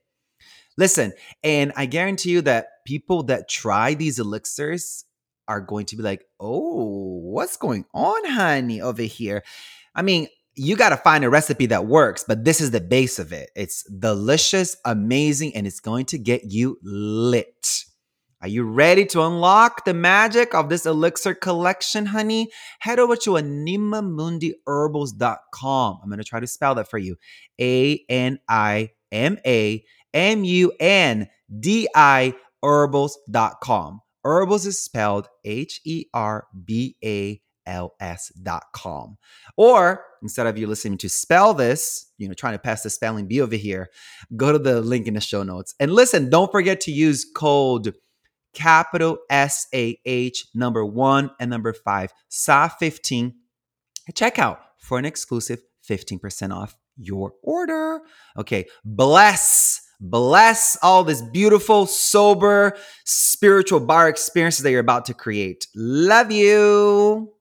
Listen, 0.77 1.12
and 1.43 1.73
I 1.77 1.86
guarantee 1.86 2.31
you 2.32 2.43
that 2.43 2.66
people 2.85 3.23
that 3.24 3.48
try 3.48 3.94
these 3.94 4.19
elixirs 4.19 5.05
are 5.47 5.61
going 5.61 5.86
to 5.86 5.97
be 5.97 6.02
like, 6.02 6.24
oh, 6.40 7.20
what's 7.23 7.56
going 7.56 7.85
on, 7.94 8.24
honey, 8.24 8.81
over 8.81 9.02
here? 9.02 9.44
I 9.94 10.02
mean, 10.02 10.27
you 10.56 10.76
got 10.76 10.90
to 10.90 10.97
find 10.97 11.24
a 11.24 11.31
recipe 11.31 11.66
that 11.66 11.85
works, 11.86 12.24
but 12.26 12.44
this 12.44 12.60
is 12.60 12.70
the 12.70 12.81
base 12.81 13.18
of 13.18 13.32
it. 13.32 13.51
It's 13.56 13.82
delicious, 13.85 14.76
amazing, 14.85 15.55
and 15.56 15.66
it's 15.66 15.81
going 15.81 16.06
to 16.06 16.16
get 16.18 16.44
you 16.44 16.78
lit. 16.82 17.47
Are 18.40 18.47
you 18.48 18.62
ready 18.64 19.05
to 19.06 19.22
unlock 19.22 19.85
the 19.85 19.94
magic 19.94 20.55
of 20.55 20.68
this 20.68 20.86
elixir 20.86 21.35
collection, 21.35 22.06
honey? 22.06 22.51
Head 22.78 22.98
over 23.01 23.16
to 23.16 23.31
animamundiherbals.com. 23.31 25.98
I'm 26.02 26.09
going 26.09 26.18
to 26.18 26.24
try 26.24 26.40
to 26.40 26.47
spell 26.47 26.74
that 26.76 26.89
for 26.90 26.98
you 26.98 27.16
A 27.60 28.02
N 28.09 28.39
I 28.48 28.90
M 29.10 29.39
A 29.47 29.85
M 30.12 30.44
U 30.44 30.72
N 30.78 31.28
D 31.59 31.89
I 31.94 32.35
herbals.com. 32.62 34.01
Herbals 34.24 34.66
is 34.66 34.82
spelled 34.82 35.28
H 35.44 35.81
E 35.85 36.05
R 36.12 36.47
B 36.64 36.97
A 37.05 37.40
ls.com. 37.66 39.19
Or 39.57 40.05
instead 40.23 40.47
of 40.47 40.59
you 40.59 40.66
listening 40.66 40.99
to 40.99 41.09
spell 41.09 41.55
this, 41.55 42.07
you 42.19 42.28
know, 42.28 42.35
trying 42.35 42.55
to 42.55 42.59
pass 42.59 42.82
the 42.82 42.91
spelling 42.91 43.27
bee 43.27 43.41
over 43.41 43.57
here, 43.57 43.91
go 44.36 44.53
to 44.53 44.59
the 44.59 44.81
link 44.81 45.07
in 45.07 45.15
the 45.15 45.20
show 45.20 45.43
notes. 45.43 45.74
And 45.81 45.93
listen, 45.93 46.31
don't 46.31 46.53
forget 46.53 46.81
to 46.82 46.93
use 46.93 47.24
code 47.35 47.95
capital 48.55 49.19
S 49.31 49.66
A 49.74 49.99
H 50.05 50.47
number 50.55 50.85
one 50.85 51.31
and 51.41 51.51
number 51.51 51.73
five, 51.73 52.12
SAH15 52.31 53.35
check 54.15 54.39
out 54.39 54.61
for 54.78 54.99
an 54.99 55.07
exclusive 55.07 55.61
15% 55.89 56.55
off 56.55 56.77
your 56.99 57.32
order. 57.43 58.01
Okay, 58.36 58.66
bless. 58.85 59.81
Bless 59.99 60.77
all 60.82 61.03
this 61.05 61.23
beautiful, 61.23 61.86
sober, 61.86 62.77
spiritual 63.07 63.81
bar 63.81 64.09
experiences 64.09 64.62
that 64.62 64.70
you're 64.73 64.81
about 64.81 65.07
to 65.07 65.15
create. 65.15 65.66
Love 65.74 66.31
you. 66.31 67.34